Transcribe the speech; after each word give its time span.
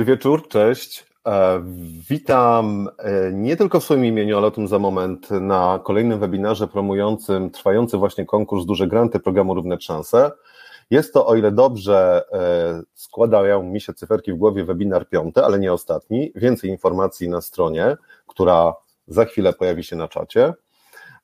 Dobry 0.00 0.14
wieczór, 0.14 0.48
cześć. 0.48 1.06
E, 1.26 1.62
witam 2.10 2.88
e, 2.98 3.32
nie 3.32 3.56
tylko 3.56 3.80
w 3.80 3.84
swoim 3.84 4.04
imieniu, 4.04 4.36
ale 4.36 4.46
o 4.46 4.50
tym 4.50 4.68
za 4.68 4.78
moment 4.78 5.30
na 5.30 5.80
kolejnym 5.84 6.20
webinarze 6.20 6.68
promującym 6.68 7.50
trwający 7.50 7.96
właśnie 7.96 8.26
konkurs 8.26 8.64
Duże 8.66 8.86
Granty 8.86 9.20
programu 9.20 9.54
Równe 9.54 9.80
Szanse. 9.80 10.30
Jest 10.90 11.14
to, 11.14 11.26
o 11.26 11.36
ile 11.36 11.52
dobrze 11.52 12.22
e, 12.32 12.82
składają 12.94 13.62
mi 13.62 13.80
się 13.80 13.94
cyferki 13.94 14.32
w 14.32 14.36
głowie, 14.36 14.64
webinar 14.64 15.08
piąty, 15.08 15.44
ale 15.44 15.58
nie 15.58 15.72
ostatni. 15.72 16.32
Więcej 16.34 16.70
informacji 16.70 17.28
na 17.28 17.40
stronie, 17.40 17.96
która 18.26 18.74
za 19.06 19.24
chwilę 19.24 19.52
pojawi 19.52 19.84
się 19.84 19.96
na 19.96 20.08
czacie. 20.08 20.54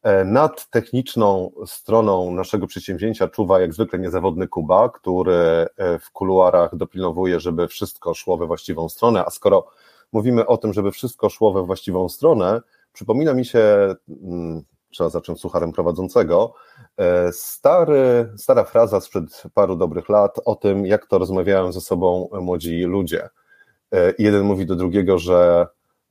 E, 0.07 0.25
nad 0.25 0.71
techniczną 0.71 1.51
stroną 1.67 2.31
naszego 2.31 2.67
przedsięwzięcia 2.67 3.29
czuwa 3.29 3.61
jak 3.61 3.73
zwykle 3.73 3.99
niezawodny 3.99 4.49
Kuba, 4.49 4.89
który 4.89 5.35
e, 5.35 5.99
w 5.99 6.11
kuluarach 6.11 6.77
dopilnowuje, 6.77 7.41
żeby 7.41 7.69
wszystko 7.69 8.15
szło 8.15 8.37
we 8.37 8.47
właściwą 8.47 8.89
stronę, 8.89 9.25
a 9.27 9.31
skoro 9.31 9.67
mówimy 10.13 10.47
o 10.47 10.57
tym, 10.57 10.73
żeby 10.73 10.91
wszystko 10.91 11.29
szło 11.29 11.53
we 11.53 11.63
właściwą 11.63 12.09
stronę, 12.09 12.61
przypomina 12.93 13.35
mi 13.35 13.45
się, 13.45 13.95
mm, 14.09 14.63
trzeba 14.91 15.11
zacząć 15.11 15.41
sucharem 15.41 15.73
prowadzącego, 15.73 16.55
e, 16.97 17.33
stary, 17.33 18.33
stara 18.37 18.65
fraza 18.65 19.01
sprzed 19.01 19.43
paru 19.55 19.77
dobrych 19.77 20.09
lat 20.09 20.41
o 20.45 20.55
tym, 20.55 20.87
jak 20.87 21.07
to 21.07 21.19
rozmawiają 21.19 21.73
ze 21.73 21.81
sobą 21.81 22.29
młodzi 22.41 22.83
ludzie. 22.83 23.29
Jeden 24.19 24.43
mówi 24.45 24.67
do 24.67 24.77
drugiego, 24.77 25.19
że 25.19 25.67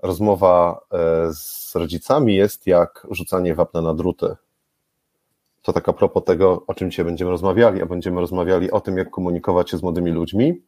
rozmowa 0.06 0.80
e, 0.92 0.98
z 1.34 1.76
rodzicami 1.76 2.36
jest 2.36 2.68
jak 2.68 3.08
rzucanie 3.12 3.56
wapna 3.56 3.82
na 3.82 3.94
druty. 3.94 4.36
To 5.62 5.74
tak 5.74 5.90
a 5.90 5.94
propos 5.94 6.24
tego, 6.24 6.64
o 6.68 6.74
czym 6.74 6.92
dzisiaj 6.92 7.06
będziemy 7.06 7.32
rozmawiali, 7.32 7.82
a 7.82 7.86
będziemy 7.86 8.22
rozmawiali 8.22 8.72
o 8.72 8.82
tym, 8.82 8.98
jak 8.98 9.10
komunikować 9.10 9.70
się 9.70 9.78
z 9.78 9.84
młodymi 9.84 10.12
ludźmi. 10.12 10.62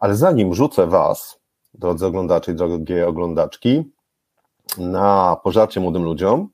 Ale 0.00 0.16
zanim 0.16 0.54
rzucę 0.54 0.86
Was, 0.86 1.40
drodzy 1.74 2.06
oglądacze 2.06 2.52
i 2.52 2.54
drogie 2.54 3.08
oglądaczki, 3.08 3.92
na 4.78 5.36
pożarcie 5.44 5.80
młodym 5.80 6.04
ludziom, 6.04 6.48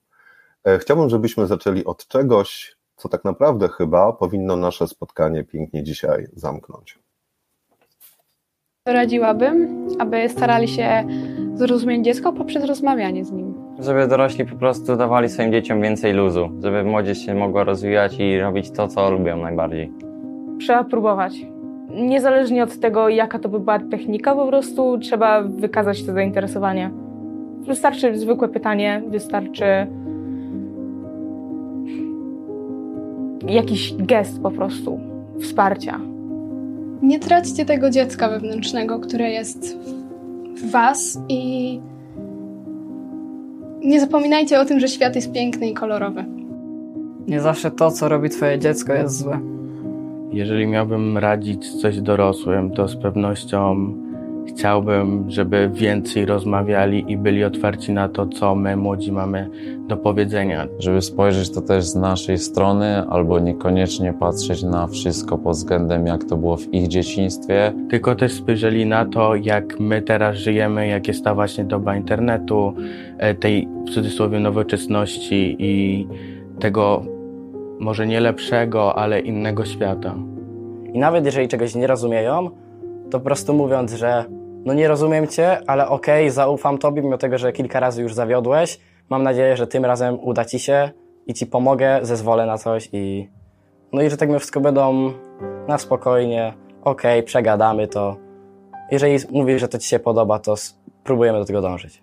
e, 0.64 0.78
chciałbym, 0.78 1.10
żebyśmy 1.10 1.46
zaczęli 1.46 1.84
od 1.84 2.06
czegoś, 2.08 2.76
co 2.96 3.08
tak 3.08 3.24
naprawdę 3.24 3.68
chyba 3.68 4.12
powinno 4.12 4.56
nasze 4.56 4.88
spotkanie 4.88 5.44
pięknie 5.44 5.82
dzisiaj 5.82 6.26
zamknąć. 6.32 6.98
Radziłabym, 8.86 9.88
aby 9.98 10.28
starali 10.28 10.68
się 10.68 11.04
zrozumieć 11.54 12.04
dziecko 12.04 12.32
poprzez 12.32 12.64
rozmawianie 12.64 13.24
z 13.24 13.32
nim. 13.32 13.54
Żeby 13.78 14.08
dorośli 14.08 14.46
po 14.46 14.56
prostu 14.56 14.96
dawali 14.96 15.28
swoim 15.28 15.52
dzieciom 15.52 15.80
więcej 15.80 16.12
luzu, 16.12 16.48
żeby 16.62 16.84
młodzież 16.84 17.18
się 17.18 17.34
mogła 17.34 17.64
rozwijać 17.64 18.20
i 18.20 18.40
robić 18.40 18.70
to, 18.70 18.88
co 18.88 19.10
lubią 19.10 19.36
najbardziej. 19.36 19.92
Trzeba 20.60 20.84
próbować. 20.84 21.46
Niezależnie 21.90 22.62
od 22.62 22.78
tego, 22.78 23.08
jaka 23.08 23.38
to 23.38 23.48
by 23.48 23.60
była 23.60 23.78
technika, 23.78 24.34
po 24.34 24.46
prostu 24.46 24.98
trzeba 24.98 25.42
wykazać 25.42 26.04
to 26.04 26.12
zainteresowanie. 26.12 26.90
Wystarczy 27.66 28.18
zwykłe 28.18 28.48
pytanie, 28.48 29.02
wystarczy 29.08 29.64
jakiś 33.48 33.94
gest 33.94 34.42
po 34.42 34.50
prostu 34.50 35.00
wsparcia. 35.40 36.00
Nie 37.02 37.18
traćcie 37.18 37.64
tego 37.64 37.90
dziecka 37.90 38.28
wewnętrznego, 38.28 39.00
które 39.00 39.30
jest 39.30 39.78
w 40.56 40.70
Was 40.70 41.20
i 41.28 41.80
nie 43.82 44.00
zapominajcie 44.00 44.60
o 44.60 44.64
tym, 44.64 44.80
że 44.80 44.88
świat 44.88 45.16
jest 45.16 45.32
piękny 45.32 45.68
i 45.68 45.74
kolorowy. 45.74 46.24
Nie 47.26 47.40
zawsze 47.40 47.70
to, 47.70 47.90
co 47.90 48.08
robi 48.08 48.30
Twoje 48.30 48.58
dziecko, 48.58 48.92
jest 48.92 49.18
złe. 49.18 49.40
Jeżeli 50.32 50.66
miałbym 50.66 51.18
radzić 51.18 51.80
coś 51.80 52.00
dorosłym, 52.00 52.70
to 52.70 52.88
z 52.88 52.96
pewnością 52.96 53.94
Chciałbym, 54.48 55.30
żeby 55.30 55.70
więcej 55.74 56.26
rozmawiali 56.26 57.04
i 57.08 57.16
byli 57.16 57.44
otwarci 57.44 57.92
na 57.92 58.08
to, 58.08 58.26
co 58.26 58.54
my 58.54 58.76
młodzi 58.76 59.12
mamy 59.12 59.50
do 59.88 59.96
powiedzenia. 59.96 60.66
Żeby 60.78 61.02
spojrzeć 61.02 61.50
to 61.50 61.60
też 61.60 61.84
z 61.84 61.94
naszej 61.94 62.38
strony, 62.38 63.02
albo 63.10 63.38
niekoniecznie 63.40 64.12
patrzeć 64.12 64.62
na 64.62 64.86
wszystko 64.86 65.38
pod 65.38 65.52
względem, 65.52 66.06
jak 66.06 66.24
to 66.24 66.36
było 66.36 66.56
w 66.56 66.74
ich 66.74 66.88
dzieciństwie. 66.88 67.72
Tylko 67.90 68.14
też 68.14 68.32
spojrzeli 68.32 68.86
na 68.86 69.04
to, 69.04 69.34
jak 69.34 69.80
my 69.80 70.02
teraz 70.02 70.36
żyjemy, 70.36 70.86
jak 70.86 71.08
jest 71.08 71.24
ta 71.24 71.34
właśnie 71.34 71.64
doba 71.64 71.96
internetu, 71.96 72.74
e, 73.18 73.34
tej 73.34 73.68
w 73.86 73.90
cudzysłowie 73.90 74.40
nowoczesności 74.40 75.56
i 75.58 76.06
tego 76.58 77.04
może 77.80 78.06
nie 78.06 78.20
lepszego, 78.20 78.98
ale 78.98 79.20
innego 79.20 79.64
świata. 79.64 80.14
I 80.92 80.98
nawet 80.98 81.24
jeżeli 81.24 81.48
czegoś 81.48 81.74
nie 81.74 81.86
rozumieją, 81.86 82.50
to 83.10 83.18
po 83.18 83.24
prostu 83.24 83.54
mówiąc, 83.54 83.92
że 83.92 84.24
no 84.64 84.74
nie 84.74 84.88
rozumiem 84.88 85.26
cię, 85.28 85.58
ale 85.66 85.88
okej, 85.88 86.24
okay, 86.24 86.30
zaufam 86.30 86.78
tobie, 86.78 87.02
mimo 87.02 87.18
tego, 87.18 87.38
że 87.38 87.52
kilka 87.52 87.80
razy 87.80 88.02
już 88.02 88.14
zawiodłeś. 88.14 88.80
Mam 89.10 89.22
nadzieję, 89.22 89.56
że 89.56 89.66
tym 89.66 89.84
razem 89.84 90.18
uda 90.20 90.44
ci 90.44 90.58
się 90.58 90.90
i 91.26 91.34
ci 91.34 91.46
pomogę, 91.46 91.98
zezwolę 92.02 92.46
na 92.46 92.58
coś 92.58 92.88
i 92.92 93.28
no 93.92 94.02
i 94.02 94.10
że 94.10 94.16
tak 94.16 94.30
my 94.30 94.38
wszystko 94.38 94.60
będą 94.60 95.12
na 95.68 95.78
spokojnie, 95.78 96.54
okej, 96.82 97.18
okay, 97.18 97.22
przegadamy 97.22 97.88
to. 97.88 98.16
Jeżeli 98.90 99.18
mówisz, 99.30 99.60
że 99.60 99.68
to 99.68 99.78
ci 99.78 99.88
się 99.88 99.98
podoba, 99.98 100.38
to 100.38 100.56
spróbujemy 100.56 101.38
do 101.38 101.44
tego 101.44 101.60
dążyć. 101.60 102.02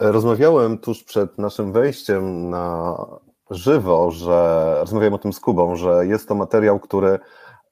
Rozmawiałem 0.00 0.78
tuż 0.78 1.04
przed 1.04 1.38
naszym 1.38 1.72
wejściem 1.72 2.50
na 2.50 2.96
żywo, 3.50 4.10
że 4.10 4.76
rozmawiałem 4.80 5.14
o 5.14 5.18
tym 5.18 5.32
z 5.32 5.40
Kubą, 5.40 5.76
że 5.76 6.06
jest 6.06 6.28
to 6.28 6.34
materiał, 6.34 6.80
który 6.80 7.18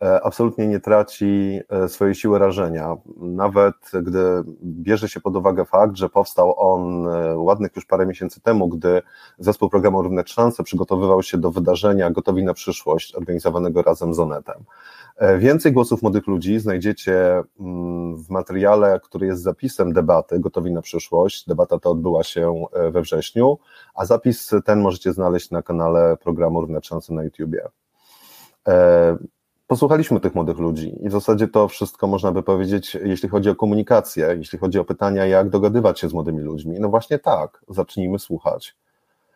e, 0.02 0.20
absolutnie 0.24 0.68
nie 0.68 0.80
traci 0.80 1.60
e, 1.68 1.88
swojej 1.88 2.14
siły 2.14 2.38
rażenia. 2.38 2.96
Nawet 3.16 3.74
gdy 4.02 4.20
bierze 4.62 5.08
się 5.08 5.20
pod 5.20 5.36
uwagę 5.36 5.64
fakt, 5.64 5.96
że 5.96 6.08
powstał 6.08 6.54
on 6.56 7.08
e, 7.08 7.36
ładnych 7.36 7.76
już 7.76 7.86
parę 7.86 8.06
miesięcy 8.06 8.40
temu, 8.40 8.68
gdy 8.68 9.02
zespół 9.38 9.70
programu 9.70 10.02
Równe 10.02 10.22
Szanse 10.26 10.62
przygotowywał 10.62 11.22
się 11.22 11.38
do 11.38 11.50
wydarzenia 11.50 12.10
Gotowi 12.10 12.44
na 12.44 12.54
przyszłość, 12.54 13.14
organizowanego 13.14 13.82
razem 13.82 14.14
z 14.14 14.18
Onetem. 14.18 14.64
Więcej 15.38 15.72
głosów 15.72 16.02
młodych 16.02 16.26
ludzi 16.26 16.58
znajdziecie 16.58 17.42
mm, 17.60 18.16
w 18.16 18.30
materiale, 18.30 19.00
który 19.04 19.26
jest 19.26 19.42
zapisem 19.42 19.92
debaty 19.92 20.40
Gotowi 20.40 20.72
na 20.72 20.82
przyszłość. 20.82 21.46
Debata 21.46 21.78
ta 21.78 21.90
odbyła 21.90 22.24
się 22.24 22.64
we 22.90 23.02
wrześniu, 23.02 23.58
a 23.94 24.04
zapis 24.04 24.50
ten 24.64 24.80
możecie 24.80 25.12
znaleźć 25.12 25.50
na 25.50 25.62
kanale 25.62 26.16
programu 26.16 26.60
Równe 26.60 26.80
Szanse 26.82 27.14
na 27.14 27.24
YouTubie. 27.24 27.68
E, 28.68 29.16
posłuchaliśmy 29.66 30.20
tych 30.20 30.34
młodych 30.34 30.58
ludzi 30.58 30.96
i 31.02 31.08
w 31.08 31.12
zasadzie 31.12 31.48
to 31.48 31.68
wszystko 31.68 32.06
można 32.06 32.32
by 32.32 32.42
powiedzieć, 32.42 32.98
jeśli 33.04 33.28
chodzi 33.28 33.50
o 33.50 33.54
komunikację, 33.54 34.34
jeśli 34.38 34.58
chodzi 34.58 34.78
o 34.78 34.84
pytania, 34.84 35.26
jak 35.26 35.48
dogadywać 35.48 36.00
się 36.00 36.08
z 36.08 36.12
młodymi 36.12 36.40
ludźmi. 36.40 36.80
No 36.80 36.88
właśnie 36.88 37.18
tak, 37.18 37.64
zacznijmy 37.68 38.18
słuchać. 38.18 38.76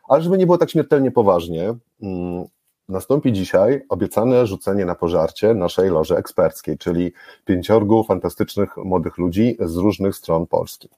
Ale 0.08 0.22
żeby 0.22 0.38
nie 0.38 0.46
było 0.46 0.58
tak 0.58 0.70
śmiertelnie 0.70 1.10
poważnie, 1.10 1.74
mm, 2.02 2.44
nastąpi 2.88 3.32
dzisiaj 3.32 3.82
obiecane 3.88 4.46
rzucenie 4.46 4.84
na 4.84 4.94
pożarcie 4.94 5.54
naszej 5.54 5.90
loży 5.90 6.16
eksperckiej, 6.16 6.78
czyli 6.78 7.12
pięciorgu 7.44 8.04
fantastycznych 8.04 8.76
młodych 8.76 9.18
ludzi 9.18 9.56
z 9.60 9.76
różnych 9.76 10.16
stron 10.16 10.46
Polski. 10.46 10.88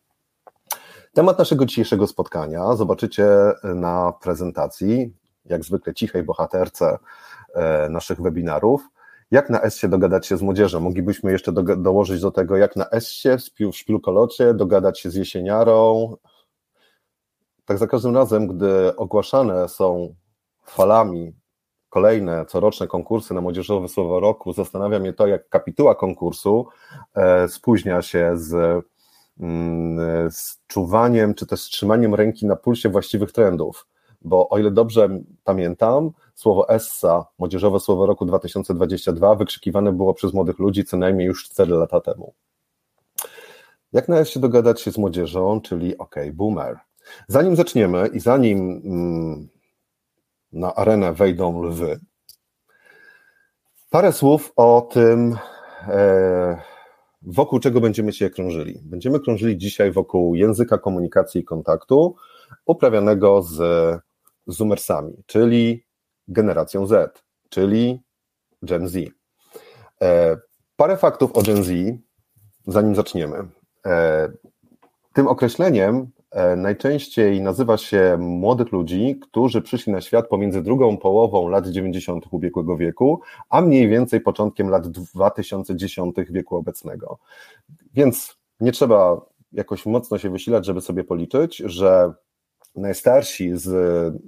Temat 1.13 1.39
naszego 1.39 1.67
dzisiejszego 1.67 2.07
spotkania 2.07 2.77
zobaczycie 2.77 3.27
na 3.63 4.13
prezentacji, 4.23 5.15
jak 5.45 5.65
zwykle 5.65 5.95
cichej 5.95 6.23
bohaterce 6.23 6.99
e, 7.55 7.89
naszych 7.89 8.21
webinarów. 8.21 8.89
Jak 9.31 9.51
na 9.51 9.61
S 9.61 9.81
dogadać 9.89 10.27
się 10.27 10.37
z 10.37 10.43
młodzieżą? 10.43 10.81
Moglibyśmy 10.81 11.33
jeszcze 11.33 11.53
do, 11.53 11.63
dołożyć 11.63 12.21
do 12.21 12.31
tego, 12.31 12.57
jak 12.57 12.77
na 12.77 12.91
S 12.91 13.23
w 13.73 13.77
szpilkolocie 13.77 14.55
dogadać 14.55 15.01
się 15.01 15.11
z 15.11 15.15
jesieniarą. 15.15 16.17
Tak 17.65 17.79
za 17.79 17.87
każdym 17.87 18.15
razem, 18.15 18.49
gdy 18.49 18.97
ogłaszane 18.97 19.69
są 19.69 20.15
falami 20.65 21.33
kolejne 21.95 22.47
coroczne 22.47 22.87
konkursy 22.87 23.35
na 23.35 23.41
Młodzieżowe 23.41 23.89
Słowo 23.89 24.21
Roku, 24.21 24.53
zastanawia 24.53 24.99
mnie 24.99 25.13
to, 25.13 25.27
jak 25.27 25.49
kapituła 25.49 25.95
konkursu 25.95 26.67
e, 27.15 27.49
spóźnia 27.49 28.03
się 28.03 28.31
z 28.35 28.85
Mm, 29.41 30.31
z 30.31 30.67
czuwaniem 30.67 31.35
czy 31.35 31.47
też 31.47 31.61
trzymaniem 31.61 32.15
ręki 32.15 32.47
na 32.47 32.57
pulsie 32.57 32.89
właściwych 32.89 33.33
trendów. 33.33 33.87
Bo 34.23 34.49
o 34.49 34.59
ile 34.59 34.71
dobrze 34.71 35.09
pamiętam, 35.45 36.11
słowo 36.35 36.69
ESSA, 36.69 37.27
Młodzieżowe 37.39 37.81
Słowo 37.81 38.07
Roku 38.07 38.25
2022, 38.25 39.35
wykrzykiwane 39.35 39.93
było 39.93 40.15
przez 40.15 40.33
młodych 40.33 40.59
ludzi 40.59 40.85
co 40.85 40.97
najmniej 40.97 41.27
już 41.27 41.45
4 41.45 41.73
lata 41.73 42.01
temu. 42.01 42.35
Jak 43.93 44.09
należy 44.09 44.31
się 44.31 44.41
dogadać 44.41 44.81
się 44.81 44.91
z 44.91 44.99
młodzieżą, 44.99 45.61
czyli 45.61 45.99
OK, 45.99 46.15
boomer. 46.33 46.77
Zanim 47.29 47.57
zaczniemy 47.57 48.07
i 48.07 48.21
zanim 48.21 48.83
mm, 48.85 49.49
na 50.55 50.75
arenę 50.75 51.13
wejdą 51.13 51.63
lwy, 51.63 52.01
parę 53.91 54.13
słów 54.13 54.53
o 54.57 54.89
tym, 54.93 55.37
e, 55.89 56.63
wokół 57.23 57.61
czego 57.61 57.81
będziemy 57.81 58.13
się 58.13 58.31
krążyli? 58.31 58.81
Będziemy 58.85 59.21
krążyli 59.21 59.59
dzisiaj 59.59 59.93
wokół 59.93 60.35
języka 60.35 60.79
komunikacji 60.79 61.41
i 61.41 61.45
kontaktu 61.45 62.17
uprawianego 62.67 63.43
z 63.43 63.59
zoomersami, 64.47 65.23
czyli 65.27 65.85
generacją 66.29 66.87
Z, 66.87 67.25
czyli 67.49 68.01
Gen 68.63 68.89
Z. 68.89 68.97
E, 70.03 70.37
parę 70.77 70.97
faktów 70.97 71.33
o 71.33 71.43
Gen 71.43 71.65
Z, 71.65 71.73
zanim 72.67 72.95
zaczniemy. 72.95 73.37
E, 73.87 74.29
tym 75.13 75.29
określeniem 75.29 76.11
najczęściej 76.57 77.41
nazywa 77.41 77.77
się 77.77 78.17
młodych 78.21 78.73
ludzi, 78.73 79.19
którzy 79.23 79.63
przyszli 79.63 79.93
na 79.93 80.01
świat 80.01 80.29
pomiędzy 80.29 80.63
drugą 80.63 80.97
połową 80.97 81.49
lat 81.49 81.67
90. 81.67 82.25
ubiegłego 82.31 82.77
wieku, 82.77 83.21
a 83.51 83.61
mniej 83.61 83.89
więcej 83.89 84.21
początkiem 84.21 84.69
lat 84.69 84.89
2010 84.89 86.17
wieku 86.31 86.57
obecnego. 86.57 87.19
Więc 87.95 88.37
nie 88.61 88.73
trzeba 88.73 89.21
jakoś 89.53 89.87
mocno 89.87 90.19
się 90.19 90.31
wysilać, 90.31 90.67
żeby 90.67 90.81
sobie 90.81 91.05
policzyć, 91.05 91.57
że 91.57 92.13
najstarsi 92.77 93.51
z 93.55 93.69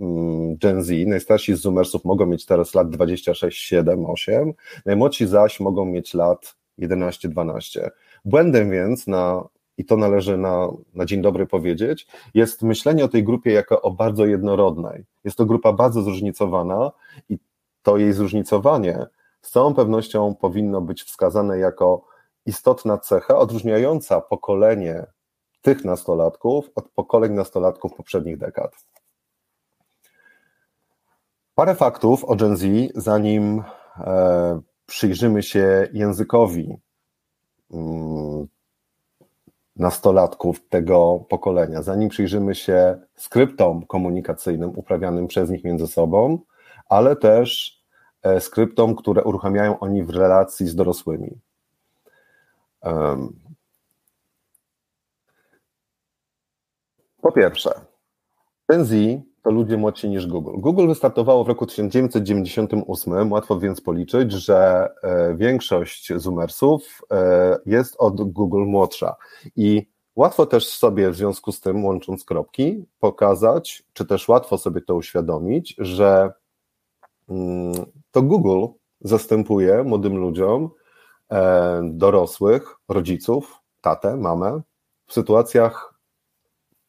mm, 0.00 0.56
Gen 0.56 0.82
Z, 0.82 1.06
najstarsi 1.06 1.54
z 1.54 1.60
Zoomersów 1.60 2.04
mogą 2.04 2.26
mieć 2.26 2.46
teraz 2.46 2.74
lat 2.74 2.90
26, 2.90 3.58
7, 3.58 4.06
8, 4.06 4.52
najmłodsi 4.84 5.26
zaś 5.26 5.60
mogą 5.60 5.84
mieć 5.84 6.14
lat 6.14 6.56
11, 6.78 7.28
12. 7.28 7.90
Błędem 8.24 8.70
więc 8.70 9.06
na 9.06 9.48
i 9.78 9.84
to 9.84 9.96
należy 9.96 10.36
na, 10.36 10.68
na 10.94 11.04
dzień 11.04 11.22
dobry 11.22 11.46
powiedzieć, 11.46 12.06
jest 12.34 12.62
myślenie 12.62 13.04
o 13.04 13.08
tej 13.08 13.24
grupie 13.24 13.52
jako 13.52 13.82
o 13.82 13.90
bardzo 13.90 14.26
jednorodnej. 14.26 15.04
Jest 15.24 15.36
to 15.36 15.46
grupa 15.46 15.72
bardzo 15.72 16.02
zróżnicowana 16.02 16.92
i 17.28 17.38
to 17.82 17.96
jej 17.96 18.12
zróżnicowanie 18.12 19.06
z 19.42 19.50
całą 19.50 19.74
pewnością 19.74 20.34
powinno 20.34 20.80
być 20.80 21.02
wskazane 21.02 21.58
jako 21.58 22.04
istotna 22.46 22.98
cecha 22.98 23.38
odróżniająca 23.38 24.20
pokolenie 24.20 25.06
tych 25.62 25.84
nastolatków 25.84 26.70
od 26.74 26.88
pokoleń 26.88 27.32
nastolatków 27.32 27.94
poprzednich 27.94 28.38
dekad. 28.38 28.72
Parę 31.54 31.74
faktów 31.74 32.24
o 32.24 32.36
Gen 32.36 32.56
Z, 32.56 32.66
zanim 32.94 33.62
e, 33.98 34.60
przyjrzymy 34.86 35.42
się 35.42 35.88
językowi 35.92 36.76
mm, 37.70 38.46
nastolatków 39.76 40.68
tego 40.68 41.24
pokolenia, 41.28 41.82
zanim 41.82 42.08
przyjrzymy 42.08 42.54
się 42.54 42.98
skryptom 43.16 43.86
komunikacyjnym 43.86 44.70
uprawianym 44.76 45.26
przez 45.26 45.50
nich 45.50 45.64
między 45.64 45.86
sobą, 45.86 46.38
ale 46.88 47.16
też 47.16 47.80
e, 48.22 48.40
skryptom, 48.40 48.96
które 48.96 49.24
uruchamiają 49.24 49.78
oni 49.78 50.04
w 50.04 50.10
relacji 50.10 50.68
z 50.68 50.74
dorosłymi. 50.74 51.38
Po 57.22 57.32
pierwsze, 57.32 57.80
Gen 58.68 58.84
Z 58.84 58.94
to 59.46 59.52
ludzie 59.52 59.76
młodsi 59.76 60.08
niż 60.08 60.26
Google. 60.26 60.52
Google 60.60 60.88
wystartowało 60.88 61.44
w 61.44 61.48
roku 61.48 61.66
1998, 61.66 63.32
łatwo 63.32 63.60
więc 63.60 63.80
policzyć, 63.80 64.32
że 64.32 64.88
e, 65.02 65.34
większość 65.34 66.12
Zoomersów 66.16 67.02
e, 67.10 67.58
jest 67.66 67.96
od 67.98 68.32
Google 68.32 68.64
młodsza. 68.64 69.16
I 69.56 69.86
łatwo 70.16 70.46
też 70.46 70.68
sobie 70.68 71.10
w 71.10 71.16
związku 71.16 71.52
z 71.52 71.60
tym, 71.60 71.84
łącząc 71.84 72.24
kropki, 72.24 72.84
pokazać, 72.98 73.84
czy 73.92 74.06
też 74.06 74.28
łatwo 74.28 74.58
sobie 74.58 74.80
to 74.80 74.94
uświadomić, 74.94 75.74
że 75.78 76.32
mm, 77.28 77.72
to 78.10 78.22
Google 78.22 78.66
zastępuje 79.00 79.82
młodym 79.82 80.16
ludziom 80.16 80.70
e, 81.32 81.80
dorosłych, 81.92 82.76
rodziców, 82.88 83.60
tatę, 83.80 84.16
mamę 84.16 84.60
w 85.06 85.12
sytuacjach 85.12 85.95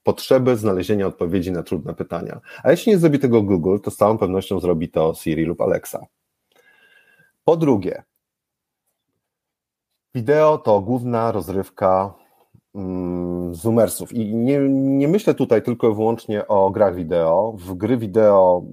potrzeby 0.07 0.57
znalezienia 0.57 1.07
odpowiedzi 1.07 1.51
na 1.51 1.63
trudne 1.63 1.93
pytania. 1.93 2.39
A 2.63 2.71
jeśli 2.71 2.91
nie 2.91 2.97
zrobi 2.97 3.19
tego 3.19 3.41
Google, 3.41 3.77
to 3.83 3.91
z 3.91 3.95
całą 3.95 4.17
pewnością 4.17 4.59
zrobi 4.59 4.89
to 4.89 5.13
Siri 5.13 5.45
lub 5.45 5.61
Alexa. 5.61 6.05
Po 7.43 7.57
drugie, 7.57 8.03
wideo 10.15 10.57
to 10.57 10.81
główna 10.81 11.31
rozrywka 11.31 12.13
mm, 12.75 13.55
zoomersów. 13.55 14.13
I 14.13 14.35
nie, 14.35 14.59
nie 14.69 15.07
myślę 15.07 15.33
tutaj 15.33 15.61
tylko 15.61 15.89
i 15.89 15.95
wyłącznie 15.95 16.47
o 16.47 16.71
grach 16.71 16.95
wideo. 16.95 17.53
W 17.57 17.73
gry 17.73 17.97
wideo 17.97 18.63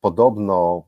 podobno 0.00 0.82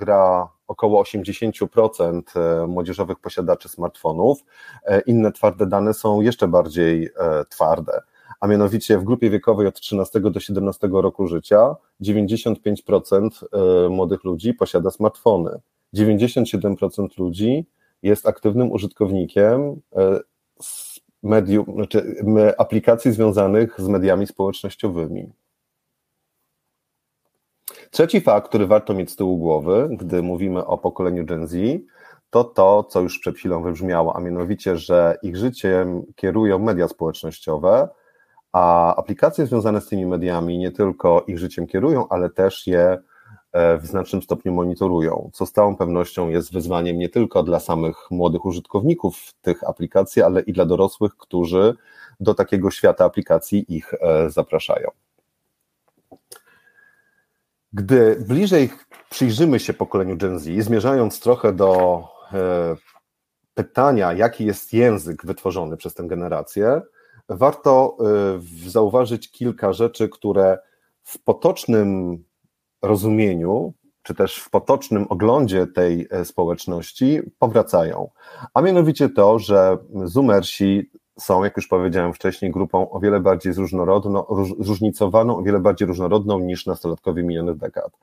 gra 0.00 0.48
około 0.66 1.02
80% 1.02 2.22
e, 2.36 2.66
młodzieżowych 2.66 3.18
posiadaczy 3.18 3.68
smartfonów. 3.68 4.44
E, 4.84 5.00
inne 5.00 5.32
twarde 5.32 5.66
dane 5.66 5.94
są 5.94 6.20
jeszcze 6.20 6.48
bardziej 6.48 7.04
e, 7.04 7.44
twarde 7.48 8.02
a 8.42 8.46
mianowicie 8.46 8.98
w 8.98 9.04
grupie 9.04 9.30
wiekowej 9.30 9.66
od 9.66 9.80
13 9.80 10.20
do 10.20 10.40
17 10.40 10.88
roku 10.92 11.26
życia 11.26 11.76
95% 12.00 13.44
e, 13.52 13.88
młodych 13.88 14.24
ludzi 14.24 14.54
posiada 14.54 14.90
smartfony. 14.90 15.60
97% 15.96 17.18
ludzi 17.18 17.66
jest 18.02 18.26
aktywnym 18.26 18.72
użytkownikiem 18.72 19.80
e, 19.96 20.20
medium, 21.22 21.66
znaczy 21.74 22.16
aplikacji 22.58 23.12
związanych 23.12 23.80
z 23.80 23.88
mediami 23.88 24.26
społecznościowymi. 24.26 25.32
Trzeci 27.90 28.20
fakt, 28.20 28.48
który 28.48 28.66
warto 28.66 28.94
mieć 28.94 29.10
z 29.10 29.16
tyłu 29.16 29.38
głowy, 29.38 29.88
gdy 29.90 30.22
mówimy 30.22 30.66
o 30.66 30.78
pokoleniu 30.78 31.24
Gen 31.24 31.46
Z, 31.46 31.56
to 32.30 32.44
to, 32.44 32.84
co 32.84 33.00
już 33.00 33.18
przed 33.18 33.36
chwilą 33.36 33.62
wybrzmiało, 33.62 34.16
a 34.16 34.20
mianowicie, 34.20 34.76
że 34.76 35.18
ich 35.22 35.36
życiem 35.36 36.02
kierują 36.16 36.58
media 36.58 36.88
społecznościowe, 36.88 37.88
a 38.52 38.94
aplikacje 38.96 39.46
związane 39.46 39.80
z 39.80 39.86
tymi 39.86 40.06
mediami 40.06 40.58
nie 40.58 40.70
tylko 40.70 41.24
ich 41.26 41.38
życiem 41.38 41.66
kierują, 41.66 42.08
ale 42.08 42.30
też 42.30 42.66
je 42.66 42.98
e, 43.52 43.78
w 43.78 43.86
znacznym 43.86 44.22
stopniu 44.22 44.52
monitorują, 44.52 45.30
co 45.32 45.46
z 45.46 45.52
całą 45.52 45.76
pewnością 45.76 46.28
jest 46.28 46.52
wyzwaniem 46.52 46.98
nie 46.98 47.08
tylko 47.08 47.42
dla 47.42 47.60
samych 47.60 48.10
młodych 48.10 48.44
użytkowników 48.44 49.32
tych 49.42 49.64
aplikacji, 49.64 50.22
ale 50.22 50.40
i 50.40 50.52
dla 50.52 50.66
dorosłych, 50.66 51.16
którzy 51.16 51.74
do 52.20 52.34
takiego 52.34 52.70
świata 52.70 53.04
aplikacji 53.04 53.76
ich 53.76 53.94
e, 53.94 54.30
zapraszają. 54.30 54.90
Gdy 57.72 58.24
bliżej 58.28 58.70
przyjrzymy 59.10 59.60
się 59.60 59.72
pokoleniu 59.72 60.16
Gen 60.16 60.38
Z, 60.38 60.64
zmierzając 60.64 61.20
trochę 61.20 61.52
do 61.52 62.02
e, 62.32 62.76
pytania, 63.54 64.12
jaki 64.12 64.44
jest 64.44 64.72
język 64.72 65.26
wytworzony 65.26 65.76
przez 65.76 65.94
tę 65.94 66.04
generację, 66.04 66.82
warto 67.36 67.96
y, 68.66 68.70
zauważyć 68.70 69.30
kilka 69.30 69.72
rzeczy, 69.72 70.08
które 70.08 70.58
w 71.02 71.22
potocznym 71.22 72.18
rozumieniu, 72.82 73.74
czy 74.02 74.14
też 74.14 74.38
w 74.38 74.50
potocznym 74.50 75.06
oglądzie 75.08 75.66
tej 75.66 76.08
e, 76.10 76.24
społeczności 76.24 77.20
powracają. 77.38 78.10
A 78.54 78.62
mianowicie 78.62 79.08
to, 79.08 79.38
że 79.38 79.78
Zoomersi 80.04 80.90
są, 81.18 81.44
jak 81.44 81.56
już 81.56 81.68
powiedziałem 81.68 82.12
wcześniej, 82.12 82.50
grupą 82.50 82.90
o 82.90 83.00
wiele 83.00 83.20
bardziej 83.20 83.52
zróżnicowaną, 84.58 85.36
o 85.36 85.42
wiele 85.42 85.60
bardziej 85.60 85.88
różnorodną 85.88 86.38
niż 86.38 86.66
nastolatkowie 86.66 87.22
minionych 87.22 87.56
dekad. 87.56 87.98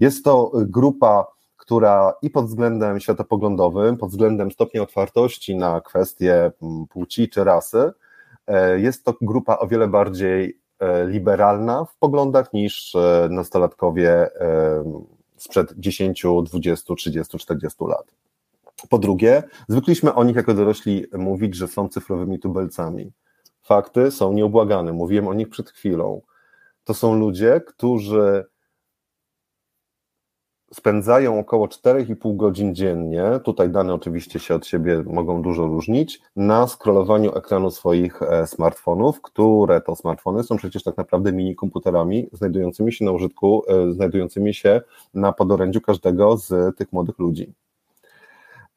Jest 0.00 0.24
to 0.24 0.50
grupa, 0.54 1.26
która 1.56 2.14
i 2.22 2.30
pod 2.30 2.46
względem 2.46 3.00
światopoglądowym, 3.00 3.96
pod 3.96 4.10
względem 4.10 4.50
stopnia 4.50 4.82
otwartości 4.82 5.56
na 5.56 5.80
kwestie 5.80 6.52
płci 6.88 7.28
czy 7.28 7.44
rasy, 7.44 7.92
jest 8.76 9.04
to 9.04 9.14
grupa 9.20 9.58
o 9.58 9.66
wiele 9.66 9.88
bardziej 9.88 10.60
e, 10.78 11.06
liberalna 11.06 11.84
w 11.84 11.96
poglądach 11.96 12.52
niż 12.52 12.94
e, 12.94 13.28
nastolatkowie 13.30 14.28
sprzed 15.36 15.72
10, 15.76 16.24
20, 16.44 16.94
30, 16.94 17.38
40 17.38 17.84
lat. 17.84 18.14
Po 18.90 18.98
drugie, 18.98 19.42
zwykliśmy 19.68 20.14
o 20.14 20.24
nich 20.24 20.36
jako 20.36 20.54
dorośli 20.54 21.06
mówić, 21.12 21.54
że 21.54 21.68
są 21.68 21.88
cyfrowymi 21.88 22.38
tubelcami. 22.38 23.12
Fakty 23.62 24.10
są 24.10 24.32
nieubłagane, 24.32 24.92
mówiłem 24.92 25.28
o 25.28 25.34
nich 25.34 25.48
przed 25.48 25.70
chwilą. 25.70 26.20
To 26.84 26.94
są 26.94 27.14
ludzie, 27.14 27.60
którzy 27.66 28.44
spędzają 30.74 31.38
około 31.38 31.66
4,5 31.66 32.36
godzin 32.36 32.74
dziennie, 32.74 33.24
tutaj 33.44 33.70
dane 33.70 33.94
oczywiście 33.94 34.38
się 34.38 34.54
od 34.54 34.66
siebie 34.66 35.02
mogą 35.06 35.42
dużo 35.42 35.66
różnić, 35.66 36.22
na 36.36 36.66
scrollowaniu 36.66 37.36
ekranu 37.36 37.70
swoich 37.70 38.22
e, 38.22 38.46
smartfonów, 38.46 39.20
które 39.22 39.80
to 39.80 39.96
smartfony? 39.96 40.42
Są 40.42 40.56
przecież 40.56 40.82
tak 40.82 40.96
naprawdę 40.96 41.32
mini 41.32 41.56
komputerami 41.56 42.28
znajdującymi 42.32 42.92
się 42.92 43.04
na 43.04 43.12
użytku, 43.12 43.62
e, 43.68 43.92
znajdującymi 43.92 44.54
się 44.54 44.80
na 45.14 45.32
podorędziu 45.32 45.80
każdego 45.80 46.36
z 46.36 46.76
tych 46.76 46.92
młodych 46.92 47.18
ludzi. 47.18 47.54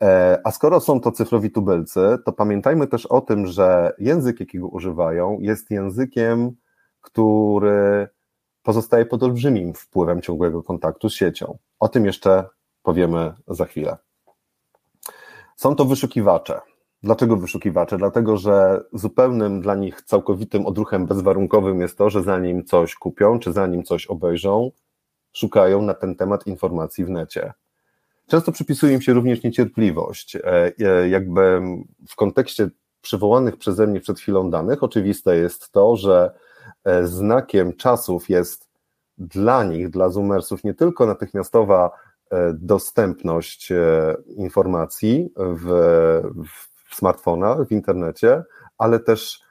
E, 0.03 0.41
a 0.43 0.51
skoro 0.51 0.79
są 0.79 1.01
to 1.01 1.11
cyfrowi 1.11 1.51
tubylcy, 1.51 2.17
to 2.25 2.31
pamiętajmy 2.31 2.87
też 2.87 3.05
o 3.05 3.21
tym, 3.21 3.47
że 3.47 3.93
język, 3.99 4.39
jakiego 4.39 4.67
używają, 4.67 5.37
jest 5.39 5.71
językiem, 5.71 6.51
który 7.01 8.07
pozostaje 8.63 9.05
pod 9.05 9.23
olbrzymim 9.23 9.73
wpływem 9.73 10.21
ciągłego 10.21 10.63
kontaktu 10.63 11.09
z 11.09 11.13
siecią. 11.13 11.57
O 11.79 11.89
tym 11.89 12.05
jeszcze 12.05 12.45
powiemy 12.83 13.33
za 13.47 13.65
chwilę. 13.65 13.97
Są 15.55 15.75
to 15.75 15.85
wyszukiwacze. 15.85 16.61
Dlaczego 17.03 17.37
wyszukiwacze? 17.37 17.97
Dlatego, 17.97 18.37
że 18.37 18.83
zupełnym 18.93 19.61
dla 19.61 19.75
nich 19.75 20.01
całkowitym 20.01 20.65
odruchem 20.65 21.05
bezwarunkowym 21.05 21.81
jest 21.81 21.97
to, 21.97 22.09
że 22.09 22.23
zanim 22.23 22.65
coś 22.65 22.95
kupią, 22.95 23.39
czy 23.39 23.53
zanim 23.53 23.83
coś 23.83 24.07
obejrzą, 24.07 24.71
szukają 25.33 25.81
na 25.81 25.93
ten 25.93 26.15
temat 26.15 26.47
informacji 26.47 27.05
w 27.05 27.09
necie. 27.09 27.53
Często 28.27 28.51
przypisuje 28.51 28.93
im 28.93 29.01
się 29.01 29.13
również 29.13 29.43
niecierpliwość. 29.43 30.37
Jakby 31.09 31.61
w 32.09 32.15
kontekście 32.15 32.69
przywołanych 33.01 33.57
przeze 33.57 33.87
mnie 33.87 33.99
przed 33.99 34.19
chwilą 34.19 34.49
danych, 34.49 34.83
oczywiste 34.83 35.37
jest 35.37 35.71
to, 35.71 35.95
że 35.95 36.31
znakiem 37.03 37.73
czasów 37.73 38.29
jest 38.29 38.69
dla 39.17 39.63
nich, 39.63 39.89
dla 39.89 40.09
Zoomersów, 40.09 40.63
nie 40.63 40.73
tylko 40.73 41.05
natychmiastowa 41.05 41.91
dostępność 42.53 43.73
informacji 44.35 45.33
w, 45.37 45.67
w 46.89 46.95
smartfonach, 46.95 47.67
w 47.67 47.71
internecie, 47.71 48.43
ale 48.77 48.99
też 48.99 49.41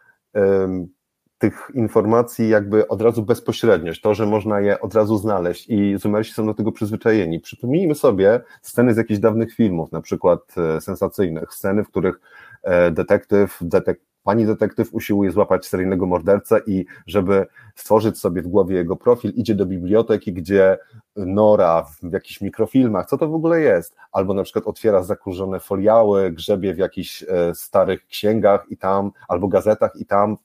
tych 1.42 1.70
informacji 1.74 2.48
jakby 2.48 2.88
od 2.88 3.02
razu 3.02 3.22
bezpośredniość, 3.22 4.00
to, 4.00 4.14
że 4.14 4.26
można 4.26 4.60
je 4.60 4.80
od 4.80 4.94
razu 4.94 5.18
znaleźć 5.18 5.68
i 5.68 5.98
Zumersi 5.98 6.32
są 6.32 6.46
do 6.46 6.54
tego 6.54 6.72
przyzwyczajeni. 6.72 7.40
Przypomnijmy 7.40 7.94
sobie 7.94 8.40
sceny 8.62 8.94
z 8.94 8.96
jakichś 8.96 9.20
dawnych 9.20 9.54
filmów, 9.54 9.92
na 9.92 10.00
przykład 10.00 10.40
e, 10.56 10.80
sensacyjnych, 10.80 11.54
sceny, 11.54 11.84
w 11.84 11.88
których 11.88 12.20
e, 12.62 12.90
detektyw, 12.90 13.58
detek 13.60 14.00
pani 14.22 14.46
detektyw 14.46 14.94
usiłuje 14.94 15.30
złapać 15.30 15.66
seryjnego 15.66 16.06
mordercę 16.06 16.60
i 16.66 16.84
żeby 17.06 17.46
stworzyć 17.76 18.18
sobie 18.18 18.42
w 18.42 18.48
głowie 18.48 18.76
jego 18.76 18.96
profil, 18.96 19.32
idzie 19.34 19.54
do 19.54 19.66
biblioteki, 19.66 20.32
gdzie 20.32 20.78
Nora 21.16 21.86
w 22.02 22.12
jakichś 22.12 22.40
mikrofilmach, 22.40 23.06
co 23.06 23.18
to 23.18 23.28
w 23.28 23.34
ogóle 23.34 23.60
jest? 23.60 23.96
Albo 24.12 24.34
na 24.34 24.42
przykład 24.42 24.66
otwiera 24.66 25.02
zakurzone 25.02 25.60
foliały, 25.60 26.32
grzebie 26.32 26.74
w 26.74 26.78
jakichś 26.78 27.22
e, 27.22 27.54
starych 27.54 28.06
księgach 28.06 28.64
i 28.70 28.76
tam, 28.76 29.12
albo 29.28 29.48
gazetach 29.48 29.96
i 29.96 30.06
tam 30.06 30.36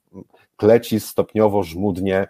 kleci 0.57 1.00
stopniowo, 1.00 1.63
żmudnie 1.63 2.27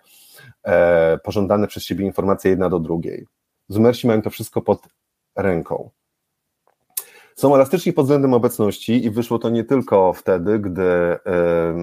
e, 0.63 1.17
pożądane 1.17 1.67
przez 1.67 1.83
siebie 1.83 2.05
informacje 2.05 2.51
jedna 2.51 2.69
do 2.69 2.79
drugiej. 2.79 3.27
Zumersi 3.69 4.07
mają 4.07 4.21
to 4.21 4.29
wszystko 4.29 4.61
pod 4.61 4.87
ręką. 5.35 5.89
Są 7.39 7.55
elastyczni 7.55 7.93
pod 7.93 8.05
względem 8.05 8.33
obecności 8.33 9.05
i 9.05 9.11
wyszło 9.11 9.39
to 9.39 9.49
nie 9.49 9.63
tylko 9.63 10.13
wtedy, 10.13 10.59
gdy 10.59 10.83
e, 10.83 11.19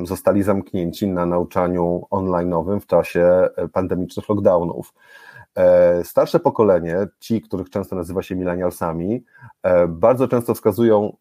zostali 0.04 0.42
zamknięci 0.42 1.08
na 1.08 1.26
nauczaniu 1.26 2.02
online'owym 2.10 2.80
w 2.80 2.86
czasie 2.86 3.22
e, 3.56 3.68
pandemicznych 3.68 4.28
lockdownów. 4.28 4.94
E, 5.54 6.04
starsze 6.04 6.40
pokolenie, 6.40 6.96
ci, 7.20 7.42
których 7.42 7.70
często 7.70 7.96
nazywa 7.96 8.22
się 8.22 8.36
milenialsami, 8.36 9.24
bardzo 9.88 10.28
często 10.28 10.54
wskazują 10.54 11.16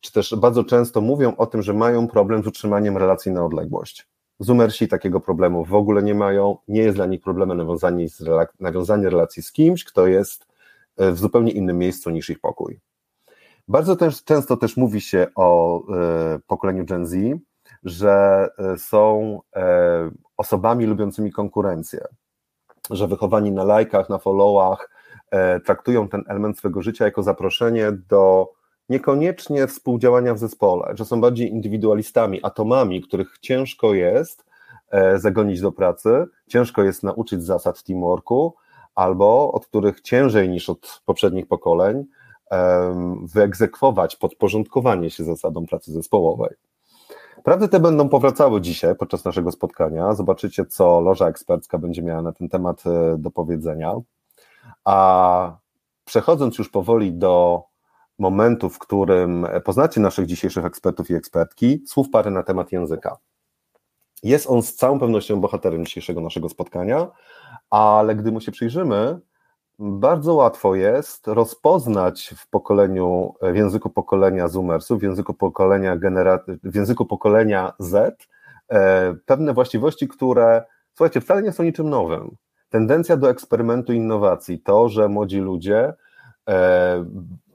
czy 0.00 0.12
też 0.12 0.34
bardzo 0.36 0.64
często 0.64 1.00
mówią 1.00 1.36
o 1.36 1.46
tym, 1.46 1.62
że 1.62 1.74
mają 1.74 2.08
problem 2.08 2.42
z 2.42 2.46
utrzymaniem 2.46 2.96
relacji 2.96 3.32
na 3.32 3.44
odległość. 3.44 4.08
Zoomersi 4.40 4.88
takiego 4.88 5.20
problemu 5.20 5.64
w 5.64 5.74
ogóle 5.74 6.02
nie 6.02 6.14
mają, 6.14 6.56
nie 6.68 6.82
jest 6.82 6.96
dla 6.96 7.06
nich 7.06 7.20
problemem 7.20 7.58
nawiązanie, 7.58 8.06
nawiązanie 8.60 9.10
relacji 9.10 9.42
z 9.42 9.52
kimś, 9.52 9.84
kto 9.84 10.06
jest 10.06 10.44
e, 10.44 10.51
w 10.98 11.18
zupełnie 11.18 11.52
innym 11.52 11.78
miejscu 11.78 12.10
niż 12.10 12.30
ich 12.30 12.40
pokój. 12.40 12.80
Bardzo 13.68 13.96
też, 13.96 14.24
często 14.24 14.56
też 14.56 14.76
mówi 14.76 15.00
się 15.00 15.26
o 15.34 15.80
e, 15.96 16.38
pokoleniu 16.46 16.84
Gen 16.84 17.06
Z, 17.06 17.16
że 17.84 18.48
e, 18.58 18.78
są 18.78 19.38
e, 19.56 20.10
osobami 20.36 20.86
lubiącymi 20.86 21.32
konkurencję, 21.32 22.04
że 22.90 23.08
wychowani 23.08 23.52
na 23.52 23.64
lajkach, 23.64 24.08
na 24.08 24.18
followach, 24.18 24.90
e, 25.30 25.60
traktują 25.60 26.08
ten 26.08 26.24
element 26.28 26.58
swojego 26.58 26.82
życia 26.82 27.04
jako 27.04 27.22
zaproszenie 27.22 27.92
do 27.92 28.52
niekoniecznie 28.88 29.66
współdziałania 29.66 30.34
w 30.34 30.38
zespole, 30.38 30.92
że 30.94 31.04
są 31.04 31.20
bardziej 31.20 31.50
indywidualistami, 31.50 32.40
atomami, 32.42 33.00
których 33.00 33.38
ciężko 33.40 33.94
jest 33.94 34.44
e, 34.90 35.18
zagonić 35.18 35.60
do 35.60 35.72
pracy, 35.72 36.24
ciężko 36.48 36.82
jest 36.82 37.02
nauczyć 37.02 37.44
zasad 37.44 37.82
teamworku, 37.82 38.54
albo 38.94 39.52
od 39.52 39.66
których 39.66 40.00
ciężej 40.00 40.48
niż 40.48 40.68
od 40.68 41.02
poprzednich 41.04 41.46
pokoleń 41.46 42.04
wyegzekwować 43.22 44.16
podporządkowanie 44.16 45.10
się 45.10 45.24
zasadom 45.24 45.66
pracy 45.66 45.92
zespołowej. 45.92 46.54
Prawdy 47.44 47.68
te 47.68 47.80
będą 47.80 48.08
powracały 48.08 48.60
dzisiaj 48.60 48.96
podczas 48.96 49.24
naszego 49.24 49.52
spotkania. 49.52 50.14
Zobaczycie, 50.14 50.66
co 50.66 51.00
loża 51.00 51.28
ekspercka 51.28 51.78
będzie 51.78 52.02
miała 52.02 52.22
na 52.22 52.32
ten 52.32 52.48
temat 52.48 52.82
e, 52.86 53.18
do 53.18 53.30
powiedzenia. 53.30 53.92
A 54.84 55.56
przechodząc 56.04 56.58
już 56.58 56.68
powoli 56.68 57.12
do 57.12 57.62
momentu, 58.18 58.70
w 58.70 58.78
którym 58.78 59.46
poznacie 59.64 60.00
naszych 60.00 60.26
dzisiejszych 60.26 60.64
ekspertów 60.64 61.10
i 61.10 61.14
ekspertki, 61.14 61.82
słów 61.86 62.10
parę 62.10 62.30
na 62.30 62.42
temat 62.42 62.72
języka. 62.72 63.16
Jest 64.22 64.50
on 64.50 64.62
z 64.62 64.74
całą 64.74 65.00
pewnością 65.00 65.40
bohaterem 65.40 65.84
dzisiejszego 65.84 66.20
naszego 66.20 66.48
spotkania, 66.48 67.10
ale 67.72 68.16
gdy 68.16 68.32
mu 68.32 68.40
się 68.40 68.52
przyjrzymy, 68.52 69.20
bardzo 69.78 70.34
łatwo 70.34 70.74
jest 70.74 71.26
rozpoznać 71.26 72.34
w 72.36 72.50
pokoleniu, 72.50 73.34
w 73.42 73.56
języku 73.56 73.90
pokolenia 73.90 74.48
Zoomersów, 74.48 75.00
w 75.00 75.02
języku 75.02 75.34
pokolenia, 75.34 75.96
genera- 75.96 76.58
w 76.62 76.74
języku 76.74 77.06
pokolenia 77.06 77.72
Z, 77.78 78.26
e, 78.68 79.14
pewne 79.26 79.54
właściwości, 79.54 80.08
które, 80.08 80.64
słuchajcie, 80.94 81.20
wcale 81.20 81.42
nie 81.42 81.52
są 81.52 81.62
niczym 81.62 81.90
nowym. 81.90 82.36
Tendencja 82.68 83.16
do 83.16 83.30
eksperymentu 83.30 83.92
innowacji, 83.92 84.58
to, 84.60 84.88
że 84.88 85.08
młodzi 85.08 85.38
ludzie 85.38 85.94
e, 86.48 87.04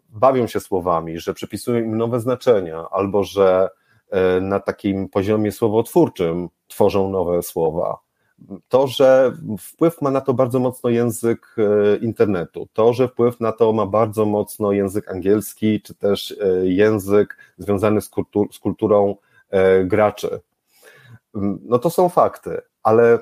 bawią 0.09 0.47
się 0.47 0.59
słowami, 0.59 1.19
że 1.19 1.33
przypisują 1.33 1.83
im 1.83 1.97
nowe 1.97 2.19
znaczenia, 2.19 2.85
albo 2.91 3.23
że 3.23 3.69
e, 4.11 4.41
na 4.41 4.59
takim 4.59 5.09
poziomie 5.09 5.51
słowotwórczym 5.51 6.49
tworzą 6.67 7.09
nowe 7.09 7.41
słowa. 7.41 8.06
To, 8.67 8.87
że 8.87 9.37
wpływ 9.59 10.01
ma 10.01 10.11
na 10.11 10.21
to 10.21 10.33
bardzo 10.33 10.59
mocno 10.59 10.89
język 10.89 11.55
e, 11.57 11.97
internetu, 11.97 12.67
to, 12.73 12.93
że 12.93 13.07
wpływ 13.07 13.39
na 13.39 13.51
to 13.51 13.73
ma 13.73 13.85
bardzo 13.85 14.25
mocno 14.25 14.71
język 14.71 15.11
angielski, 15.11 15.81
czy 15.81 15.95
też 15.95 16.35
e, 16.41 16.67
język 16.67 17.37
związany 17.57 18.01
z, 18.01 18.09
kultur, 18.09 18.47
z 18.53 18.59
kulturą 18.59 19.15
graczy. 19.85 20.39
No 21.63 21.79
to 21.79 21.89
są 21.89 22.09
fakty, 22.09 22.61
ale 22.83 23.19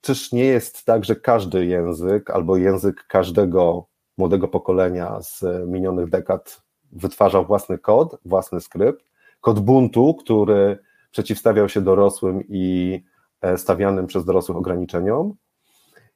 czyż 0.00 0.32
nie 0.32 0.44
jest 0.44 0.84
tak, 0.84 1.04
że 1.04 1.16
każdy 1.16 1.66
język 1.66 2.30
albo 2.30 2.56
język 2.56 3.06
każdego 3.06 3.86
młodego 4.18 4.48
pokolenia 4.48 5.22
z 5.22 5.44
minionych 5.66 6.10
dekad 6.10 6.62
wytwarzał 6.92 7.46
własny 7.46 7.78
kod, 7.78 8.16
własny 8.24 8.60
skrypt, 8.60 9.04
kod 9.40 9.60
buntu, 9.60 10.14
który 10.14 10.78
przeciwstawiał 11.10 11.68
się 11.68 11.80
dorosłym 11.80 12.42
i 12.48 12.94
e, 12.94 13.11
stawianym 13.56 14.06
przez 14.06 14.24
dorosłych 14.24 14.58
ograniczeniom. 14.58 15.34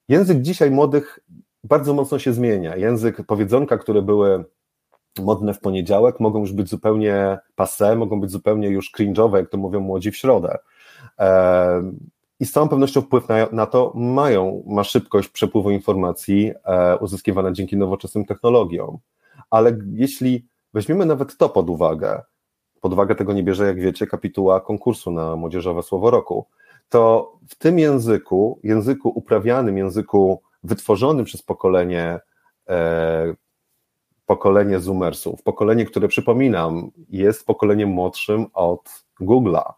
Język 0.09 0.43
dzisiaj 0.43 0.71
młodych 0.71 1.19
bardzo 1.65 1.95
mocno 1.95 2.19
się 2.19 2.33
zmienia. 2.33 2.77
Język 2.77 3.27
powiedzonka, 3.27 3.79
które 3.79 4.03
były 4.03 4.45
modne 5.23 5.55
w 5.55 5.61
poniedziałek, 5.61 6.21
mogą 6.21 6.41
już 6.41 6.53
być 6.53 6.69
zupełnie 6.69 7.39
passe, 7.55 7.97
mogą 7.97 8.21
być 8.21 8.31
zupełnie 8.31 8.69
już 8.69 8.93
cringe'owe, 8.99 9.37
jak 9.37 9.51
to 9.51 9.59
mówią 9.59 9.81
młodzi 9.81 10.11
w 10.11 10.17
środę. 10.17 10.59
E, 11.19 11.93
i 12.41 12.47
z 12.47 12.53
całą 12.53 12.69
pewnością 12.69 13.01
wpływ 13.01 13.29
na, 13.29 13.49
na 13.53 13.67
to 13.67 13.93
mają, 13.95 14.63
ma 14.67 14.85
szybkość 14.85 15.29
przepływu 15.29 15.71
informacji 15.71 16.53
e, 16.65 16.97
uzyskiwana 16.97 17.53
dzięki 17.53 17.77
nowoczesnym 17.77 18.25
technologiom. 18.25 18.99
Ale 19.51 19.79
jeśli 19.93 20.47
weźmiemy 20.75 21.07
nawet 21.07 21.37
to 21.37 21.49
pod 21.49 21.71
uwagę, 21.71 22.23
pod 22.81 22.93
uwagę 22.93 23.15
tego 23.15 23.33
nie 23.33 23.43
bierze, 23.43 23.67
jak 23.67 23.81
wiecie, 23.81 24.07
kapituła 24.07 24.61
konkursu 24.61 25.11
na 25.11 25.37
młodzieżowe 25.37 25.83
słowo 25.83 26.11
roku, 26.11 26.47
to 26.89 27.33
w 27.49 27.55
tym 27.55 27.79
języku, 27.79 28.61
języku 28.63 29.09
uprawianym, 29.09 29.79
języku 29.79 30.43
wytworzonym 30.65 31.25
przez 31.25 31.43
pokolenie, 31.43 32.19
e, 32.69 33.35
pokolenie 34.27 34.81
Zoomersów, 34.81 35.43
pokolenie, 35.43 35.85
które 35.85 36.09
przypominam, 36.09 36.91
jest 37.09 37.47
pokoleniem 37.47 37.89
młodszym 37.89 38.47
od 38.53 39.05
Google'a, 39.21 39.73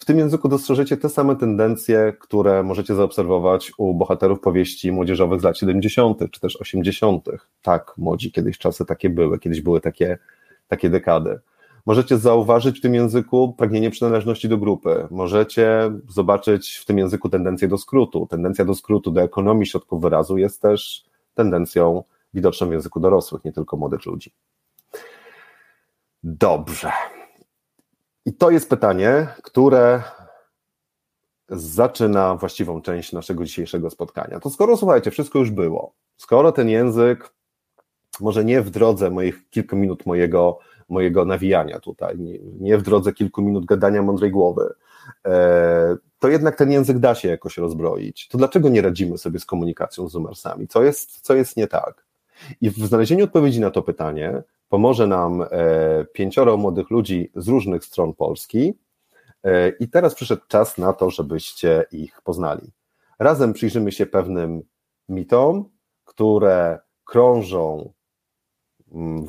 w 0.00 0.04
tym 0.04 0.18
języku 0.18 0.48
dostrzeżecie 0.48 0.96
te 0.96 1.08
same 1.08 1.36
tendencje, 1.36 2.12
które 2.20 2.62
możecie 2.62 2.94
zaobserwować 2.94 3.72
u 3.78 3.94
bohaterów 3.94 4.40
powieści 4.40 4.92
młodzieżowych 4.92 5.40
z 5.40 5.44
lat 5.44 5.58
70. 5.58 6.18
czy 6.30 6.40
też 6.40 6.56
80. 6.60 7.28
Tak, 7.62 7.94
młodzi, 7.98 8.32
kiedyś 8.32 8.58
czasy 8.58 8.84
takie 8.84 9.10
były, 9.10 9.38
kiedyś 9.38 9.60
były 9.60 9.80
takie, 9.80 10.18
takie 10.68 10.90
dekady. 10.90 11.40
Możecie 11.90 12.18
zauważyć 12.18 12.78
w 12.78 12.80
tym 12.80 12.94
języku 12.94 13.54
pragnienie 13.58 13.90
przynależności 13.90 14.48
do 14.48 14.58
grupy. 14.58 15.06
Możecie 15.10 15.92
zobaczyć 16.08 16.76
w 16.76 16.84
tym 16.84 16.98
języku 16.98 17.28
tendencję 17.28 17.68
do 17.68 17.78
skrótu. 17.78 18.26
Tendencja 18.26 18.64
do 18.64 18.74
skrótu, 18.74 19.10
do 19.10 19.22
ekonomii 19.22 19.66
środków 19.66 20.02
wyrazu 20.02 20.38
jest 20.38 20.62
też 20.62 21.04
tendencją 21.34 22.04
widoczną 22.34 22.68
w 22.68 22.72
języku 22.72 23.00
dorosłych, 23.00 23.44
nie 23.44 23.52
tylko 23.52 23.76
młodych 23.76 24.06
ludzi. 24.06 24.32
Dobrze. 26.22 26.92
I 28.26 28.32
to 28.32 28.50
jest 28.50 28.68
pytanie, 28.68 29.26
które 29.42 30.02
zaczyna 31.48 32.34
właściwą 32.34 32.82
część 32.82 33.12
naszego 33.12 33.44
dzisiejszego 33.44 33.90
spotkania. 33.90 34.40
To 34.40 34.50
skoro, 34.50 34.76
słuchajcie, 34.76 35.10
wszystko 35.10 35.38
już 35.38 35.50
było, 35.50 35.92
skoro 36.16 36.52
ten 36.52 36.68
język, 36.68 37.34
może 38.20 38.44
nie 38.44 38.62
w 38.62 38.70
drodze 38.70 39.10
moich 39.10 39.50
kilku 39.50 39.76
minut 39.76 40.06
mojego, 40.06 40.58
mojego 40.90 41.24
nawijania 41.24 41.80
tutaj, 41.80 42.18
nie, 42.60 42.78
w 42.78 42.82
drodze 42.82 43.12
kilku 43.12 43.42
minut 43.42 43.64
gadania 43.64 44.02
mądrej 44.02 44.30
głowy, 44.30 44.74
e, 45.26 45.96
to 46.18 46.28
jednak 46.28 46.56
ten 46.56 46.72
język 46.72 46.98
da 46.98 47.14
się 47.14 47.28
jakoś 47.28 47.58
rozbroić. 47.58 48.28
To 48.28 48.38
dlaczego 48.38 48.68
nie 48.68 48.82
radzimy 48.82 49.18
sobie 49.18 49.38
z 49.38 49.44
komunikacją 49.44 50.08
z 50.08 50.12
Zoomersami? 50.12 50.68
Co 50.68 50.82
jest, 50.82 51.20
co 51.20 51.34
jest 51.34 51.56
nie 51.56 51.66
tak? 51.66 52.06
I 52.60 52.70
w 52.70 52.74
znalezieniu 52.74 53.24
odpowiedzi 53.24 53.60
na 53.60 53.70
to 53.70 53.82
pytanie 53.82 54.42
pomoże 54.68 55.06
nam 55.06 55.42
e, 55.42 55.46
pięcioro 56.12 56.56
młodych 56.56 56.90
ludzi 56.90 57.30
z 57.36 57.48
różnych 57.48 57.84
stron 57.84 58.14
Polski. 58.14 58.74
E, 59.44 59.68
I 59.68 59.88
teraz 59.88 60.14
przyszedł 60.14 60.42
czas 60.48 60.78
na 60.78 60.92
to, 60.92 61.10
żebyście 61.10 61.84
ich 61.92 62.22
poznali. 62.22 62.72
Razem 63.18 63.52
przyjrzymy 63.52 63.92
się 63.92 64.06
pewnym 64.06 64.62
mitom, 65.08 65.64
które 66.04 66.78
krążą 67.04 67.92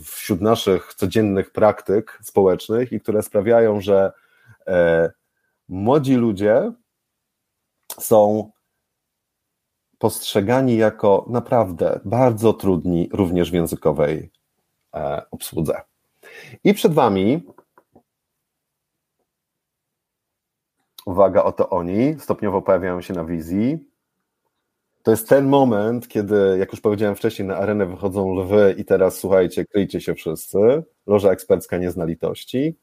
wśród 0.03 0.41
naszych 0.41 0.94
codziennych 0.94 1.51
praktyk 1.51 2.20
społecznych 2.22 2.91
i 2.91 3.00
które 3.00 3.24
sprawiają, 3.24 3.82
że 3.82 4.12
e, 4.68 5.12
młodzi 5.70 6.15
ludzie 6.15 6.72
są 8.00 8.51
postrzegani 9.98 10.77
jako 10.77 11.25
naprawdę 11.30 12.00
bardzo 12.06 12.53
trudni 12.53 13.10
również 13.13 13.51
w 13.51 13.53
językowej 13.53 14.32
e, 14.96 15.22
obsłudze. 15.32 15.82
I 16.63 16.74
przed 16.74 16.94
Wami, 16.94 17.46
uwaga, 21.06 21.44
oto 21.44 21.70
oni, 21.70 22.20
stopniowo 22.20 22.62
pojawiają 22.62 23.01
się 23.01 23.13
na 23.13 23.25
wizji. 23.25 23.90
To 25.03 25.12
jest 25.12 25.29
ten 25.29 25.48
moment, 25.48 26.08
kiedy, 26.08 26.55
jak 26.60 26.72
już 26.72 26.81
powiedziałem 26.81 27.15
wcześniej, 27.15 27.48
na 27.48 27.58
arenę 27.58 27.86
wychodzą 27.86 28.36
lwy 28.36 28.75
i 28.77 28.86
teraz 28.86 29.20
słuchajcie, 29.20 29.65
kryjcie 29.65 30.01
się 30.01 30.15
wszyscy. 30.15 30.84
Loża 31.08 31.31
ekspercka 31.31 31.77
nie 31.77 31.91
zna 31.91 32.05
litości. 32.05 32.75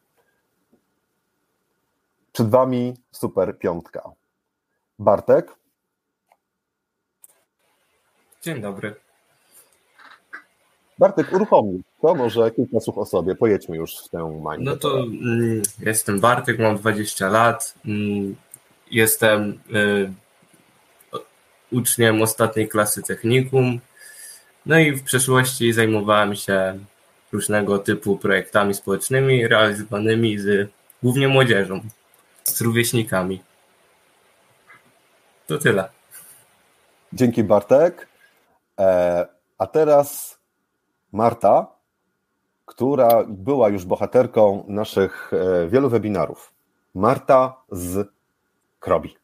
Przed 2.33 2.51
Wami 2.51 2.95
super 3.11 3.59
piątka. 3.59 4.03
Bartek. 4.99 5.55
Dzień 8.43 8.61
dobry. 8.61 8.95
Bartek, 10.99 11.33
uruchomił 11.33 11.83
to 12.03 12.15
może 12.15 12.51
kilka 12.51 12.81
słów 12.81 12.99
o 12.99 13.07
sobie. 13.07 13.35
Pojedźmy 13.35 13.77
już 13.77 14.05
w 14.05 14.09
tę 14.09 14.41
manię. 14.43 14.65
No 14.65 14.77
to 14.77 15.01
mm, 15.01 15.63
jestem 15.81 16.21
Bartek, 16.21 16.59
mam 16.59 16.77
20 16.77 17.29
lat. 17.29 17.75
Mm, 17.87 18.37
jestem 18.91 19.61
y, 19.75 20.13
uczniem 21.73 22.23
ostatniej 22.23 22.69
klasy 22.69 23.03
technikum. 23.03 23.81
No 24.67 24.79
i 24.79 24.93
w 24.93 25.03
przeszłości 25.03 25.73
zajmowałem 25.73 26.37
się 26.37 26.79
różnego 27.33 27.79
typu 27.79 28.17
projektami 28.17 28.75
społecznymi 28.75 29.49
realizowanymi 29.49 30.39
z 30.39 30.71
głównie 31.03 31.29
młodzieżą, 31.29 31.81
z 32.45 32.61
rówieśnikami. 32.61 33.43
To 35.47 35.59
tyle. 35.59 35.89
Dzięki 37.13 37.45
Bartek. 37.45 38.09
E, 38.81 39.27
a 39.59 39.67
teraz 39.67 40.39
Marta, 41.13 41.67
która 42.67 43.25
była 43.29 43.69
już 43.69 43.85
bohaterką 43.85 44.65
naszych 44.69 45.31
e, 45.33 45.69
wielu 45.69 45.91
webinarów. 45.91 46.53
Marta 46.95 47.57
z 47.71 48.09
Krobi. 48.81 49.17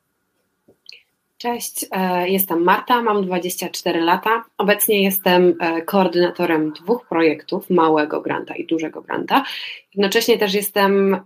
Cześć, 1.44 1.86
e, 1.90 2.28
jestem 2.28 2.62
Marta, 2.62 3.02
mam 3.02 3.26
24 3.26 4.00
lata. 4.00 4.44
Obecnie 4.58 5.02
jestem 5.02 5.58
koordynatorem 5.86 6.72
dwóch 6.72 7.08
projektów, 7.08 7.70
małego 7.70 8.20
granta 8.20 8.54
i 8.54 8.66
dużego 8.66 9.02
granta. 9.02 9.44
Jednocześnie 9.94 10.38
też 10.38 10.54
jestem 10.54 11.16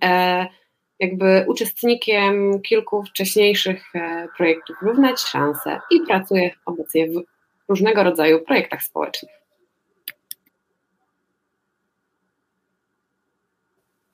jakby 0.99 1.45
uczestnikiem 1.49 2.61
kilku 2.63 3.03
wcześniejszych 3.03 3.93
projektów 4.37 4.77
Równać 4.83 5.21
Szanse 5.21 5.81
i 5.91 6.01
pracuję 6.01 6.51
obecnie 6.67 7.09
w 7.09 7.23
różnego 7.69 8.03
rodzaju 8.03 8.41
projektach 8.41 8.83
społecznych. 8.83 9.38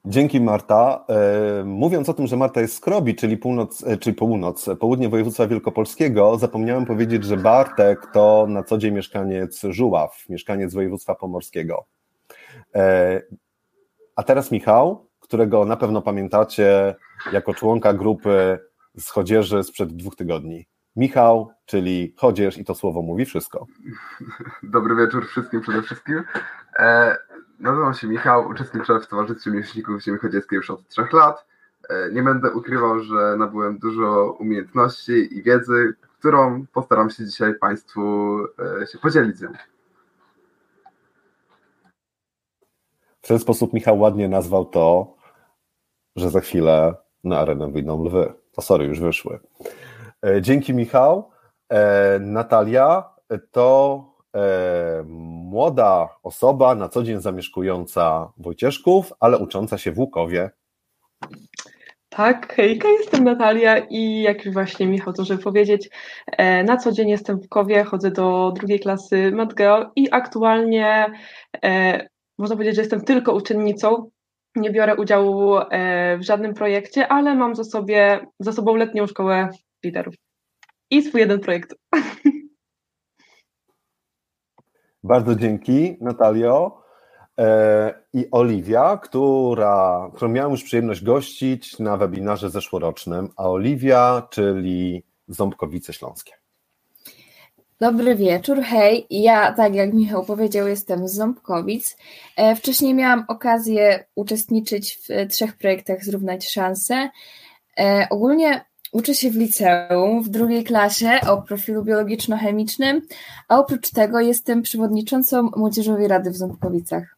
Dzięki 0.07 0.41
Marta. 0.41 1.05
E, 1.09 1.65
mówiąc 1.65 2.09
o 2.09 2.15
tym, 2.15 2.27
że 2.27 2.37
Marta 2.37 2.61
jest 2.61 2.77
z 2.77 2.81
Krobi, 2.81 3.15
czyli 3.15 3.37
północ, 3.37 3.85
e, 3.87 3.97
czyli 3.97 4.17
północ, 4.17 4.67
południe 4.81 5.09
województwa 5.09 5.47
wielkopolskiego, 5.47 6.39
zapomniałem 6.39 6.87
powiedzieć, 6.87 7.25
że 7.25 7.37
Bartek 7.37 8.07
to 8.13 8.47
na 8.49 8.63
co 8.63 8.79
dzień 8.79 8.95
mieszkaniec 8.95 9.63
Żuław, 9.71 10.25
mieszkaniec 10.29 10.75
województwa 10.75 11.15
pomorskiego. 11.15 11.85
E, 12.75 13.23
a 14.17 14.23
teraz 14.23 14.51
Michał, 14.51 15.07
którego 15.21 15.65
na 15.65 15.77
pewno 15.77 16.03
pamiętacie 16.03 16.95
jako 17.33 17.55
członka 17.55 17.93
grupy 17.93 18.59
z 18.99 19.11
chodzieży 19.11 19.65
sprzed 19.65 19.97
dwóch 19.97 20.17
tygodni. 20.17 20.67
Michał, 20.97 21.51
czyli 21.67 22.15
chodzież 22.17 22.59
i 22.59 22.65
to 22.65 22.75
słowo 22.75 23.03
mówi 23.03 23.25
wszystko. 23.25 23.67
Dobry 24.63 24.97
wieczór 24.97 25.29
wszystkim 25.29 25.61
przede 25.61 25.83
wszystkim. 25.83 26.23
Nazywam 27.61 27.95
się 27.95 28.07
Michał, 28.07 28.49
uczestniczę 28.49 29.01
w 29.01 29.07
Towarzystwie 29.07 29.51
Miłośników 29.51 30.03
Ziemi 30.03 30.19
Chodzieckiej 30.19 30.57
już 30.57 30.71
od 30.71 30.89
trzech 30.89 31.13
lat. 31.13 31.47
E, 31.89 32.13
nie 32.13 32.23
będę 32.23 32.51
ukrywał, 32.51 33.01
że 33.01 33.37
nabyłem 33.39 33.79
dużo 33.79 34.37
umiejętności 34.41 35.39
i 35.39 35.43
wiedzy, 35.43 35.95
którą 36.19 36.67
postaram 36.67 37.11
się 37.11 37.25
dzisiaj 37.25 37.55
Państwu 37.59 38.39
e, 38.83 38.87
się 38.87 38.99
podzielić 38.99 39.37
z. 39.37 39.47
W 43.23 43.29
ten 43.29 43.39
sposób 43.39 43.73
Michał 43.73 43.99
ładnie 43.99 44.29
nazwał 44.29 44.65
to, 44.65 45.17
że 46.17 46.31
za 46.31 46.41
chwilę 46.41 46.95
na 47.25 47.39
arenę 47.39 47.73
wyjdą 47.73 48.05
lwy. 48.05 48.33
To 48.53 48.63
sorry, 48.63 48.85
już 48.85 49.01
wyszły. 49.01 49.41
E, 50.27 50.43
dzięki 50.43 50.75
Michał. 50.75 51.31
Natalia 52.21 53.05
to 53.51 54.05
młoda 55.55 56.09
osoba 56.23 56.75
na 56.75 56.89
co 56.89 57.03
dzień 57.03 57.21
zamieszkująca 57.21 58.33
Wojcieszków, 58.39 59.13
ale 59.21 59.39
ucząca 59.39 59.79
się 59.79 59.93
w 59.93 59.99
Łukowie. 59.99 60.51
Tak, 62.09 62.55
hejka, 62.55 62.89
jestem 62.89 63.25
Natalia 63.25 63.79
i 63.79 64.23
jak 64.23 64.45
już 64.45 64.55
właśnie 64.55 64.87
Michał 64.87 65.13
zdążył 65.13 65.39
powiedzieć, 65.39 65.91
na 66.65 66.77
co 66.77 66.93
dzień 66.93 67.09
jestem 67.09 67.39
w 67.39 67.43
Łukowie, 67.43 67.85
chodzę 67.85 68.11
do 68.11 68.53
drugiej 68.57 68.81
klasy 68.81 69.31
MedGeo 69.33 69.91
i 69.97 70.09
aktualnie 70.13 71.07
można 72.39 72.57
powiedzieć, 72.57 72.77
że 72.77 72.83
jestem 72.83 73.05
tylko 73.05 73.35
uczennicą, 73.35 74.11
nie 74.57 74.71
biorę 74.71 74.97
udziału 74.97 75.55
w 76.19 76.23
żadnym 76.23 76.55
projekcie, 76.55 77.09
ale 77.09 77.35
mam 77.35 77.55
za, 77.55 77.65
sobie, 77.65 78.27
za 78.41 78.53
sobą 78.53 78.77
letnią 78.77 79.07
szkołę 79.07 79.49
liderów. 79.85 80.15
I 80.91 81.03
swój 81.03 81.21
jeden 81.21 81.41
projekt. 81.41 81.75
Bardzo 85.05 85.35
dzięki, 85.35 85.97
Natalio. 86.01 86.83
E, 87.39 87.95
I 88.13 88.29
Oliwia, 88.31 88.97
która, 88.97 90.11
którą 90.15 90.31
miałem 90.31 90.53
już 90.53 90.65
przyjemność 90.65 91.05
gościć 91.05 91.79
na 91.79 91.97
webinarze 91.97 92.51
zeszłorocznym, 92.51 93.29
a 93.37 93.49
Oliwia, 93.49 94.29
czyli 94.31 95.05
Ząbkowice 95.29 95.93
Śląskie. 95.93 96.33
Dobry 97.81 98.15
wieczór, 98.15 98.63
hej. 98.63 99.07
Ja, 99.11 99.53
tak 99.53 99.75
jak 99.75 99.95
Michał 99.95 100.25
powiedział, 100.25 100.69
jestem 100.69 101.09
z 101.09 101.13
Ząbkowic. 101.13 101.97
E, 102.37 102.57
wcześniej 102.57 102.95
miałam 102.95 103.25
okazję 103.29 104.05
uczestniczyć 104.15 104.99
w 105.09 105.33
trzech 105.33 105.57
projektach 105.57 106.05
Zrównać 106.05 106.51
Szanse. 106.51 107.11
E, 107.79 108.07
ogólnie 108.11 108.65
Uczę 108.95 109.15
się 109.15 109.31
w 109.31 109.37
liceum 109.37 110.23
w 110.23 110.29
drugiej 110.29 110.65
klasie 110.65 111.21
o 111.29 111.43
profilu 111.43 111.85
biologiczno-chemicznym, 111.85 113.01
a 113.49 113.59
oprócz 113.59 113.91
tego 113.91 114.21
jestem 114.21 114.63
przewodniczącą 114.63 115.51
Młodzieżowej 115.57 116.09
Rady 116.09 116.31
w 116.31 116.37
Ząbkowicach. 116.37 117.17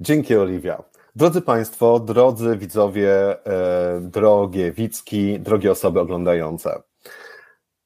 Dzięki, 0.00 0.36
Oliwia. 0.36 0.82
Drodzy 1.16 1.40
Państwo, 1.40 2.00
drodzy 2.00 2.56
widzowie, 2.56 3.10
e, 3.46 4.00
drogie 4.00 4.72
widzki, 4.72 5.40
drogie 5.40 5.72
osoby 5.72 6.00
oglądające. 6.00 6.82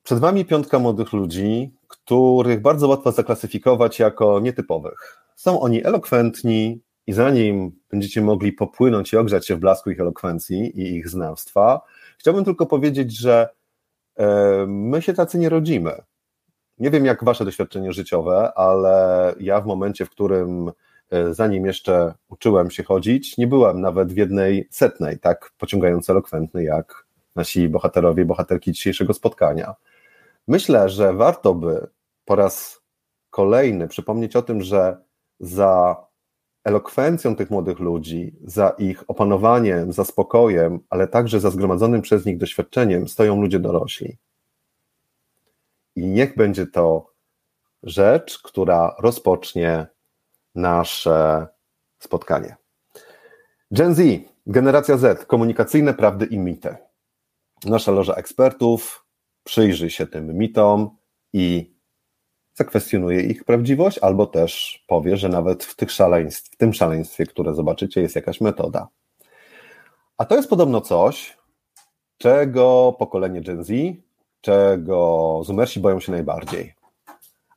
Przed 0.02 0.18
Wami 0.18 0.44
piątka 0.44 0.78
młodych 0.78 1.12
ludzi, 1.12 1.74
których 1.88 2.60
bardzo 2.60 2.88
łatwo 2.88 3.12
zaklasyfikować 3.12 3.98
jako 3.98 4.40
nietypowych. 4.40 5.18
Są 5.36 5.60
oni 5.60 5.86
elokwentni, 5.86 6.80
i 7.08 7.12
zanim 7.12 7.72
będziecie 7.90 8.22
mogli 8.22 8.52
popłynąć 8.52 9.12
i 9.12 9.16
ogrzać 9.16 9.46
się 9.46 9.56
w 9.56 9.58
blasku 9.58 9.90
ich 9.90 10.00
elokwencji 10.00 10.80
i 10.80 10.96
ich 10.96 11.08
znawstwa, 11.08 11.80
chciałbym 12.18 12.44
tylko 12.44 12.66
powiedzieć, 12.66 13.18
że 13.18 13.48
e, 14.16 14.66
my 14.68 15.02
się 15.02 15.14
tacy 15.14 15.38
nie 15.38 15.48
rodzimy. 15.48 16.02
Nie 16.78 16.90
wiem, 16.90 17.04
jak 17.04 17.24
wasze 17.24 17.44
doświadczenie 17.44 17.92
życiowe, 17.92 18.52
ale 18.54 19.34
ja 19.40 19.60
w 19.60 19.66
momencie, 19.66 20.06
w 20.06 20.10
którym 20.10 20.70
e, 21.10 21.34
zanim 21.34 21.66
jeszcze 21.66 22.14
uczyłem 22.28 22.70
się 22.70 22.82
chodzić, 22.82 23.38
nie 23.38 23.46
byłem 23.46 23.80
nawet 23.80 24.12
w 24.12 24.16
jednej 24.16 24.68
setnej 24.70 25.18
tak 25.18 25.50
pociągająco 25.58 26.12
elokwentny 26.12 26.64
jak 26.64 27.06
nasi 27.36 27.68
bohaterowie, 27.68 28.24
bohaterki 28.24 28.72
dzisiejszego 28.72 29.14
spotkania. 29.14 29.74
Myślę, 30.48 30.88
że 30.88 31.12
warto 31.12 31.54
by 31.54 31.86
po 32.24 32.36
raz 32.36 32.80
kolejny 33.30 33.88
przypomnieć 33.88 34.36
o 34.36 34.42
tym, 34.42 34.62
że 34.62 34.96
za 35.40 36.07
elokwencją 36.68 37.36
tych 37.36 37.50
młodych 37.50 37.78
ludzi, 37.78 38.34
za 38.44 38.68
ich 38.78 39.04
opanowaniem, 39.08 39.92
za 39.92 40.04
spokojem, 40.04 40.80
ale 40.90 41.08
także 41.08 41.40
za 41.40 41.50
zgromadzonym 41.50 42.02
przez 42.02 42.26
nich 42.26 42.38
doświadczeniem 42.38 43.08
stoją 43.08 43.40
ludzie 43.40 43.58
dorośli. 43.58 44.18
i 45.96 46.06
niech 46.06 46.36
będzie 46.36 46.66
to 46.66 47.12
rzecz, 47.82 48.38
która 48.38 48.94
rozpocznie 48.98 49.86
nasze 50.54 51.46
spotkanie. 51.98 52.56
Gen 53.70 53.94
Z, 53.94 54.00
generacja 54.46 54.96
Z, 54.96 55.24
komunikacyjne 55.24 55.94
prawdy 55.94 56.26
i 56.26 56.38
mity. 56.38 56.76
Nasza 57.64 57.92
loża 57.92 58.14
ekspertów 58.14 59.06
przyjrzy 59.44 59.90
się 59.90 60.06
tym 60.06 60.38
mitom 60.38 60.96
i 61.32 61.74
zakwestionuje 62.58 63.22
ich 63.22 63.44
prawdziwość, 63.44 63.98
albo 63.98 64.26
też 64.26 64.84
powie, 64.86 65.16
że 65.16 65.28
nawet 65.28 65.64
w, 65.64 65.76
tych 65.76 65.90
szaleństw, 65.90 66.50
w 66.52 66.56
tym 66.56 66.72
szaleństwie, 66.72 67.26
które 67.26 67.54
zobaczycie, 67.54 68.00
jest 68.00 68.16
jakaś 68.16 68.40
metoda. 68.40 68.88
A 70.18 70.24
to 70.24 70.36
jest 70.36 70.50
podobno 70.50 70.80
coś, 70.80 71.38
czego 72.18 72.96
pokolenie 72.98 73.40
Gen 73.40 73.64
Z, 73.64 73.72
czego 74.40 75.40
Zumersi 75.44 75.80
boją 75.80 76.00
się 76.00 76.12
najbardziej. 76.12 76.74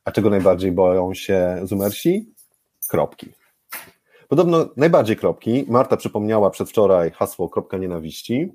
A 0.04 0.12
czego 0.12 0.30
najbardziej 0.30 0.72
boją 0.72 1.14
się 1.14 1.60
Zumersi? 1.62 2.34
Kropki. 2.88 3.32
Podobno 4.28 4.68
najbardziej 4.76 5.16
kropki. 5.16 5.64
Marta 5.68 5.96
przypomniała 5.96 6.50
przedwczoraj 6.50 7.10
hasło 7.10 7.48
kropka 7.48 7.78
nienawiści, 7.78 8.52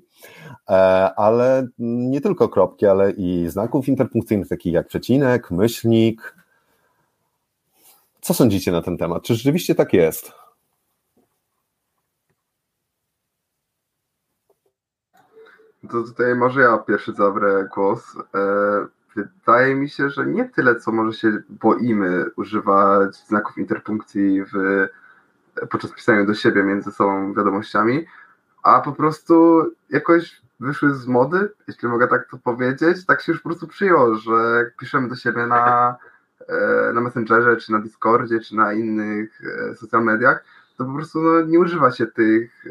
e, 0.68 0.72
ale 1.16 1.68
nie 1.78 2.20
tylko 2.20 2.48
kropki, 2.48 2.86
ale 2.86 3.10
i 3.10 3.48
znaków 3.48 3.88
interpunkcyjnych, 3.88 4.48
takich 4.48 4.72
jak 4.72 4.86
przecinek, 4.86 5.50
myślnik. 5.50 6.37
Co 8.28 8.34
sądzicie 8.34 8.72
na 8.72 8.82
ten 8.82 8.98
temat? 8.98 9.22
Czy 9.22 9.34
rzeczywiście 9.34 9.74
tak 9.74 9.92
jest? 9.92 10.32
To 15.90 16.02
tutaj 16.02 16.34
może 16.34 16.60
ja 16.60 16.78
pierwszy 16.78 17.12
zabrę 17.12 17.68
głos. 17.74 18.16
E, 18.34 18.86
wydaje 19.16 19.74
mi 19.74 19.88
się, 19.88 20.10
że 20.10 20.26
nie 20.26 20.44
tyle, 20.44 20.76
co 20.76 20.92
może 20.92 21.18
się 21.18 21.42
boimy 21.48 22.24
używać 22.36 23.16
znaków 23.16 23.58
interpunkcji 23.58 24.44
w, 24.44 24.86
podczas 25.70 25.92
pisania 25.92 26.24
do 26.24 26.34
siebie 26.34 26.62
między 26.62 26.92
sobą 26.92 27.34
wiadomościami, 27.34 28.06
a 28.62 28.80
po 28.80 28.92
prostu 28.92 29.64
jakoś 29.90 30.42
wyszły 30.60 30.94
z 30.94 31.06
mody, 31.06 31.50
jeśli 31.68 31.88
mogę 31.88 32.08
tak 32.08 32.30
to 32.30 32.38
powiedzieć. 32.38 33.06
Tak 33.06 33.22
się 33.22 33.32
już 33.32 33.40
po 33.40 33.48
prostu 33.48 33.66
przyjęło, 33.66 34.14
że 34.14 34.70
piszemy 34.78 35.08
do 35.08 35.16
siebie 35.16 35.46
na, 35.46 35.96
na 36.94 37.00
Messengerze, 37.00 37.56
czy 37.56 37.72
na 37.72 37.78
Discordzie, 37.78 38.40
czy 38.40 38.56
na 38.56 38.72
innych 38.72 39.40
e, 39.70 39.74
social 39.74 40.04
mediach, 40.04 40.44
to 40.76 40.84
po 40.84 40.94
prostu 40.94 41.22
no, 41.22 41.40
nie 41.40 41.58
używa 41.58 41.90
się 41.90 42.06
tych 42.06 42.64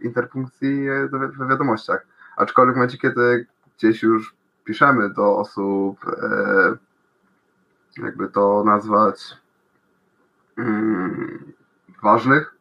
interpunkcji 0.00 0.86
w 1.10 1.48
wiadomościach. 1.48 2.06
Aczkolwiek 2.36 2.74
w 2.74 2.76
momencie, 2.76 2.98
kiedy 2.98 3.46
gdzieś 3.76 4.02
już 4.02 4.34
piszemy 4.64 5.10
do 5.10 5.38
osób, 5.38 5.98
e, 6.22 6.76
jakby 8.02 8.28
to 8.28 8.64
nazwać, 8.66 9.36
mm, 10.56 11.52
ważnych, 12.02 12.54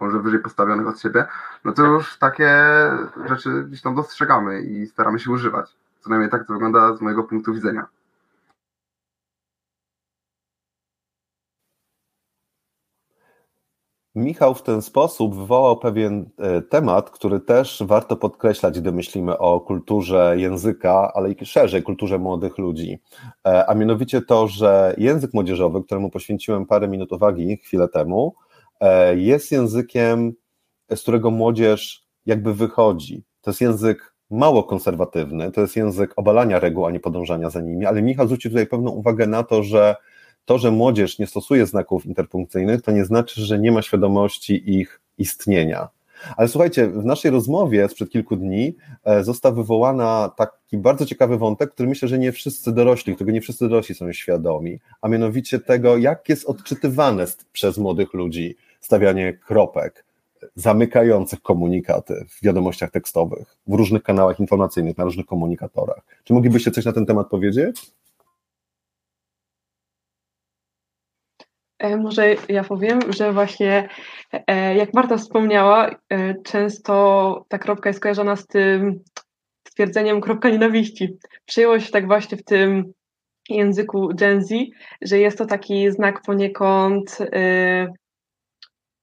może 0.00 0.20
wyżej 0.20 0.40
postawionych 0.40 0.86
od 0.86 1.00
siebie, 1.00 1.26
no 1.64 1.72
to 1.72 1.84
już 1.84 2.18
takie 2.18 2.50
rzeczy 3.28 3.64
gdzieś 3.64 3.82
tam 3.82 3.94
dostrzegamy 3.94 4.62
i 4.62 4.86
staramy 4.86 5.18
się 5.18 5.30
używać. 5.30 5.76
Co 6.00 6.10
najmniej 6.10 6.30
tak 6.30 6.46
to 6.46 6.52
wygląda 6.52 6.96
z 6.96 7.00
mojego 7.00 7.24
punktu 7.24 7.54
widzenia. 7.54 7.86
Michał 14.16 14.54
w 14.54 14.62
ten 14.62 14.82
sposób 14.82 15.34
wywołał 15.34 15.76
pewien 15.76 16.30
e, 16.38 16.62
temat, 16.62 17.10
który 17.10 17.40
też 17.40 17.82
warto 17.86 18.16
podkreślać, 18.16 18.80
gdy 18.80 18.92
myślimy 18.92 19.38
o 19.38 19.60
kulturze 19.60 20.34
języka, 20.38 21.12
ale 21.14 21.32
i 21.32 21.46
szerzej 21.46 21.82
kulturze 21.82 22.18
młodych 22.18 22.58
ludzi. 22.58 22.98
E, 23.46 23.66
a 23.66 23.74
mianowicie 23.74 24.22
to, 24.22 24.48
że 24.48 24.94
język 24.98 25.34
młodzieżowy, 25.34 25.82
któremu 25.82 26.10
poświęciłem 26.10 26.66
parę 26.66 26.88
minut 26.88 27.12
uwagi 27.12 27.56
chwilę 27.56 27.88
temu, 27.88 28.34
e, 28.80 29.16
jest 29.16 29.52
językiem, 29.52 30.32
z 30.94 31.02
którego 31.02 31.30
młodzież 31.30 32.06
jakby 32.26 32.54
wychodzi. 32.54 33.24
To 33.40 33.50
jest 33.50 33.60
język 33.60 34.14
mało 34.30 34.64
konserwatywny, 34.64 35.52
to 35.52 35.60
jest 35.60 35.76
język 35.76 36.12
obalania 36.16 36.60
reguł, 36.60 36.86
a 36.86 36.90
nie 36.90 37.00
podążania 37.00 37.50
za 37.50 37.60
nimi, 37.60 37.86
ale 37.86 38.02
Michał 38.02 38.26
zwrócił 38.26 38.50
tutaj 38.50 38.66
pewną 38.66 38.90
uwagę 38.90 39.26
na 39.26 39.42
to, 39.42 39.62
że 39.62 39.96
to, 40.46 40.58
że 40.58 40.70
młodzież 40.70 41.18
nie 41.18 41.26
stosuje 41.26 41.66
znaków 41.66 42.06
interpunkcyjnych, 42.06 42.82
to 42.82 42.92
nie 42.92 43.04
znaczy, 43.04 43.40
że 43.40 43.58
nie 43.58 43.72
ma 43.72 43.82
świadomości 43.82 44.78
ich 44.78 45.00
istnienia. 45.18 45.88
Ale 46.36 46.48
słuchajcie, 46.48 46.88
w 46.88 47.04
naszej 47.04 47.30
rozmowie 47.30 47.88
sprzed 47.88 48.10
kilku 48.10 48.36
dni 48.36 48.76
e, 49.04 49.24
został 49.24 49.54
wywołana 49.54 50.32
taki 50.36 50.78
bardzo 50.78 51.06
ciekawy 51.06 51.38
wątek, 51.38 51.70
który 51.70 51.88
myślę, 51.88 52.08
że 52.08 52.18
nie 52.18 52.32
wszyscy 52.32 52.72
dorośli, 52.72 53.14
którego 53.14 53.32
nie 53.32 53.40
wszyscy 53.40 53.68
dorośli 53.68 53.94
są 53.94 54.12
świadomi, 54.12 54.78
a 55.00 55.08
mianowicie 55.08 55.58
tego, 55.58 55.96
jak 55.96 56.28
jest 56.28 56.44
odczytywane 56.44 57.26
przez 57.52 57.78
młodych 57.78 58.14
ludzi 58.14 58.56
stawianie 58.80 59.38
kropek 59.46 60.04
zamykających 60.54 61.42
komunikaty 61.42 62.24
w 62.28 62.44
wiadomościach 62.44 62.90
tekstowych, 62.90 63.56
w 63.66 63.74
różnych 63.74 64.02
kanałach 64.02 64.40
informacyjnych, 64.40 64.98
na 64.98 65.04
różnych 65.04 65.26
komunikatorach. 65.26 66.00
Czy 66.24 66.34
moglibyście 66.34 66.70
coś 66.70 66.84
na 66.84 66.92
ten 66.92 67.06
temat 67.06 67.28
powiedzieć? 67.28 67.90
Może 71.98 72.34
ja 72.48 72.64
powiem, 72.64 73.00
że 73.12 73.32
właśnie 73.32 73.88
e, 74.32 74.76
jak 74.76 74.94
Marta 74.94 75.16
wspomniała, 75.16 75.90
e, 76.08 76.34
często 76.42 77.44
ta 77.48 77.58
kropka 77.58 77.90
jest 77.90 78.00
kojarzona 78.00 78.36
z 78.36 78.46
tym 78.46 79.04
stwierdzeniem 79.68 80.20
kropka 80.20 80.50
nienawiści. 80.50 81.18
Przyjęło 81.46 81.80
się 81.80 81.92
tak 81.92 82.06
właśnie 82.06 82.38
w 82.38 82.44
tym 82.44 82.92
języku 83.48 84.08
Gen 84.14 84.44
Z, 84.44 84.54
że 85.02 85.18
jest 85.18 85.38
to 85.38 85.46
taki 85.46 85.90
znak 85.90 86.22
poniekąd 86.22 87.18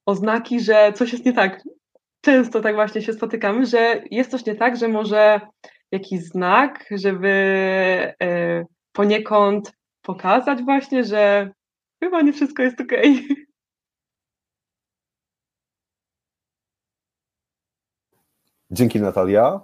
oznaki, 0.06 0.60
że 0.60 0.94
coś 0.96 1.12
jest 1.12 1.26
nie 1.26 1.34
tak. 1.34 1.64
Często 2.22 2.62
tak 2.62 2.76
właśnie 2.76 3.02
się 3.02 3.14
spotykamy, 3.14 3.66
że 3.66 4.04
jest 4.12 4.32
coś 4.32 4.46
nie 4.46 4.56
tak, 4.56 4.78
że 4.78 4.88
może 4.88 5.42
jakiś 5.92 6.20
znak, 6.20 6.86
żeby 6.92 8.14
poniekąd 8.94 9.74
pokazać 10.02 10.64
właśnie, 10.64 11.04
że 11.04 11.52
Chyba 12.04 12.22
nie 12.22 12.34
wszystko 12.34 12.64
jest 12.64 12.82
ok. 12.82 12.92
Dzięki 18.72 19.00
Natalia. 19.02 19.62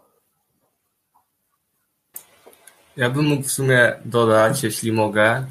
Ja 2.98 3.10
bym 3.10 3.26
mógł 3.26 3.44
w 3.44 3.52
sumie 3.52 3.94
dodać, 4.06 4.64
jeśli 4.64 4.92
mogę, 4.92 5.46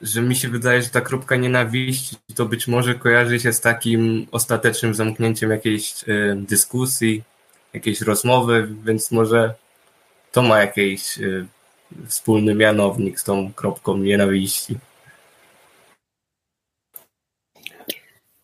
że 0.00 0.22
mi 0.22 0.36
się 0.36 0.48
wydaje, 0.48 0.82
że 0.82 0.88
ta 0.88 1.00
kropka 1.00 1.36
nienawiści 1.36 2.16
to 2.34 2.46
być 2.46 2.68
może 2.68 2.94
kojarzy 2.94 3.40
się 3.40 3.52
z 3.52 3.60
takim 3.60 4.26
ostatecznym 4.30 4.94
zamknięciem 4.94 5.50
jakiejś 5.50 6.08
y, 6.08 6.36
dyskusji, 6.36 7.22
jakiejś 7.72 8.00
rozmowy, 8.00 8.68
więc 8.84 9.10
może 9.10 9.54
to 10.32 10.42
ma 10.42 10.58
jakiś 10.58 11.18
y, 11.18 11.46
wspólny 12.06 12.54
mianownik 12.54 13.20
z 13.20 13.24
tą 13.24 13.52
kropką 13.52 13.96
nienawiści. 13.96 14.78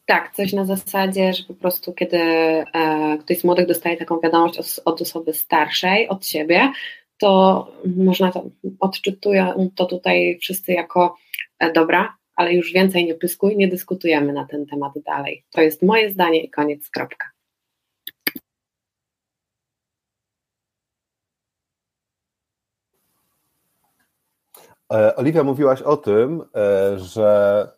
Tak, 0.07 0.35
coś 0.35 0.53
na 0.53 0.65
zasadzie, 0.65 1.33
że 1.33 1.45
po 1.45 1.55
prostu 1.55 1.93
kiedy 1.93 2.17
e, 2.19 2.65
ktoś 3.21 3.39
z 3.39 3.45
młodych 3.45 3.67
dostaje 3.67 3.97
taką 3.97 4.21
wiadomość 4.21 4.59
od, 4.59 4.81
od 4.85 5.03
osoby 5.03 5.33
starszej, 5.33 6.09
od 6.09 6.27
siebie, 6.27 6.73
to 7.19 7.73
można 7.97 8.33
to, 8.33 8.45
odczytują 8.81 9.71
to 9.77 9.87
tutaj 9.87 10.39
wszyscy 10.41 10.73
jako 10.73 11.17
e, 11.59 11.73
dobra, 11.73 12.17
ale 12.37 12.55
już 12.55 12.73
więcej 12.73 13.05
nie 13.05 13.15
pyskuj, 13.15 13.57
nie 13.57 13.69
dyskutujemy 13.69 14.33
na 14.33 14.45
ten 14.45 14.67
temat 14.67 14.93
dalej. 15.07 15.45
To 15.51 15.61
jest 15.61 15.83
moje 15.83 16.11
zdanie 16.11 16.41
i 16.41 16.51
koniec, 16.51 16.91
kropka. 16.91 17.27
E, 24.93 25.17
Oliwia, 25.17 25.45
mówiłaś 25.45 25.83
o 25.83 25.97
tym, 25.97 26.43
e, 26.55 26.99
że 26.99 27.69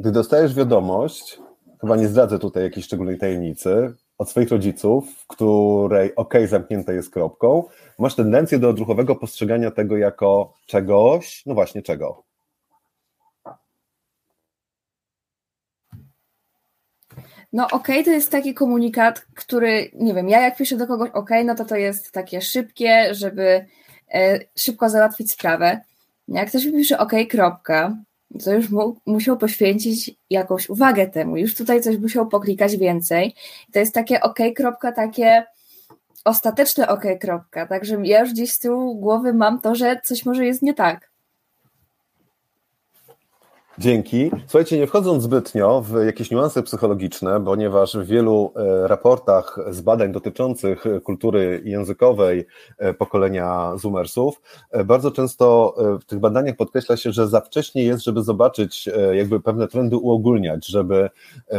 gdy 0.00 0.12
dostajesz 0.12 0.54
wiadomość, 0.54 1.38
chyba 1.80 1.96
nie 1.96 2.08
zdradzę 2.08 2.38
tutaj 2.38 2.62
jakiejś 2.62 2.86
szczególnej 2.86 3.18
tajemnicy, 3.18 3.94
od 4.18 4.30
swoich 4.30 4.50
rodziców, 4.50 5.10
w 5.14 5.26
której 5.26 6.14
OK 6.16 6.34
zamknięte 6.48 6.94
jest 6.94 7.10
kropką, 7.10 7.64
masz 7.98 8.14
tendencję 8.14 8.58
do 8.58 8.68
odruchowego 8.68 9.16
postrzegania 9.16 9.70
tego 9.70 9.96
jako 9.96 10.52
czegoś, 10.66 11.46
no 11.46 11.54
właśnie 11.54 11.82
czego? 11.82 12.24
No 17.52 17.66
OK 17.70 17.88
to 18.04 18.10
jest 18.10 18.30
taki 18.30 18.54
komunikat, 18.54 19.26
który, 19.34 19.90
nie 19.94 20.14
wiem, 20.14 20.28
ja 20.28 20.40
jak 20.40 20.56
piszę 20.56 20.76
do 20.76 20.86
kogoś 20.86 21.10
OK, 21.10 21.30
no 21.44 21.54
to 21.54 21.64
to 21.64 21.76
jest 21.76 22.12
takie 22.12 22.40
szybkie, 22.40 23.14
żeby 23.14 23.66
e, 24.14 24.38
szybko 24.56 24.90
załatwić 24.90 25.32
sprawę. 25.32 25.80
Jak 26.28 26.48
ktoś 26.48 26.64
mi 26.64 26.72
pisze 26.72 26.98
OK, 26.98 27.12
kropka, 27.30 27.96
to 28.44 28.52
już 28.52 28.70
mu, 28.70 28.96
musiał 29.06 29.36
poświęcić 29.36 30.10
jakąś 30.30 30.70
uwagę 30.70 31.06
temu, 31.06 31.36
już 31.36 31.54
tutaj 31.54 31.82
coś 31.82 31.98
musiał 31.98 32.28
poklikać 32.28 32.76
więcej. 32.76 33.34
To 33.72 33.78
jest 33.78 33.94
takie 33.94 34.20
ok, 34.20 34.38
kropka, 34.56 34.92
takie 34.92 35.44
ostateczne 36.24 36.88
OK, 36.88 37.04
kropka. 37.20 37.66
Także 37.66 37.98
ja 38.04 38.20
już 38.20 38.32
gdzieś 38.32 38.52
z 38.52 38.58
tyłu 38.58 38.96
głowy 38.96 39.32
mam 39.34 39.60
to, 39.60 39.74
że 39.74 40.00
coś 40.04 40.24
może 40.24 40.46
jest 40.46 40.62
nie 40.62 40.74
tak. 40.74 41.09
Dzięki. 43.80 44.30
Słuchajcie, 44.46 44.78
nie 44.78 44.86
wchodząc 44.86 45.22
zbytnio 45.22 45.80
w 45.82 46.04
jakieś 46.06 46.30
niuanse 46.30 46.62
psychologiczne, 46.62 47.44
ponieważ 47.44 47.96
w 47.96 48.06
wielu 48.06 48.52
e, 48.56 48.88
raportach 48.88 49.58
z 49.70 49.80
badań 49.80 50.12
dotyczących 50.12 50.84
kultury 51.04 51.62
językowej 51.64 52.46
e, 52.78 52.94
pokolenia 52.94 53.76
Zoomersów, 53.76 54.42
e, 54.70 54.84
bardzo 54.84 55.10
często 55.10 55.74
w 56.00 56.04
tych 56.04 56.18
badaniach 56.18 56.56
podkreśla 56.56 56.96
się, 56.96 57.12
że 57.12 57.28
za 57.28 57.40
wcześnie 57.40 57.82
jest, 57.82 58.04
żeby 58.04 58.22
zobaczyć 58.22 58.88
jakby 59.12 59.40
pewne 59.40 59.68
trendy 59.68 59.96
uogólniać, 59.96 60.66
żeby 60.66 61.10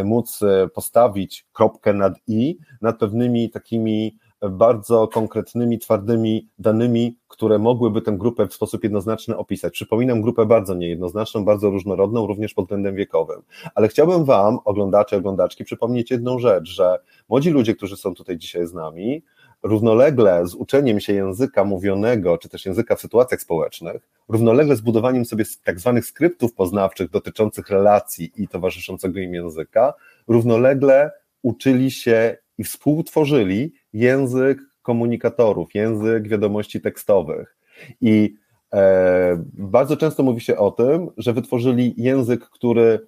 móc 0.03 0.39
postawić 0.73 1.45
kropkę 1.53 1.93
nad 1.93 2.13
i 2.27 2.57
nad 2.81 2.97
pewnymi 2.97 3.49
takimi 3.49 4.15
bardzo 4.49 5.07
konkretnymi, 5.07 5.79
twardymi 5.79 6.47
danymi, 6.59 7.17
które 7.27 7.59
mogłyby 7.59 8.01
tę 8.01 8.11
grupę 8.11 8.47
w 8.47 8.53
sposób 8.53 8.83
jednoznaczny 8.83 9.37
opisać. 9.37 9.73
Przypominam 9.73 10.21
grupę 10.21 10.45
bardzo 10.45 10.75
niejednoznaczną, 10.75 11.45
bardzo 11.45 11.69
różnorodną, 11.69 12.27
również 12.27 12.53
pod 12.53 12.65
względem 12.65 12.95
wiekowym. 12.95 13.41
Ale 13.75 13.87
chciałbym 13.87 14.25
Wam, 14.25 14.59
oglądacze, 14.65 15.17
oglądaczki, 15.17 15.63
przypomnieć 15.63 16.11
jedną 16.11 16.39
rzecz, 16.39 16.69
że 16.69 16.99
młodzi 17.29 17.49
ludzie, 17.49 17.75
którzy 17.75 17.97
są 17.97 18.13
tutaj 18.13 18.37
dzisiaj 18.37 18.67
z 18.67 18.73
nami, 18.73 19.23
równolegle 19.63 20.47
z 20.47 20.55
uczeniem 20.55 20.99
się 20.99 21.13
języka 21.13 21.63
mówionego, 21.63 22.37
czy 22.37 22.49
też 22.49 22.65
języka 22.65 22.95
w 22.95 23.01
sytuacjach 23.01 23.41
społecznych, 23.41 24.09
równolegle 24.29 24.75
z 24.75 24.81
budowaniem 24.81 25.25
sobie 25.25 25.45
tak 25.63 25.79
zwanych 25.79 26.05
skryptów 26.05 26.53
poznawczych 26.53 27.09
dotyczących 27.09 27.69
relacji 27.69 28.31
i 28.35 28.47
towarzyszącego 28.47 29.19
im 29.19 29.33
języka, 29.33 29.93
równolegle 30.27 31.11
uczyli 31.41 31.91
się 31.91 32.37
i 32.57 32.63
współtworzyli 32.63 33.73
język 33.93 34.59
komunikatorów, 34.81 35.75
język 35.75 36.27
wiadomości 36.27 36.81
tekstowych. 36.81 37.57
I 38.01 38.35
e, 38.73 39.43
bardzo 39.53 39.97
często 39.97 40.23
mówi 40.23 40.41
się 40.41 40.57
o 40.57 40.71
tym, 40.71 41.09
że 41.17 41.33
wytworzyli 41.33 41.93
język, 41.97 42.49
który 42.49 42.99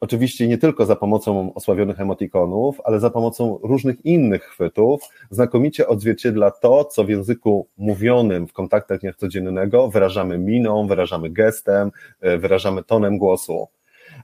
oczywiście 0.00 0.48
nie 0.48 0.58
tylko 0.58 0.86
za 0.86 0.96
pomocą 0.96 1.54
osławionych 1.54 2.00
emotikonów, 2.00 2.80
ale 2.84 3.00
za 3.00 3.10
pomocą 3.10 3.58
różnych 3.62 4.04
innych 4.04 4.42
chwytów, 4.42 5.02
znakomicie 5.30 5.88
odzwierciedla 5.88 6.50
to, 6.50 6.84
co 6.84 7.04
w 7.04 7.08
języku 7.08 7.66
mówionym 7.78 8.46
w 8.46 8.52
kontaktach 8.52 9.00
dnia 9.00 9.12
codziennego 9.12 9.88
wyrażamy 9.88 10.38
miną, 10.38 10.86
wyrażamy 10.86 11.30
gestem, 11.30 11.90
e, 12.20 12.38
wyrażamy 12.38 12.82
tonem 12.84 13.18
głosu. 13.18 13.68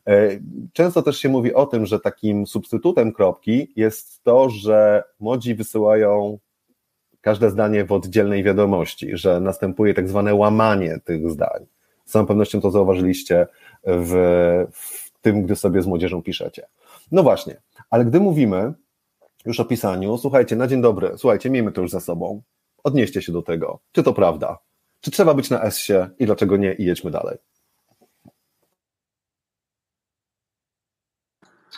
E, 0.09 0.41
często 0.73 1.03
też 1.03 1.19
się 1.19 1.29
mówi 1.29 1.55
o 1.55 1.67
tym, 1.67 1.87
że 1.87 2.01
takim 2.01 2.47
substytutem 2.47 3.13
kropki 3.13 3.73
jest 3.77 4.23
to, 4.23 4.51
że 4.51 5.03
młodzi 5.21 5.55
wysyłają 5.55 6.39
każde 7.21 7.51
zdanie 7.51 7.85
w 7.85 7.93
oddzielnej 7.93 8.45
wiadomości, 8.45 9.17
że 9.17 9.41
następuje 9.41 9.95
tak 9.95 10.09
zwane 10.09 10.35
łamanie 10.35 10.99
tych 11.05 11.31
zdań. 11.31 11.67
Z 12.05 12.11
całą 12.11 12.27
pewnością 12.27 12.61
to 12.61 12.71
zauważyliście 12.71 13.47
w, 13.85 14.13
w 14.73 15.11
tym, 15.21 15.43
gdy 15.43 15.57
sobie 15.57 15.83
z 15.83 15.87
młodzieżą 15.87 16.23
piszecie. 16.23 16.67
No 17.13 17.23
właśnie, 17.23 17.61
ale 17.91 18.05
gdy 18.05 18.21
mówimy 18.21 18.73
już 19.47 19.61
o 19.61 19.65
pisaniu, 19.65 20.19
słuchajcie, 20.19 20.57
na 20.57 20.67
dzień 20.67 20.83
dobry, 20.83 21.11
słuchajcie, 21.17 21.51
miejmy 21.51 21.73
to 21.73 21.81
już 21.81 21.91
za 21.91 22.01
sobą. 22.01 22.43
Odnieście 22.85 23.23
się 23.23 23.33
do 23.33 23.43
tego. 23.43 23.81
Czy 23.93 24.03
to 24.03 24.13
prawda? 24.13 24.59
Czy 25.01 25.11
trzeba 25.11 25.35
być 25.35 25.51
na 25.51 25.63
S-sie 25.63 25.93
i 26.19 26.27
dlaczego 26.27 26.57
nie? 26.57 26.73
I 26.73 26.85
jedźmy 26.85 27.11
dalej. 27.11 27.39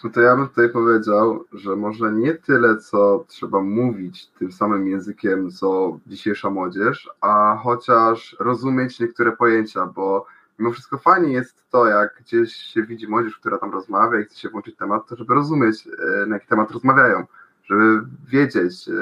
To 0.09 0.21
ja 0.21 0.37
bym 0.37 0.49
tutaj 0.49 0.69
powiedział, 0.69 1.45
że 1.53 1.77
może 1.77 2.13
nie 2.13 2.35
tyle, 2.35 2.77
co 2.77 3.25
trzeba 3.29 3.61
mówić 3.61 4.27
tym 4.27 4.53
samym 4.53 4.89
językiem, 4.89 5.51
co 5.51 5.99
dzisiejsza 6.07 6.51
młodzież, 6.51 7.11
a 7.21 7.61
chociaż 7.63 8.37
rozumieć 8.41 9.01
niektóre 9.01 9.33
pojęcia, 9.33 9.87
bo 9.87 10.27
mimo 10.59 10.73
wszystko 10.73 10.99
fajnie 10.99 11.33
jest 11.33 11.71
to, 11.71 11.87
jak 11.87 12.15
gdzieś 12.21 12.53
się 12.55 12.83
widzi 12.83 13.09
młodzież, 13.09 13.39
która 13.39 13.59
tam 13.59 13.73
rozmawia 13.73 14.21
i 14.21 14.25
chce 14.25 14.37
się 14.37 14.49
włączyć 14.49 14.77
temat, 14.77 15.07
to 15.09 15.17
żeby 15.17 15.35
rozumieć, 15.35 15.87
e, 15.87 16.27
na 16.27 16.37
jaki 16.37 16.47
temat 16.47 16.71
rozmawiają, 16.71 17.27
żeby 17.65 18.07
wiedzieć, 18.29 18.89
e, 18.89 18.93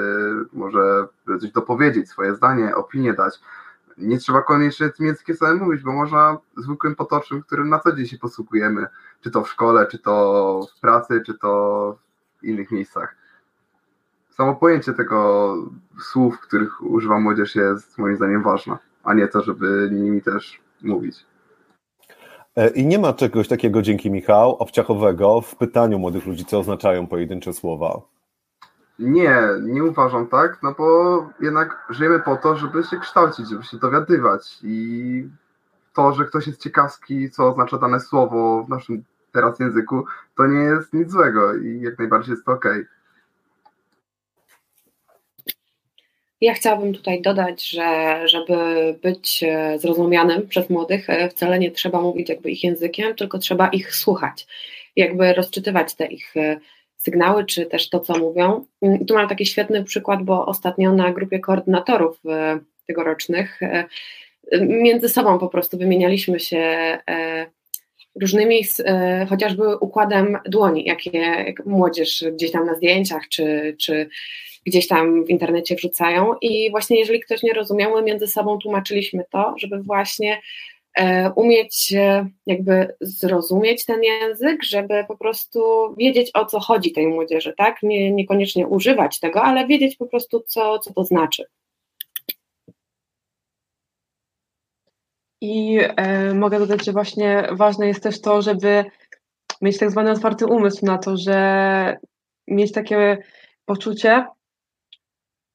może 0.53 1.07
coś 1.41 1.51
dopowiedzieć, 1.51 2.09
swoje 2.09 2.35
zdanie, 2.35 2.75
opinię 2.75 3.13
dać, 3.13 3.39
nie 3.99 4.17
trzeba 4.17 4.41
koniecznie 4.41 4.89
tym 4.89 5.05
językiem 5.05 5.35
samym 5.35 5.63
mówić, 5.63 5.83
bo 5.83 5.91
można 5.91 6.37
zwykłym 6.57 6.95
potocznym, 6.95 7.41
którym 7.41 7.69
na 7.69 7.79
co 7.79 7.95
dzień 7.95 8.05
się 8.05 8.17
posługujemy, 8.17 8.87
czy 9.21 9.31
to 9.31 9.43
w 9.43 9.49
szkole, 9.49 9.87
czy 9.87 9.99
to 9.99 10.67
w 10.77 10.79
pracy, 10.79 11.21
czy 11.25 11.37
to 11.37 11.97
w 12.41 12.43
innych 12.43 12.71
miejscach. 12.71 13.15
Samo 14.29 14.55
pojęcie 14.55 14.93
tego 14.93 15.55
słów, 16.01 16.39
których 16.39 16.81
używa 16.81 17.19
młodzież 17.19 17.55
jest 17.55 17.97
moim 17.97 18.15
zdaniem 18.15 18.43
ważne, 18.43 18.77
a 19.03 19.13
nie 19.13 19.27
to, 19.27 19.41
żeby 19.41 19.89
nimi 19.91 20.21
też 20.21 20.61
mówić. 20.81 21.25
E, 22.55 22.69
I 22.69 22.85
nie 22.85 22.99
ma 22.99 23.13
czegoś 23.13 23.47
takiego, 23.47 23.81
dzięki 23.81 24.11
Michał, 24.11 24.55
obciachowego 24.55 25.41
w 25.41 25.55
pytaniu 25.55 25.99
młodych 25.99 26.25
ludzi, 26.25 26.45
co 26.45 26.59
oznaczają 26.59 27.07
pojedyncze 27.07 27.53
słowa. 27.53 28.01
Nie, 28.99 29.39
nie 29.61 29.83
uważam 29.83 30.27
tak, 30.27 30.63
no 30.63 30.75
bo 30.77 31.29
jednak 31.41 31.85
żyjemy 31.89 32.19
po 32.19 32.35
to, 32.35 32.55
żeby 32.55 32.83
się 32.83 32.99
kształcić, 32.99 33.49
żeby 33.49 33.63
się 33.63 33.77
dowiadywać 33.77 34.57
i 34.63 35.27
to, 35.95 36.13
że 36.13 36.25
ktoś 36.25 36.47
jest 36.47 36.63
ciekawski, 36.63 37.31
co 37.31 37.47
oznacza 37.49 37.77
dane 37.77 37.99
słowo 37.99 38.63
w 38.63 38.69
naszym 38.69 39.03
teraz 39.31 39.59
języku, 39.59 40.05
to 40.37 40.47
nie 40.47 40.59
jest 40.59 40.93
nic 40.93 41.11
złego 41.11 41.55
i 41.55 41.81
jak 41.81 41.99
najbardziej 41.99 42.31
jest 42.31 42.45
to 42.45 42.51
ok. 42.51 42.65
Ja 46.41 46.53
chciałabym 46.53 46.93
tutaj 46.93 47.21
dodać, 47.21 47.69
że 47.69 48.21
żeby 48.25 48.55
być 49.03 49.43
e, 49.43 49.79
zrozumianym 49.79 50.47
przez 50.47 50.69
młodych, 50.69 51.09
e, 51.09 51.29
wcale 51.29 51.59
nie 51.59 51.71
trzeba 51.71 52.01
mówić 52.01 52.29
jakby 52.29 52.51
ich 52.51 52.63
językiem, 52.63 53.15
tylko 53.15 53.37
trzeba 53.37 53.67
ich 53.67 53.95
słuchać, 53.95 54.47
jakby 54.95 55.33
rozczytywać 55.33 55.95
te 55.95 56.05
ich 56.05 56.37
e, 56.37 56.59
sygnały, 56.99 57.45
czy 57.45 57.65
też 57.65 57.89
to, 57.89 57.99
co 57.99 58.17
mówią. 58.17 58.65
I 59.01 59.05
tu 59.05 59.13
mam 59.13 59.29
taki 59.29 59.45
świetny 59.45 59.83
przykład, 59.83 60.23
bo 60.23 60.45
ostatnio 60.45 60.93
na 60.93 61.11
grupie 61.11 61.39
koordynatorów 61.39 62.19
e, 62.25 62.59
tegorocznych 62.87 63.63
e, 63.63 63.85
między 64.61 65.09
sobą 65.09 65.39
po 65.39 65.47
prostu 65.47 65.77
wymienialiśmy 65.77 66.39
się 66.39 66.57
e, 66.57 67.45
różnymi, 68.21 68.65
chociażby 69.29 69.77
układem 69.77 70.37
dłoni, 70.45 70.85
jakie 70.85 71.17
jak 71.19 71.65
młodzież 71.65 72.23
gdzieś 72.33 72.51
tam 72.51 72.65
na 72.65 72.75
zdjęciach, 72.75 73.27
czy, 73.29 73.75
czy 73.79 74.09
gdzieś 74.65 74.87
tam 74.87 75.25
w 75.25 75.29
internecie 75.29 75.75
wrzucają. 75.75 76.33
I 76.41 76.71
właśnie 76.71 76.99
jeżeli 76.99 77.19
ktoś 77.19 77.43
nie 77.43 77.53
rozumiał, 77.53 77.95
my 77.95 78.01
między 78.01 78.27
sobą 78.27 78.57
tłumaczyliśmy 78.57 79.23
to, 79.31 79.55
żeby 79.57 79.83
właśnie 79.83 80.41
umieć 81.35 81.93
jakby 82.45 82.95
zrozumieć 83.01 83.85
ten 83.85 84.03
język, 84.03 84.63
żeby 84.63 85.05
po 85.07 85.17
prostu 85.17 85.59
wiedzieć 85.97 86.31
o 86.33 86.45
co 86.45 86.59
chodzi 86.59 86.91
tej 86.91 87.07
młodzieży, 87.07 87.53
tak? 87.57 87.83
Nie, 87.83 88.11
niekoniecznie 88.11 88.67
używać 88.67 89.19
tego, 89.19 89.43
ale 89.43 89.67
wiedzieć 89.67 89.95
po 89.95 90.05
prostu 90.05 90.43
co, 90.47 90.79
co 90.79 90.93
to 90.93 91.03
znaczy. 91.03 91.45
I 95.41 95.79
e, 95.95 96.33
mogę 96.33 96.59
dodać, 96.59 96.85
że 96.85 96.91
właśnie 96.91 97.47
ważne 97.51 97.87
jest 97.87 98.03
też 98.03 98.21
to, 98.21 98.41
żeby 98.41 98.85
mieć 99.61 99.77
tak 99.77 99.91
zwany 99.91 100.11
otwarty 100.11 100.45
umysł 100.45 100.85
na 100.85 100.97
to, 100.97 101.17
że 101.17 101.97
mieć 102.47 102.71
takie 102.71 103.17
poczucie, 103.65 104.25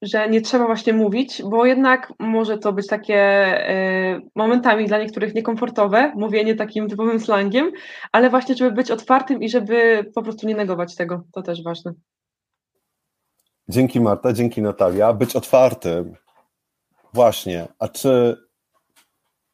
że 0.04 0.28
nie 0.28 0.40
trzeba 0.40 0.66
właśnie 0.66 0.92
mówić, 0.92 1.42
bo 1.42 1.66
jednak 1.66 2.12
może 2.18 2.58
to 2.58 2.72
być 2.72 2.86
takie 2.86 3.46
y, 4.16 4.20
momentami 4.34 4.86
dla 4.86 4.98
niektórych 4.98 5.34
niekomfortowe, 5.34 6.12
mówienie 6.16 6.54
takim 6.54 6.88
typowym 6.88 7.20
slangiem, 7.20 7.72
ale 8.12 8.30
właśnie, 8.30 8.54
żeby 8.54 8.72
być 8.72 8.90
otwartym 8.90 9.42
i 9.42 9.48
żeby 9.48 10.04
po 10.14 10.22
prostu 10.22 10.46
nie 10.46 10.54
negować 10.54 10.94
tego, 10.94 11.22
to 11.32 11.42
też 11.42 11.62
ważne. 11.62 11.92
Dzięki 13.68 14.00
Marta, 14.00 14.32
dzięki 14.32 14.62
Natalia. 14.62 15.12
Być 15.12 15.36
otwartym. 15.36 16.14
Właśnie. 17.14 17.68
A 17.78 17.88
czy, 17.88 18.36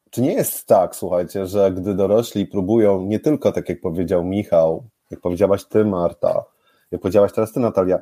czy 0.09 0.21
nie 0.21 0.33
jest 0.33 0.67
tak, 0.67 0.95
słuchajcie, 0.95 1.45
że 1.45 1.71
gdy 1.71 1.93
dorośli 1.93 2.45
próbują 2.45 3.01
nie 3.01 3.19
tylko 3.19 3.51
tak 3.51 3.69
jak 3.69 3.81
powiedział 3.81 4.23
Michał, 4.23 4.89
jak 5.11 5.19
powiedziałaś 5.19 5.65
ty 5.65 5.85
Marta, 5.85 6.43
jak 6.91 7.01
powiedziałaś 7.01 7.33
teraz 7.33 7.53
ty 7.53 7.59
Natalia, 7.59 7.99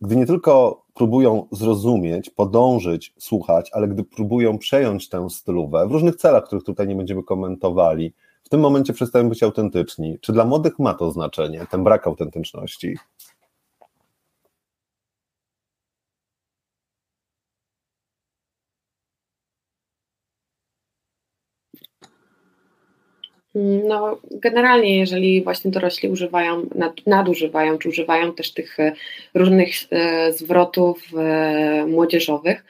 gdy 0.00 0.16
nie 0.16 0.26
tylko 0.26 0.84
próbują 0.94 1.46
zrozumieć, 1.52 2.30
podążyć, 2.30 3.14
słuchać, 3.18 3.70
ale 3.72 3.88
gdy 3.88 4.04
próbują 4.04 4.58
przejąć 4.58 5.08
tę 5.08 5.30
stylówę 5.30 5.88
w 5.88 5.92
różnych 5.92 6.16
celach, 6.16 6.44
których 6.44 6.64
tutaj 6.64 6.88
nie 6.88 6.96
będziemy 6.96 7.22
komentowali, 7.22 8.12
w 8.42 8.48
tym 8.48 8.60
momencie 8.60 8.92
przestają 8.92 9.28
być 9.28 9.42
autentyczni. 9.42 10.18
Czy 10.20 10.32
dla 10.32 10.44
młodych 10.44 10.78
ma 10.78 10.94
to 10.94 11.10
znaczenie, 11.10 11.66
ten 11.70 11.84
brak 11.84 12.06
autentyczności? 12.06 12.96
No, 23.54 24.18
generalnie, 24.30 24.98
jeżeli 24.98 25.42
właśnie 25.44 25.70
dorośli 25.70 26.08
używają, 26.08 26.66
nadużywają, 27.06 27.78
czy 27.78 27.88
używają 27.88 28.34
też 28.34 28.52
tych 28.52 28.80
e, 28.80 28.92
różnych 29.34 29.70
e, 29.90 30.32
zwrotów 30.32 31.02
e, 31.18 31.86
młodzieżowych, 31.86 32.64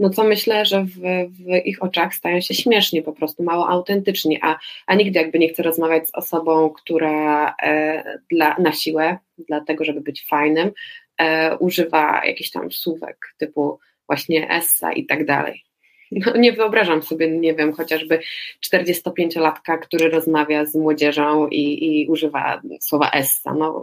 no 0.00 0.10
co 0.10 0.24
myślę, 0.24 0.66
że 0.66 0.84
w, 0.84 0.94
w, 1.30 1.66
ich 1.66 1.82
oczach 1.82 2.14
stają 2.14 2.40
się 2.40 2.54
śmiesznie, 2.54 3.02
po 3.02 3.12
prostu 3.12 3.42
mało 3.42 3.68
autentycznie, 3.68 4.38
a, 4.42 4.58
a 4.86 4.94
nigdy 4.94 5.18
jakby 5.18 5.38
nie 5.38 5.48
chce 5.48 5.62
rozmawiać 5.62 6.08
z 6.08 6.14
osobą, 6.14 6.70
która 6.70 7.54
e, 7.62 8.18
dla, 8.30 8.56
na 8.58 8.72
siłę, 8.72 9.18
dlatego 9.38 9.84
żeby 9.84 10.00
być 10.00 10.26
fajnym, 10.26 10.72
e, 11.18 11.56
używa 11.58 12.22
jakichś 12.24 12.50
tam 12.50 12.72
słówek 12.72 13.16
typu 13.38 13.78
właśnie 14.06 14.50
essa 14.50 14.92
i 14.92 15.06
tak 15.06 15.26
dalej. 15.26 15.69
No, 16.10 16.32
nie 16.36 16.52
wyobrażam 16.52 17.02
sobie, 17.02 17.38
nie 17.38 17.54
wiem, 17.54 17.72
chociażby 17.72 18.18
45-latka, 18.66 19.78
który 19.78 20.10
rozmawia 20.10 20.66
z 20.66 20.74
młodzieżą 20.74 21.46
i, 21.46 22.02
i 22.02 22.08
używa 22.08 22.60
słowa 22.80 23.10
essa. 23.10 23.54
No. 23.54 23.82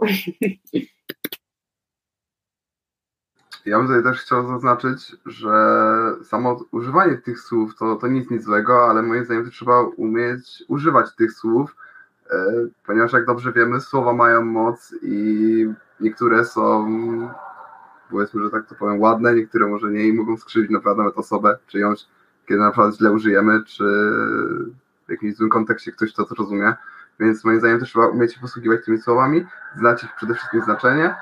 Ja 3.66 3.78
bym 3.78 3.86
tutaj 3.86 4.02
też 4.02 4.20
chciał 4.20 4.48
zaznaczyć, 4.48 5.16
że 5.26 5.50
samo 6.24 6.64
używanie 6.72 7.16
tych 7.16 7.40
słów 7.40 7.76
to, 7.78 7.96
to 7.96 8.06
nic 8.06 8.30
nic 8.30 8.42
złego, 8.42 8.90
ale 8.90 9.02
moim 9.02 9.24
zdaniem 9.24 9.44
to 9.44 9.50
trzeba 9.50 9.82
umieć 9.82 10.64
używać 10.68 11.06
tych 11.16 11.32
słów, 11.32 11.76
e, 12.30 12.36
ponieważ 12.86 13.12
jak 13.12 13.26
dobrze 13.26 13.52
wiemy, 13.52 13.80
słowa 13.80 14.12
mają 14.12 14.44
moc 14.44 14.94
i 15.02 15.66
niektóre 16.00 16.44
są, 16.44 16.86
powiedzmy, 18.10 18.42
że 18.42 18.50
tak 18.50 18.66
to 18.66 18.74
powiem, 18.74 19.00
ładne, 19.00 19.34
niektóre 19.34 19.66
może 19.66 19.90
nie 19.90 20.06
i 20.06 20.12
mogą 20.12 20.36
skrzywdzić 20.36 20.70
naprawdę 20.70 21.02
nawet 21.02 21.18
osobę, 21.18 21.58
czyjąś 21.66 22.06
kiedy 22.48 22.60
na 22.60 22.70
przykład 22.70 22.96
źle 22.96 23.12
użyjemy, 23.12 23.64
czy 23.66 23.84
w 25.06 25.10
jakimś 25.10 25.36
złym 25.36 25.50
kontekście 25.50 25.92
ktoś 25.92 26.12
to 26.12 26.24
zrozumie. 26.24 26.74
Więc 27.20 27.44
moim 27.44 27.58
zdaniem 27.58 27.80
też 27.80 27.88
trzeba 27.88 28.06
umieć 28.06 28.34
się 28.34 28.40
posługiwać 28.40 28.84
tymi 28.84 28.98
słowami, 28.98 29.44
znać 29.76 30.04
ich 30.04 30.14
przede 30.16 30.34
wszystkim 30.34 30.62
znaczenie, 30.62 31.14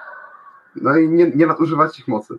no 0.76 0.96
i 0.96 1.08
nie, 1.08 1.30
nie 1.30 1.46
nadużywać 1.46 1.98
ich 1.98 2.08
mocy. 2.08 2.38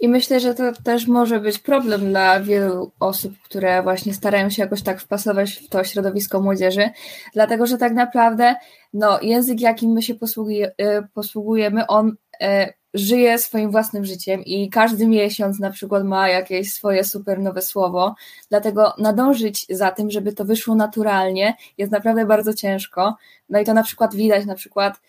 I 0.00 0.08
myślę, 0.08 0.40
że 0.40 0.54
to 0.54 0.72
też 0.84 1.06
może 1.06 1.40
być 1.40 1.58
problem 1.58 2.00
dla 2.00 2.40
wielu 2.40 2.92
osób, 3.00 3.32
które 3.44 3.82
właśnie 3.82 4.14
starają 4.14 4.50
się 4.50 4.62
jakoś 4.62 4.82
tak 4.82 5.00
wpasować 5.00 5.52
w 5.52 5.68
to 5.68 5.84
środowisko 5.84 6.40
młodzieży, 6.40 6.90
dlatego 7.34 7.66
że 7.66 7.78
tak 7.78 7.92
naprawdę 7.92 8.54
no, 8.92 9.20
język, 9.22 9.60
jakim 9.60 9.90
my 9.90 10.02
się 10.02 10.14
posługuje, 10.14 10.68
y, 10.68 11.08
posługujemy, 11.14 11.86
on 11.86 12.16
e, 12.40 12.72
żyje 12.94 13.38
swoim 13.38 13.70
własnym 13.70 14.04
życiem 14.04 14.44
i 14.44 14.70
każdy 14.70 15.06
miesiąc 15.06 15.58
na 15.58 15.70
przykład 15.70 16.04
ma 16.04 16.28
jakieś 16.28 16.72
swoje 16.72 17.04
super 17.04 17.38
nowe 17.38 17.62
słowo, 17.62 18.14
dlatego 18.48 18.92
nadążyć 18.98 19.66
za 19.70 19.90
tym, 19.90 20.10
żeby 20.10 20.32
to 20.32 20.44
wyszło 20.44 20.74
naturalnie 20.74 21.56
jest 21.78 21.92
naprawdę 21.92 22.26
bardzo 22.26 22.54
ciężko. 22.54 23.16
No 23.48 23.60
i 23.60 23.64
to 23.64 23.74
na 23.74 23.82
przykład 23.82 24.14
widać 24.14 24.46
na 24.46 24.54
przykład 24.54 25.00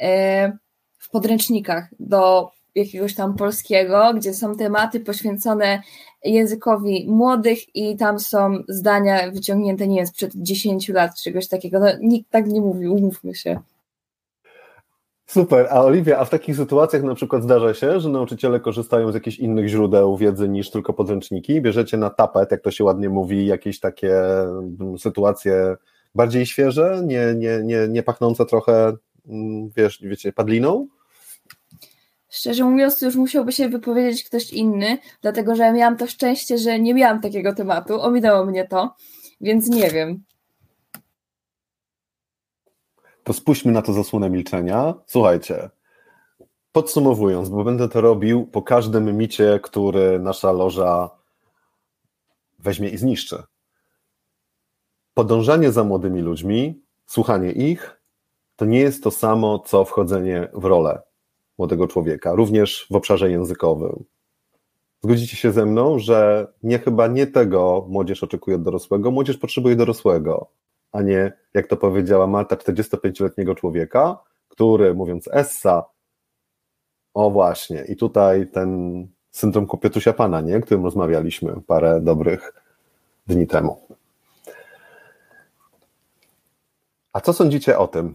e, 0.00 0.52
w 0.98 1.10
podręcznikach 1.10 1.88
do 2.00 2.50
jakiegoś 2.74 3.14
tam 3.14 3.36
polskiego, 3.36 4.12
gdzie 4.14 4.34
są 4.34 4.56
tematy 4.56 5.00
poświęcone 5.00 5.82
językowi 6.24 7.06
młodych 7.08 7.76
i 7.76 7.96
tam 7.96 8.20
są 8.20 8.58
zdania 8.68 9.30
wyciągnięte, 9.30 9.88
nie 9.88 9.96
wiem, 9.96 10.06
sprzed 10.06 10.32
10 10.36 10.88
lat, 10.88 11.22
czegoś 11.22 11.48
takiego. 11.48 11.80
No, 11.80 11.86
nikt 12.00 12.30
tak 12.30 12.46
nie 12.46 12.60
mówił, 12.60 12.94
umówmy 12.94 13.34
się. 13.34 13.60
Super, 15.30 15.66
a 15.70 15.84
Oliwia, 15.84 16.18
a 16.18 16.24
w 16.24 16.30
takich 16.30 16.56
sytuacjach 16.56 17.02
na 17.02 17.14
przykład 17.14 17.42
zdarza 17.42 17.74
się, 17.74 18.00
że 18.00 18.08
nauczyciele 18.08 18.60
korzystają 18.60 19.12
z 19.12 19.14
jakichś 19.14 19.38
innych 19.38 19.68
źródeł 19.68 20.16
wiedzy 20.16 20.48
niż 20.48 20.70
tylko 20.70 20.92
podręczniki? 20.92 21.60
Bierzecie 21.60 21.96
na 21.96 22.10
tapet, 22.10 22.50
jak 22.50 22.62
to 22.62 22.70
się 22.70 22.84
ładnie 22.84 23.08
mówi, 23.08 23.46
jakieś 23.46 23.80
takie 23.80 24.18
mm, 24.40 24.98
sytuacje 24.98 25.76
bardziej 26.14 26.46
świeże, 26.46 27.02
nie, 27.04 27.34
nie, 27.36 27.60
nie, 27.64 27.88
nie 27.88 28.02
pachnące 28.02 28.46
trochę, 28.46 28.92
mm, 29.26 29.70
wiesz, 29.76 29.98
wiecie, 30.02 30.32
padliną? 30.32 30.88
Szczerze 32.28 32.64
mówiąc, 32.64 32.98
to 32.98 33.06
już 33.06 33.16
musiałby 33.16 33.52
się 33.52 33.68
wypowiedzieć 33.68 34.24
ktoś 34.24 34.52
inny, 34.52 34.98
dlatego 35.22 35.56
że 35.56 35.72
miałam 35.72 35.96
to 35.96 36.06
szczęście, 36.06 36.58
że 36.58 36.78
nie 36.78 36.94
miałam 36.94 37.20
takiego 37.20 37.54
tematu, 37.54 38.00
ominęło 38.00 38.46
mnie 38.46 38.66
to, 38.68 38.94
więc 39.40 39.68
nie 39.68 39.90
wiem 39.90 40.24
to 43.28 43.32
spuśćmy 43.32 43.72
na 43.72 43.82
to 43.82 43.92
zasłonę 43.92 44.30
milczenia. 44.30 44.94
Słuchajcie, 45.06 45.70
podsumowując, 46.72 47.48
bo 47.48 47.64
będę 47.64 47.88
to 47.88 48.00
robił 48.00 48.46
po 48.46 48.62
każdym 48.62 49.16
micie, 49.16 49.60
który 49.62 50.18
nasza 50.20 50.52
loża 50.52 51.10
weźmie 52.58 52.88
i 52.88 52.96
zniszczy. 52.96 53.42
Podążanie 55.14 55.72
za 55.72 55.84
młodymi 55.84 56.20
ludźmi, 56.20 56.82
słuchanie 57.06 57.52
ich, 57.52 58.00
to 58.56 58.64
nie 58.64 58.80
jest 58.80 59.04
to 59.04 59.10
samo, 59.10 59.58
co 59.58 59.84
wchodzenie 59.84 60.48
w 60.54 60.64
rolę 60.64 61.02
młodego 61.58 61.86
człowieka, 61.86 62.34
również 62.34 62.86
w 62.90 62.96
obszarze 62.96 63.30
językowym. 63.30 64.04
Zgodzicie 65.02 65.36
się 65.36 65.52
ze 65.52 65.66
mną, 65.66 65.98
że 65.98 66.46
nie 66.62 66.78
chyba 66.78 67.06
nie 67.06 67.26
tego 67.26 67.86
młodzież 67.88 68.22
oczekuje 68.22 68.56
od 68.56 68.62
dorosłego, 68.62 69.10
młodzież 69.10 69.36
potrzebuje 69.36 69.76
dorosłego 69.76 70.57
a 70.92 71.02
nie, 71.02 71.32
jak 71.54 71.66
to 71.66 71.76
powiedziała 71.76 72.26
Marta, 72.26 72.56
45-letniego 72.56 73.54
człowieka, 73.54 74.18
który 74.48 74.94
mówiąc 74.94 75.28
essa, 75.32 75.84
o 77.14 77.30
właśnie, 77.30 77.84
i 77.84 77.96
tutaj 77.96 78.46
ten 78.46 79.08
syndrom 79.30 79.66
kopiotusia 79.66 80.12
pana, 80.12 80.40
nie, 80.40 80.56
o 80.56 80.60
którym 80.60 80.84
rozmawialiśmy 80.84 81.60
parę 81.66 82.00
dobrych 82.00 82.52
dni 83.26 83.46
temu. 83.46 83.80
A 87.12 87.20
co 87.20 87.32
sądzicie 87.32 87.78
o 87.78 87.88
tym? 87.88 88.14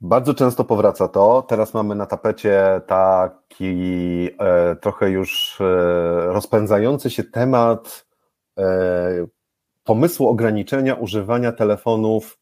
Bardzo 0.00 0.34
często 0.34 0.64
powraca 0.64 1.08
to. 1.08 1.42
Teraz 1.48 1.74
mamy 1.74 1.94
na 1.94 2.06
tapecie 2.06 2.80
taki 2.86 4.30
e, 4.38 4.76
trochę 4.76 5.10
już 5.10 5.60
e, 5.60 5.64
rozpędzający 6.26 7.10
się 7.10 7.24
temat 7.24 8.06
e, 8.58 9.26
pomysłu 9.84 10.28
ograniczenia 10.28 10.94
używania 10.94 11.52
telefonów 11.52 12.38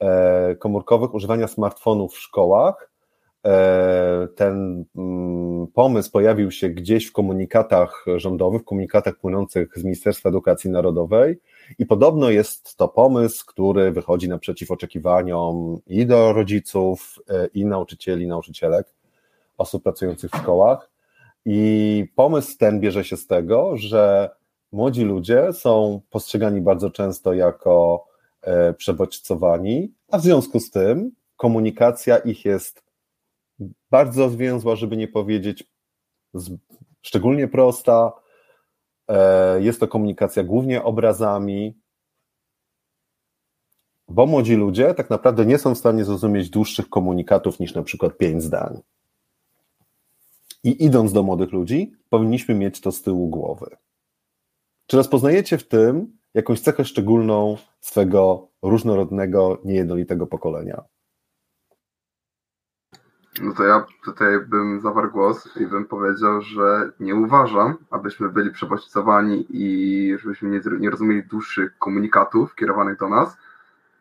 e, 0.00 0.56
komórkowych, 0.56 1.14
używania 1.14 1.48
smartfonów 1.48 2.14
w 2.14 2.18
szkołach. 2.18 2.90
E, 3.46 4.28
ten 4.36 4.84
mm, 4.96 5.66
pomysł 5.66 6.10
pojawił 6.10 6.50
się 6.50 6.68
gdzieś 6.68 7.06
w 7.06 7.12
komunikatach 7.12 8.04
rządowych, 8.16 8.62
w 8.62 8.64
komunikatach 8.64 9.16
płynących 9.16 9.78
z 9.78 9.84
Ministerstwa 9.84 10.28
Edukacji 10.28 10.70
Narodowej 10.70 11.40
i 11.78 11.86
podobno 11.86 12.30
jest 12.30 12.76
to 12.76 12.88
pomysł, 12.88 13.44
który 13.46 13.92
wychodzi 13.92 14.28
naprzeciw 14.28 14.70
oczekiwaniom 14.70 15.78
i 15.86 16.06
do 16.06 16.32
rodziców, 16.32 17.18
e, 17.30 17.46
i 17.54 17.64
nauczycieli, 17.64 18.26
nauczycielek, 18.26 18.86
osób 19.58 19.82
pracujących 19.82 20.30
w 20.30 20.36
szkołach. 20.36 20.90
I 21.44 22.04
pomysł 22.14 22.58
ten 22.58 22.80
bierze 22.80 23.04
się 23.04 23.16
z 23.16 23.26
tego, 23.26 23.76
że 23.76 24.30
młodzi 24.72 25.04
ludzie 25.04 25.52
są 25.52 26.00
postrzegani 26.10 26.60
bardzo 26.60 26.90
często 26.90 27.34
jako 27.34 28.06
e, 28.42 28.74
przebodźcowani, 28.74 29.94
a 30.10 30.18
w 30.18 30.22
związku 30.22 30.60
z 30.60 30.70
tym 30.70 31.12
komunikacja 31.36 32.18
ich 32.18 32.44
jest 32.44 32.82
bardzo 33.90 34.28
zwięzła, 34.28 34.76
żeby 34.76 34.96
nie 34.96 35.08
powiedzieć 35.08 35.64
szczególnie 37.02 37.48
prosta. 37.48 38.12
E, 39.08 39.62
jest 39.62 39.80
to 39.80 39.88
komunikacja 39.88 40.44
głównie 40.44 40.82
obrazami, 40.82 41.78
bo 44.08 44.26
młodzi 44.26 44.54
ludzie 44.54 44.94
tak 44.94 45.10
naprawdę 45.10 45.46
nie 45.46 45.58
są 45.58 45.74
w 45.74 45.78
stanie 45.78 46.04
zrozumieć 46.04 46.50
dłuższych 46.50 46.88
komunikatów 46.88 47.60
niż 47.60 47.74
na 47.74 47.82
przykład 47.82 48.16
pięć 48.16 48.42
zdań. 48.42 48.80
I 50.64 50.84
idąc 50.84 51.12
do 51.12 51.22
młodych 51.22 51.52
ludzi, 51.52 51.92
powinniśmy 52.10 52.54
mieć 52.54 52.80
to 52.80 52.92
z 52.92 53.02
tyłu 53.02 53.28
głowy. 53.28 53.76
Czy 54.86 54.96
rozpoznajecie 54.96 55.58
w 55.58 55.68
tym 55.68 56.18
jakąś 56.34 56.60
cechę 56.60 56.84
szczególną 56.84 57.56
swego 57.80 58.48
różnorodnego, 58.62 59.58
niejednolitego 59.64 60.26
pokolenia? 60.26 60.82
No 63.40 63.52
to 63.52 63.64
ja 63.64 63.86
tutaj 64.04 64.40
bym 64.40 64.80
zawarł 64.80 65.10
głos 65.10 65.56
i 65.56 65.66
bym 65.66 65.84
powiedział, 65.84 66.42
że 66.42 66.90
nie 67.00 67.14
uważam, 67.14 67.76
abyśmy 67.90 68.28
byli 68.28 68.50
przebodźcowani 68.50 69.46
i 69.50 70.18
żebyśmy 70.18 70.50
nie, 70.50 70.60
nie 70.80 70.90
rozumieli 70.90 71.22
dłuższych 71.22 71.78
komunikatów 71.78 72.54
kierowanych 72.54 72.98
do 72.98 73.08
nas, 73.08 73.36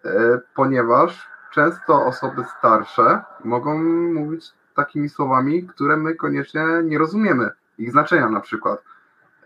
e, 0.05 0.41
ponieważ 0.55 1.27
często 1.53 2.05
osoby 2.05 2.43
starsze 2.59 3.21
mogą 3.43 3.83
mówić 4.13 4.45
takimi 4.75 5.09
słowami, 5.09 5.67
które 5.67 5.97
my 5.97 6.15
koniecznie 6.15 6.63
nie 6.83 6.97
rozumiemy, 6.97 7.49
ich 7.77 7.91
znaczenia 7.91 8.29
na 8.29 8.41
przykład. 8.41 8.83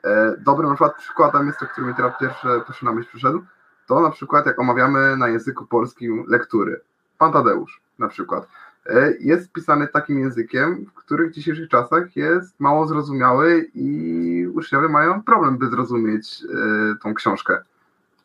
E, 0.04 0.36
dobrym 0.38 0.76
przykładem 0.98 1.48
jest 1.48 1.60
to, 1.60 1.66
który 1.66 1.88
mi 1.88 1.96
teraz 1.96 2.14
pierwszy, 2.20 2.48
pierwszy 2.68 2.86
na 2.86 2.92
myśl 2.92 3.10
przyszedł, 3.10 3.44
to 3.88 4.00
na 4.00 4.10
przykład 4.10 4.46
jak 4.46 4.60
omawiamy 4.60 5.18
na 5.18 5.28
języku 5.28 5.66
polskim 5.66 6.24
lektury. 6.28 6.82
Pan 7.18 7.34
Tadeusz 7.34 7.82
na 8.00 8.08
przykład. 8.08 8.48
e, 8.86 9.14
jest 9.20 9.52
pisany 9.52 9.88
takim 9.88 10.20
językiem, 10.20 10.86
który 10.96 11.30
w 11.30 11.32
dzisiejszych 11.32 11.70
czasach 11.70 12.16
jest 12.16 12.60
mało 12.60 12.88
zrozumiały 12.88 13.70
i 13.74 14.48
uczniowie 14.54 14.90
mają 14.90 15.24
problem, 15.24 15.58
by 15.58 15.70
zrozumieć 15.70 16.44
e, 16.44 16.96
tą 17.04 17.14
książkę, 17.14 17.62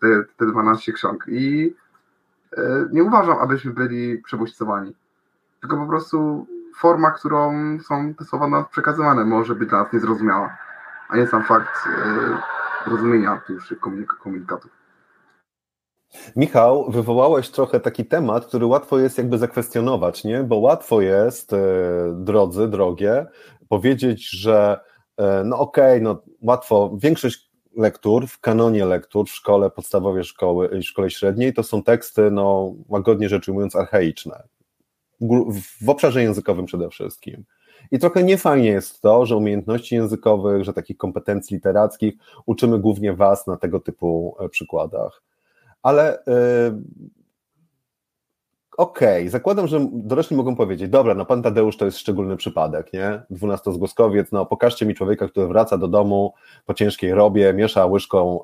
te, 0.00 0.24
te 0.36 0.46
12 0.46 0.92
ksiąg. 0.92 1.24
I 1.28 1.74
nie 2.92 3.04
uważam, 3.04 3.38
abyśmy 3.38 3.72
byli 3.72 4.18
przebodźcowani, 4.18 4.94
tylko 5.60 5.76
po 5.76 5.86
prostu 5.86 6.46
forma, 6.76 7.10
którą 7.10 7.52
są 7.80 8.14
te 8.14 8.24
słowa 8.24 8.48
nam 8.48 8.64
przekazywane, 8.70 9.24
może 9.24 9.54
być 9.54 9.68
dla 9.68 9.82
nas 9.82 9.92
niezrozumiała, 9.92 10.56
a 11.08 11.16
nie 11.16 11.26
sam 11.26 11.44
fakt 11.44 11.88
rozumienia 12.86 13.40
tych 13.46 13.78
komunikatów. 14.22 14.70
Michał, 16.36 16.90
wywołałeś 16.90 17.50
trochę 17.50 17.80
taki 17.80 18.04
temat, 18.04 18.46
który 18.46 18.66
łatwo 18.66 18.98
jest 18.98 19.18
jakby 19.18 19.38
zakwestionować, 19.38 20.24
nie? 20.24 20.42
Bo 20.42 20.56
łatwo 20.56 21.00
jest, 21.00 21.52
e, 21.52 21.58
drodzy, 22.14 22.68
drogie, 22.68 23.26
powiedzieć, 23.68 24.30
że 24.30 24.80
e, 25.16 25.42
no 25.44 25.58
okej, 25.58 25.84
okay, 25.84 26.00
no 26.00 26.22
łatwo, 26.42 26.96
większość 27.02 27.50
lektur 27.76 28.26
w 28.26 28.40
kanonie 28.40 28.84
lektur 28.84 29.26
w 29.26 29.32
szkole 29.32 29.70
podstawowej 29.70 30.24
szkoły 30.24 30.70
i 30.78 30.82
szkole 30.82 31.10
średniej 31.10 31.54
to 31.54 31.62
są 31.62 31.82
teksty, 31.82 32.30
no 32.30 32.74
łagodnie 32.88 33.28
rzecz 33.28 33.48
ujmując, 33.48 33.76
archaiczne. 33.76 34.42
W 35.82 35.88
obszarze 35.88 36.22
językowym 36.22 36.66
przede 36.66 36.90
wszystkim. 36.90 37.44
I 37.90 37.98
trochę 37.98 38.22
niefajnie 38.22 38.68
jest 38.68 39.00
to, 39.00 39.26
że 39.26 39.36
umiejętności 39.36 39.94
językowych, 39.94 40.64
że 40.64 40.72
takich 40.72 40.96
kompetencji 40.96 41.54
literackich 41.54 42.14
uczymy 42.46 42.78
głównie 42.78 43.12
Was 43.12 43.46
na 43.46 43.56
tego 43.56 43.80
typu 43.80 44.36
e, 44.40 44.48
przykładach 44.48 45.22
ale 45.84 46.22
yy, 46.26 46.82
okej, 48.76 49.22
okay. 49.22 49.30
zakładam, 49.30 49.66
że 49.68 49.86
dorośli 49.92 50.36
mogą 50.36 50.56
powiedzieć, 50.56 50.90
dobra, 50.90 51.14
no 51.14 51.26
pan 51.26 51.42
Tadeusz 51.42 51.76
to 51.76 51.84
jest 51.84 51.98
szczególny 51.98 52.36
przypadek, 52.36 52.92
nie? 52.92 53.22
Dwunastozgłoskowiec, 53.30 54.32
no 54.32 54.46
pokażcie 54.46 54.86
mi 54.86 54.94
człowieka, 54.94 55.28
który 55.28 55.46
wraca 55.46 55.78
do 55.78 55.88
domu 55.88 56.34
po 56.66 56.74
ciężkiej 56.74 57.14
robie, 57.14 57.52
miesza 57.52 57.86
łyżką, 57.86 58.40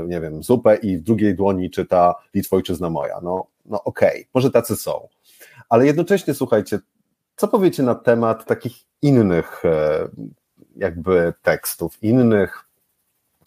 yy, 0.00 0.08
nie 0.08 0.20
wiem, 0.20 0.42
zupę 0.42 0.76
i 0.76 0.98
w 0.98 1.02
drugiej 1.02 1.34
dłoni 1.34 1.70
czyta 1.70 2.14
Litwo 2.34 2.56
ojczyzna 2.56 2.90
moja. 2.90 3.20
No, 3.22 3.46
no 3.66 3.84
okej, 3.84 4.20
okay. 4.20 4.24
może 4.34 4.50
tacy 4.50 4.76
są. 4.76 5.08
Ale 5.68 5.86
jednocześnie, 5.86 6.34
słuchajcie, 6.34 6.78
co 7.36 7.48
powiecie 7.48 7.82
na 7.82 7.94
temat 7.94 8.44
takich 8.44 8.72
innych 9.02 9.62
yy, 9.64 10.26
jakby 10.76 11.32
tekstów, 11.42 12.02
innych 12.02 12.64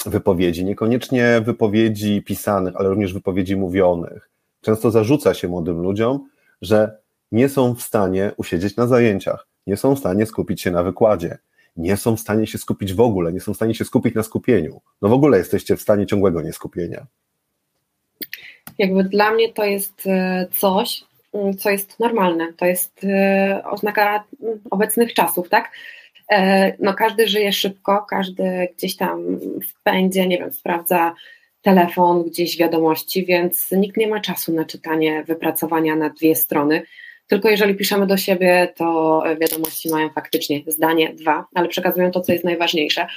wypowiedzi, 0.06 0.66
niekoniecznie 0.66 1.42
wypowiedzi 1.46 2.22
pisanych, 2.22 2.76
ale 2.76 2.90
również 2.90 3.14
wypowiedzi 3.14 3.56
mówionych. 3.56 4.30
Często 4.62 4.92
zarzuca 4.92 5.34
się 5.34 5.48
młodym 5.48 5.82
ludziom, 5.82 6.30
że 6.62 6.98
nie 7.32 7.50
są 7.50 7.76
w 7.76 7.82
stanie 7.82 8.32
usiedzieć 8.38 8.76
na 8.76 8.88
zajęciach, 8.88 9.48
nie 9.68 9.78
są 9.78 9.96
w 9.96 10.00
stanie 10.00 10.26
skupić 10.26 10.62
się 10.62 10.72
na 10.72 10.84
wykładzie, 10.84 11.38
nie 11.78 11.98
są 11.98 12.16
w 12.16 12.20
stanie 12.20 12.48
się 12.48 12.58
skupić 12.58 12.94
w 12.94 13.02
ogóle, 13.02 13.34
nie 13.34 13.40
są 13.40 13.54
w 13.54 13.56
stanie 13.56 13.76
się 13.76 13.86
skupić 13.86 14.16
na 14.16 14.24
skupieniu. 14.24 14.82
No 15.02 15.10
w 15.10 15.14
ogóle 15.14 15.38
jesteście 15.38 15.76
w 15.76 15.82
stanie 15.82 16.06
ciągłego 16.06 16.42
nieskupienia. 16.42 17.06
Jakby 18.78 19.04
dla 19.04 19.32
mnie 19.32 19.54
to 19.54 19.66
jest 19.66 20.08
e, 20.08 20.48
coś, 20.52 21.04
co 21.60 21.70
jest 21.70 22.00
normalne. 22.00 22.54
To 22.54 22.66
jest 22.66 23.04
e, 23.04 23.62
oznaka 23.70 24.24
mm, 24.44 24.60
obecnych 24.72 25.14
czasów, 25.14 25.50
tak? 25.50 25.72
E, 26.32 26.74
no 26.80 26.94
każdy 26.94 27.28
żyje 27.28 27.54
szybko, 27.54 28.06
każdy 28.10 28.68
gdzieś 28.78 28.96
tam 28.96 29.40
w 29.70 29.84
pędzie, 29.84 30.28
nie 30.28 30.38
wiem, 30.38 30.54
sprawdza 30.54 31.16
telefon, 31.62 32.24
gdzieś 32.24 32.58
wiadomości, 32.58 33.26
więc 33.26 33.72
nikt 33.72 33.98
nie 33.98 34.08
ma 34.08 34.20
czasu 34.20 34.54
na 34.54 34.66
czytanie 34.66 35.24
wypracowania 35.24 35.96
na 35.96 36.10
dwie 36.10 36.36
strony. 36.36 36.82
Tylko 37.28 37.50
jeżeli 37.50 37.76
piszemy 37.76 38.08
do 38.08 38.18
siebie, 38.18 38.74
to 38.76 39.24
wiadomości 39.42 39.90
mają 39.90 40.10
faktycznie 40.10 40.62
zdanie, 40.68 41.14
dwa, 41.14 41.46
ale 41.56 41.68
przekazują 41.68 42.12
to, 42.12 42.22
co 42.22 42.32
jest 42.32 42.46
najważniejsze. 42.46 43.08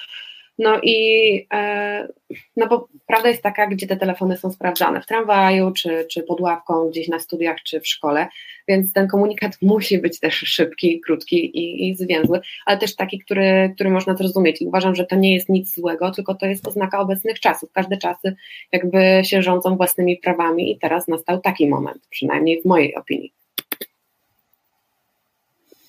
No 0.60 0.80
i 0.82 1.46
e, 1.52 2.08
no 2.56 2.66
bo 2.66 2.88
prawda 3.06 3.28
jest 3.28 3.42
taka, 3.42 3.66
gdzie 3.66 3.86
te 3.86 3.96
telefony 3.96 4.36
są 4.36 4.52
sprawdzane, 4.52 5.00
w 5.02 5.06
tramwaju, 5.06 5.72
czy, 5.72 6.06
czy 6.10 6.22
pod 6.22 6.40
ławką, 6.40 6.88
gdzieś 6.88 7.08
na 7.08 7.18
studiach, 7.18 7.62
czy 7.62 7.80
w 7.80 7.86
szkole, 7.86 8.28
więc 8.68 8.92
ten 8.92 9.08
komunikat 9.08 9.56
musi 9.62 9.98
być 9.98 10.20
też 10.20 10.34
szybki, 10.34 11.00
krótki 11.00 11.58
i, 11.58 11.88
i 11.88 11.96
zwięzły, 11.96 12.40
ale 12.66 12.78
też 12.78 12.96
taki, 12.96 13.18
który, 13.18 13.72
który 13.74 13.90
można 13.90 14.16
zrozumieć. 14.16 14.62
I 14.62 14.66
uważam, 14.66 14.94
że 14.94 15.06
to 15.06 15.16
nie 15.16 15.34
jest 15.34 15.48
nic 15.48 15.74
złego, 15.74 16.10
tylko 16.10 16.34
to 16.34 16.46
jest 16.46 16.68
oznaka 16.68 17.00
obecnych 17.00 17.40
czasów. 17.40 17.72
Każde 17.72 17.96
czasy 17.96 18.36
jakby 18.72 19.22
się 19.24 19.42
rządzą 19.42 19.76
własnymi 19.76 20.16
prawami 20.16 20.72
i 20.72 20.78
teraz 20.78 21.08
nastał 21.08 21.40
taki 21.40 21.68
moment, 21.68 22.06
przynajmniej 22.10 22.62
w 22.62 22.64
mojej 22.64 22.94
opinii. 22.94 23.32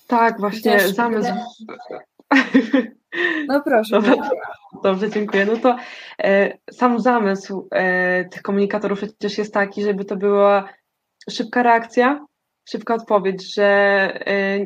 Tak, 0.06 0.40
właśnie 0.40 0.80
zamysł. 0.80 1.32
No 3.48 3.62
proszę. 3.64 4.02
Dobrze, 4.02 4.16
dobrze, 4.82 5.10
dziękuję. 5.10 5.46
No 5.46 5.56
to 5.56 5.76
e, 6.22 6.58
sam 6.70 7.00
zamysł 7.00 7.68
e, 7.70 8.24
tych 8.24 8.42
komunikatorów 8.42 9.00
przecież 9.00 9.38
jest 9.38 9.54
taki, 9.54 9.82
żeby 9.82 10.04
to 10.04 10.16
była 10.16 10.68
szybka 11.30 11.62
reakcja, 11.62 12.26
szybka 12.68 12.94
odpowiedź, 12.94 13.54
że 13.54 13.64
e, 14.26 14.58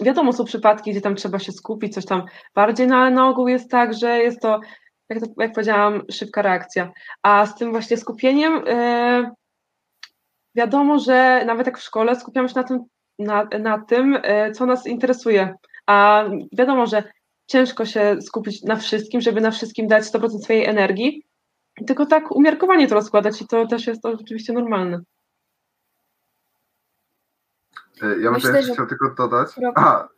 wiadomo, 0.00 0.32
są 0.32 0.44
przypadki, 0.44 0.90
gdzie 0.90 1.00
tam 1.00 1.14
trzeba 1.14 1.38
się 1.38 1.52
skupić, 1.52 1.94
coś 1.94 2.04
tam 2.06 2.24
bardziej, 2.54 2.86
no 2.86 2.96
ale 2.96 3.10
na 3.10 3.28
ogół 3.28 3.48
jest 3.48 3.70
tak, 3.70 3.94
że 3.94 4.18
jest 4.18 4.40
to, 4.40 4.60
jak, 5.08 5.20
to, 5.20 5.26
jak 5.38 5.52
powiedziałam, 5.52 6.02
szybka 6.10 6.42
reakcja. 6.42 6.92
A 7.22 7.46
z 7.46 7.54
tym 7.54 7.70
właśnie 7.70 7.96
skupieniem 7.96 8.64
e, 8.68 9.30
wiadomo, 10.54 10.98
że 10.98 11.44
nawet 11.46 11.66
jak 11.66 11.78
w 11.78 11.82
szkole 11.82 12.16
skupiamy 12.16 12.48
się 12.48 12.54
na 12.56 12.64
tym, 12.64 12.78
na, 13.18 13.48
na 13.58 13.84
tym, 13.84 14.18
e, 14.22 14.52
co 14.52 14.66
nas 14.66 14.86
interesuje. 14.86 15.54
A 15.86 16.24
wiadomo, 16.52 16.86
że 16.86 17.02
ciężko 17.48 17.84
się 17.84 18.16
skupić 18.22 18.62
na 18.62 18.76
wszystkim, 18.76 19.20
żeby 19.20 19.40
na 19.40 19.50
wszystkim 19.50 19.88
dać 19.88 20.04
100% 20.04 20.38
swojej 20.38 20.64
energii, 20.64 21.26
tylko 21.86 22.06
tak 22.06 22.30
umiarkowanie 22.30 22.88
to 22.88 22.94
rozkładać 22.94 23.42
i 23.42 23.46
to 23.46 23.66
też 23.66 23.86
jest 23.86 24.02
to 24.02 24.08
oczywiście 24.08 24.52
normalne. 24.52 25.00
E, 28.02 28.06
ja 28.06 28.14
bym 28.14 28.32
Myślę, 28.32 28.62
że... 28.62 28.72
chciał 28.72 28.86
tylko 28.86 29.14
dodać. 29.14 29.48
A, 29.74 30.08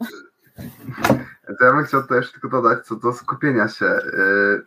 ja 1.60 1.72
bym 1.72 1.84
chciał 1.84 2.06
też 2.06 2.32
tylko 2.32 2.48
dodać 2.48 2.86
co 2.86 2.96
do 2.96 3.12
skupienia 3.12 3.68
się. 3.68 3.86
E, 3.86 4.00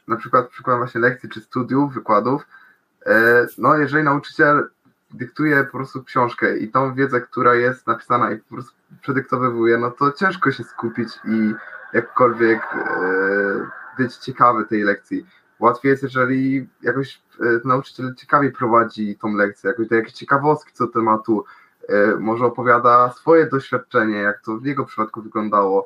na 0.07 0.15
przykład 0.15 0.49
przykład 0.49 0.77
właśnie 0.77 1.01
lekcji 1.01 1.29
czy 1.29 1.41
studiów, 1.41 1.93
wykładów. 1.93 2.47
E, 3.05 3.45
no, 3.57 3.77
jeżeli 3.77 4.03
nauczyciel 4.03 4.69
dyktuje 5.13 5.63
po 5.63 5.71
prostu 5.71 6.03
książkę 6.03 6.57
i 6.57 6.67
tą 6.67 6.95
wiedzę, 6.95 7.21
która 7.21 7.55
jest 7.55 7.87
napisana 7.87 8.31
i 8.31 8.37
po 8.37 8.55
prostu 8.55 8.73
przedyktowywuje, 9.01 9.77
no 9.77 9.91
to 9.91 10.11
ciężko 10.11 10.51
się 10.51 10.63
skupić 10.63 11.09
i 11.25 11.53
jakkolwiek 11.93 12.61
być 13.97 14.15
ciekawy 14.15 14.65
tej 14.65 14.83
lekcji. 14.83 15.25
Łatwiej 15.59 15.89
jest, 15.89 16.03
jeżeli 16.03 16.69
jakoś 16.81 17.21
nauczyciel 17.65 18.15
ciekawie 18.15 18.51
prowadzi 18.51 19.17
tą 19.21 19.35
lekcję, 19.35 19.69
jakoś 19.69 19.87
te 19.87 19.95
jakieś 19.95 20.13
ciekawostki 20.13 20.71
co 20.73 20.87
tematu, 20.87 21.45
E, 21.89 22.15
może 22.19 22.45
opowiada 22.45 23.11
swoje 23.11 23.47
doświadczenie, 23.47 24.17
jak 24.17 24.41
to 24.41 24.57
w 24.57 24.65
jego 24.65 24.85
przypadku 24.85 25.21
wyglądało. 25.21 25.85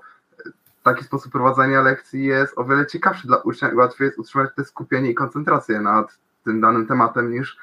Taki 0.83 1.03
sposób 1.03 1.31
prowadzenia 1.31 1.81
lekcji 1.81 2.25
jest 2.25 2.57
o 2.57 2.65
wiele 2.65 2.85
ciekawszy 2.85 3.27
dla 3.27 3.37
ucznia 3.37 3.69
i 3.69 3.75
łatwiej 3.75 4.05
jest 4.05 4.19
utrzymać 4.19 4.49
te 4.55 4.65
skupienie 4.65 5.11
i 5.11 5.15
koncentrację 5.15 5.81
nad 5.81 6.17
tym 6.43 6.61
danym 6.61 6.87
tematem 6.87 7.31
niż 7.31 7.57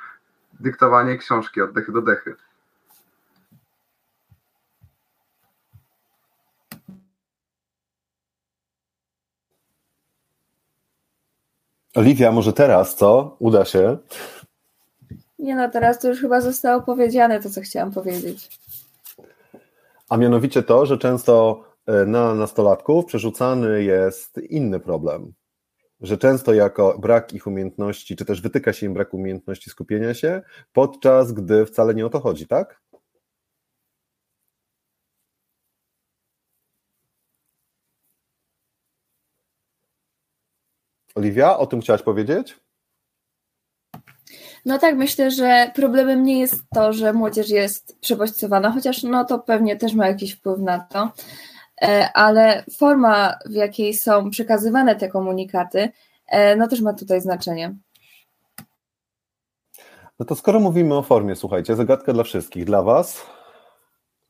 dyktowanie 0.61 1.19
książki 1.19 1.61
od 1.61 1.73
dechy 1.73 1.93
do 1.93 2.03
dechy. 2.03 2.37
Oliwia, 11.95 12.33
może 12.33 12.53
teraz, 12.53 12.95
co? 12.97 13.37
Uda 13.39 13.65
się. 13.65 13.99
Nie 15.39 15.57
no, 15.57 15.71
teraz 15.71 15.99
to 15.99 16.09
już 16.09 16.21
chyba 16.21 16.41
zostało 16.41 16.83
powiedziane 16.83 17.41
to, 17.41 17.51
co 17.51 17.61
chciałam 17.61 17.93
powiedzieć. 17.93 18.59
A 20.09 20.17
mianowicie 20.17 20.63
to, 20.63 20.87
że 20.87 20.99
często 20.99 21.65
e, 21.87 22.07
na 22.07 22.35
nastolatków 22.35 23.05
przerzucany 23.05 23.83
jest 23.85 24.39
inny 24.39 24.81
problem. 24.81 25.33
Że 26.01 26.18
często 26.18 26.55
jako 26.55 26.99
brak 26.99 27.32
ich 27.32 27.47
umiejętności, 27.47 28.16
czy 28.16 28.24
też 28.24 28.40
wytyka 28.40 28.72
się 28.72 28.86
im 28.86 28.95
brak 28.95 29.14
umiejętności 29.14 29.70
skupienia 29.70 30.14
się, 30.14 30.42
podczas 30.72 31.32
gdy 31.32 31.66
wcale 31.66 31.95
nie 31.95 32.07
o 32.07 32.11
to 32.11 32.20
chodzi, 32.20 32.47
tak? 32.47 32.80
Oliwia, 41.14 41.57
o 41.57 41.66
tym 41.66 41.80
chciałaś 41.80 42.03
powiedzieć? 42.03 42.61
No 44.64 44.78
tak, 44.78 44.97
myślę, 44.97 45.30
że 45.30 45.70
problemem 45.74 46.22
nie 46.22 46.40
jest 46.40 46.62
to, 46.74 46.92
że 46.92 47.12
młodzież 47.12 47.51
jest 47.51 47.99
przebodźcowana, 48.01 48.70
chociaż 48.70 49.03
no 49.03 49.24
to 49.24 49.38
pewnie 49.38 49.76
też 49.76 49.95
ma 49.95 50.07
jakiś 50.07 50.34
wpływ 50.34 50.59
na 50.59 50.78
to, 50.78 51.12
ale 52.14 52.64
forma, 52.79 53.35
w 53.47 53.53
jakiej 53.53 53.95
są 53.95 54.31
przekazywane 54.31 54.97
te 54.97 55.09
komunikaty, 55.09 55.89
e, 56.27 56.57
no 56.57 56.68
też 56.68 56.81
ma 56.81 56.93
tutaj 56.93 57.20
znaczenie. 57.20 57.75
No 60.18 60.27
to 60.27 60.35
skoro 60.35 60.61
mówimy 60.61 60.95
o 60.95 61.03
formie, 61.03 61.37
słuchajcie, 61.37 61.77
zagadka 61.77 62.12
dla 62.12 62.25
wszystkich, 62.25 62.64
dla 62.64 62.83
Was, 62.83 63.27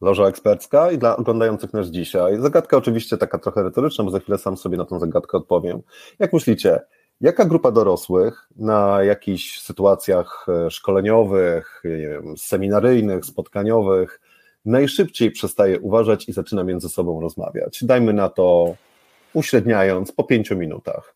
Loża 0.00 0.26
ekspercka 0.26 0.90
i 0.90 0.98
dla 0.98 1.16
oglądających 1.16 1.72
nas 1.72 1.86
dzisiaj. 1.86 2.40
Zagadka 2.40 2.76
oczywiście 2.76 3.16
taka 3.16 3.38
trochę 3.38 3.62
retoryczna, 3.62 4.04
bo 4.04 4.10
za 4.10 4.20
chwilę 4.20 4.38
sam 4.38 4.56
sobie 4.56 4.76
na 4.76 4.84
tą 4.84 4.98
zagadkę 4.98 5.38
odpowiem. 5.38 5.82
Jak 6.18 6.32
myślicie, 6.32 6.80
jaka 7.20 7.44
grupa 7.44 7.70
dorosłych 7.70 8.48
na 8.56 9.02
jakichś 9.02 9.60
sytuacjach 9.60 10.46
e, 10.48 10.70
szkoleniowych, 10.70 11.82
wiem, 11.84 12.38
seminaryjnych, 12.38 13.24
spotkaniowych 13.24 14.20
najszybciej 14.64 15.30
przestaje 15.30 15.80
uważać 15.80 16.28
i 16.28 16.32
zaczyna 16.32 16.64
między 16.64 16.88
sobą 16.88 17.20
rozmawiać? 17.20 17.84
Dajmy 17.84 18.12
na 18.12 18.28
to 18.28 18.76
uśredniając 19.32 20.12
po 20.12 20.24
pięciu 20.24 20.56
minutach. 20.56 21.14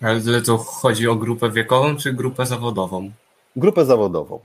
Ale 0.00 0.42
to 0.42 0.58
chodzi 0.58 1.08
o 1.08 1.14
grupę 1.14 1.50
wiekową 1.50 1.96
czy 1.96 2.12
grupę 2.12 2.46
zawodową? 2.46 3.10
Grupę 3.56 3.84
zawodową. 3.84 4.40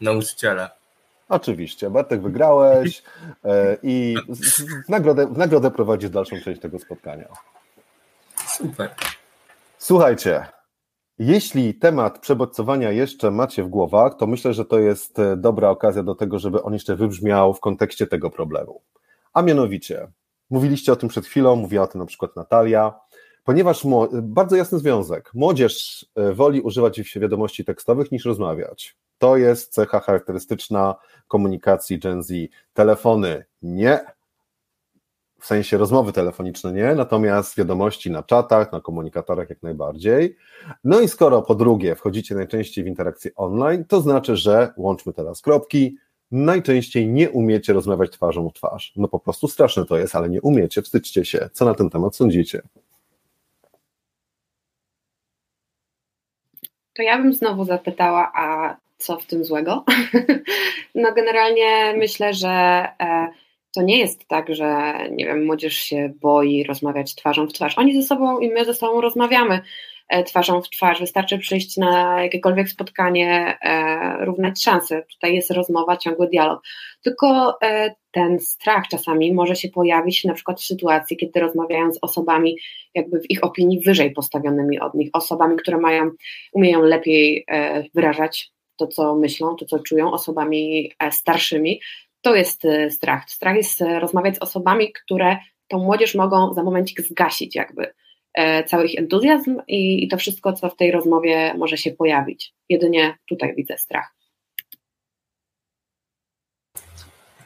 Nauczyciele. 0.00 0.70
Oczywiście, 1.28 1.90
Bartek 1.90 2.22
wygrałeś 2.22 3.02
e, 3.44 3.76
i 3.82 4.16
w 4.84 4.88
nagrodę, 4.88 5.26
w 5.26 5.38
nagrodę 5.38 5.70
prowadzisz 5.70 6.10
dalszą 6.10 6.40
część 6.40 6.60
tego 6.60 6.78
spotkania. 6.78 7.28
Super. 8.46 8.90
Słuchajcie, 9.78 10.46
jeśli 11.18 11.74
temat 11.74 12.18
przebodźcowania 12.18 12.90
jeszcze 12.90 13.30
macie 13.30 13.62
w 13.62 13.68
głowach, 13.68 14.16
to 14.16 14.26
myślę, 14.26 14.54
że 14.54 14.64
to 14.64 14.78
jest 14.78 15.18
e, 15.18 15.36
dobra 15.36 15.70
okazja 15.70 16.02
do 16.02 16.14
tego, 16.14 16.38
żeby 16.38 16.62
on 16.62 16.72
jeszcze 16.72 16.96
wybrzmiał 16.96 17.54
w 17.54 17.60
kontekście 17.60 18.06
tego 18.06 18.30
problemu. 18.30 18.82
A 19.32 19.42
mianowicie, 19.42 20.08
mówiliście 20.50 20.92
o 20.92 20.96
tym 20.96 21.08
przed 21.08 21.26
chwilą, 21.26 21.56
mówiła 21.56 21.84
o 21.84 21.86
tym 21.86 21.98
na 21.98 22.06
przykład 22.06 22.36
Natalia, 22.36 22.94
ponieważ 23.44 23.86
bardzo 24.12 24.56
jasny 24.56 24.78
związek, 24.78 25.30
młodzież 25.34 26.06
e, 26.14 26.32
woli 26.32 26.60
używać 26.60 27.00
wiadomości 27.16 27.64
tekstowych 27.64 28.12
niż 28.12 28.24
rozmawiać. 28.24 28.96
To 29.18 29.36
jest 29.36 29.72
cecha 29.72 30.00
charakterystyczna 30.00 30.94
komunikacji 31.28 31.98
Gen 31.98 32.22
Z. 32.22 32.32
Telefony 32.74 33.44
nie, 33.62 34.04
w 35.40 35.46
sensie 35.46 35.78
rozmowy 35.78 36.12
telefoniczne 36.12 36.72
nie, 36.72 36.94
natomiast 36.94 37.56
wiadomości 37.56 38.10
na 38.10 38.22
czatach, 38.22 38.72
na 38.72 38.80
komunikatorach 38.80 39.50
jak 39.50 39.62
najbardziej. 39.62 40.36
No 40.84 41.00
i 41.00 41.08
skoro 41.08 41.42
po 41.42 41.54
drugie 41.54 41.94
wchodzicie 41.94 42.34
najczęściej 42.34 42.84
w 42.84 42.86
interakcję 42.86 43.30
online, 43.36 43.84
to 43.84 44.00
znaczy, 44.00 44.36
że 44.36 44.72
łączmy 44.76 45.12
teraz 45.12 45.42
kropki, 45.42 45.96
najczęściej 46.30 47.08
nie 47.08 47.30
umiecie 47.30 47.72
rozmawiać 47.72 48.10
twarzą 48.10 48.48
w 48.48 48.52
twarz. 48.52 48.92
No 48.96 49.08
po 49.08 49.18
prostu 49.18 49.48
straszne 49.48 49.84
to 49.84 49.98
jest, 49.98 50.16
ale 50.16 50.28
nie 50.28 50.40
umiecie, 50.40 50.82
wstydźcie 50.82 51.24
się. 51.24 51.48
Co 51.52 51.64
na 51.64 51.74
ten 51.74 51.90
temat 51.90 52.16
sądzicie? 52.16 52.62
To 56.94 57.02
ja 57.02 57.18
bym 57.18 57.34
znowu 57.34 57.64
zapytała, 57.64 58.32
a 58.34 58.76
co 58.98 59.18
w 59.18 59.26
tym 59.26 59.44
złego? 59.44 59.84
no 60.94 61.12
generalnie 61.12 61.94
myślę, 61.98 62.34
że 62.34 62.48
e, 63.00 63.28
to 63.76 63.82
nie 63.82 63.98
jest 63.98 64.28
tak, 64.28 64.54
że 64.54 64.98
nie 65.10 65.26
wiem, 65.26 65.44
młodzież 65.44 65.74
się 65.74 66.12
boi 66.20 66.64
rozmawiać 66.64 67.14
twarzą 67.14 67.46
w 67.46 67.52
twarz. 67.52 67.78
Oni 67.78 67.94
ze 67.94 68.02
sobą 68.02 68.38
i 68.38 68.48
my 68.48 68.64
ze 68.64 68.74
sobą 68.74 69.00
rozmawiamy 69.00 69.60
e, 70.08 70.24
twarzą 70.24 70.62
w 70.62 70.70
twarz. 70.70 71.00
Wystarczy 71.00 71.38
przyjść 71.38 71.76
na 71.76 72.22
jakiekolwiek 72.22 72.68
spotkanie, 72.68 73.58
e, 73.62 74.24
równać 74.24 74.62
szanse. 74.62 75.02
Tutaj 75.12 75.34
jest 75.34 75.50
rozmowa, 75.50 75.96
ciągły 75.96 76.28
dialog. 76.28 76.62
Tylko 77.02 77.58
e, 77.62 77.94
ten 78.10 78.40
strach 78.40 78.88
czasami 78.88 79.34
może 79.34 79.56
się 79.56 79.68
pojawić 79.68 80.24
na 80.24 80.34
przykład 80.34 80.60
w 80.60 80.64
sytuacji, 80.64 81.16
kiedy 81.16 81.40
rozmawiają 81.40 81.92
z 81.92 81.98
osobami 82.02 82.56
jakby 82.94 83.20
w 83.20 83.30
ich 83.30 83.44
opinii 83.44 83.80
wyżej 83.80 84.10
postawionymi 84.10 84.80
od 84.80 84.94
nich, 84.94 85.10
osobami, 85.12 85.56
które 85.56 85.78
mają, 85.78 86.10
umieją 86.52 86.82
lepiej 86.82 87.46
wyrażać 87.94 88.50
to, 88.76 88.86
co 88.86 89.16
myślą, 89.16 89.56
to, 89.56 89.64
co 89.64 89.78
czują, 89.78 90.12
osobami 90.12 90.92
starszymi, 91.10 91.80
to 92.26 92.34
jest 92.34 92.64
e, 92.64 92.90
strach. 92.90 93.30
Strach 93.30 93.56
jest 93.56 93.82
e, 93.82 94.00
rozmawiać 94.00 94.36
z 94.36 94.38
osobami, 94.38 94.92
które 94.92 95.36
tą 95.68 95.78
młodzież 95.78 96.14
mogą 96.14 96.54
za 96.54 96.62
momencik 96.62 97.00
zgasić, 97.00 97.54
jakby 97.54 97.94
e, 98.34 98.64
cały 98.64 98.86
ich 98.86 98.98
entuzjazm 98.98 99.60
i, 99.68 100.08
to 100.08 100.16
wszystko, 100.16 100.52
co 100.52 100.68
w 100.68 100.76
tej 100.76 100.92
rozmowie 100.92 101.54
może 101.58 101.76
się 101.76 101.90
pojawić. 101.90 102.54
Jedynie 102.68 103.18
tutaj 103.28 103.54
widzę 103.56 103.78
strach. 103.78 104.14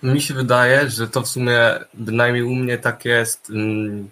Mi 0.03 0.21
się 0.21 0.35
wydaje, 0.35 0.91
że 0.91 1.09
to 1.09 1.23
w 1.23 1.29
sumie 1.29 1.59
bynajmniej 1.95 2.43
u 2.43 2.55
mnie 2.55 2.79
tak 2.79 3.05
jest 3.05 3.51
mm, 3.51 4.11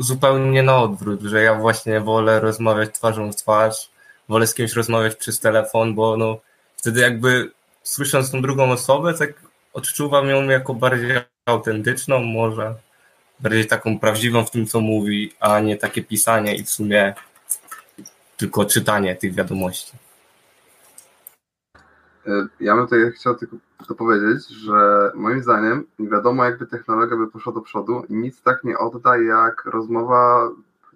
zupełnie 0.00 0.62
na 0.62 0.82
odwrót, 0.82 1.20
że 1.22 1.42
ja 1.42 1.54
właśnie 1.54 2.00
wolę 2.00 2.40
rozmawiać 2.40 2.94
twarzą 2.94 3.32
w 3.32 3.36
twarz, 3.36 3.90
wolę 4.28 4.46
z 4.46 4.54
kimś 4.54 4.72
rozmawiać 4.72 5.16
przez 5.16 5.40
telefon, 5.40 5.94
bo 5.94 6.16
no, 6.16 6.40
wtedy 6.76 7.00
jakby 7.00 7.55
słysząc 7.86 8.30
tą 8.30 8.42
drugą 8.42 8.70
osobę, 8.70 9.14
tak 9.14 9.32
odczuwam 9.72 10.28
ją 10.28 10.42
jako 10.42 10.74
bardziej 10.74 11.10
autentyczną, 11.46 12.18
może 12.18 12.74
bardziej 13.40 13.66
taką 13.66 13.98
prawdziwą 13.98 14.44
w 14.44 14.50
tym, 14.50 14.66
co 14.66 14.80
mówi, 14.80 15.32
a 15.40 15.60
nie 15.60 15.76
takie 15.76 16.02
pisanie 16.02 16.56
i 16.56 16.64
w 16.64 16.70
sumie 16.70 17.14
tylko 18.36 18.64
czytanie 18.64 19.16
tych 19.16 19.34
wiadomości. 19.34 19.92
E, 22.26 22.46
ja 22.60 22.76
bym 22.76 22.84
tutaj 22.84 23.12
chciał 23.12 23.34
tylko 23.34 23.56
to 23.88 23.94
powiedzieć, 23.94 24.48
że 24.48 25.10
moim 25.14 25.42
zdaniem 25.42 25.86
nie 25.98 26.08
wiadomo 26.08 26.44
jakby 26.44 26.66
technologia 26.66 27.16
by 27.16 27.30
poszła 27.30 27.52
do 27.52 27.60
przodu, 27.60 28.02
nic 28.08 28.42
tak 28.42 28.64
nie 28.64 28.78
odda 28.78 29.18
jak 29.18 29.64
rozmowa 29.64 30.50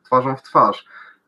twarzą 0.05 0.36
w 0.36 0.43
twarz. 0.43 0.84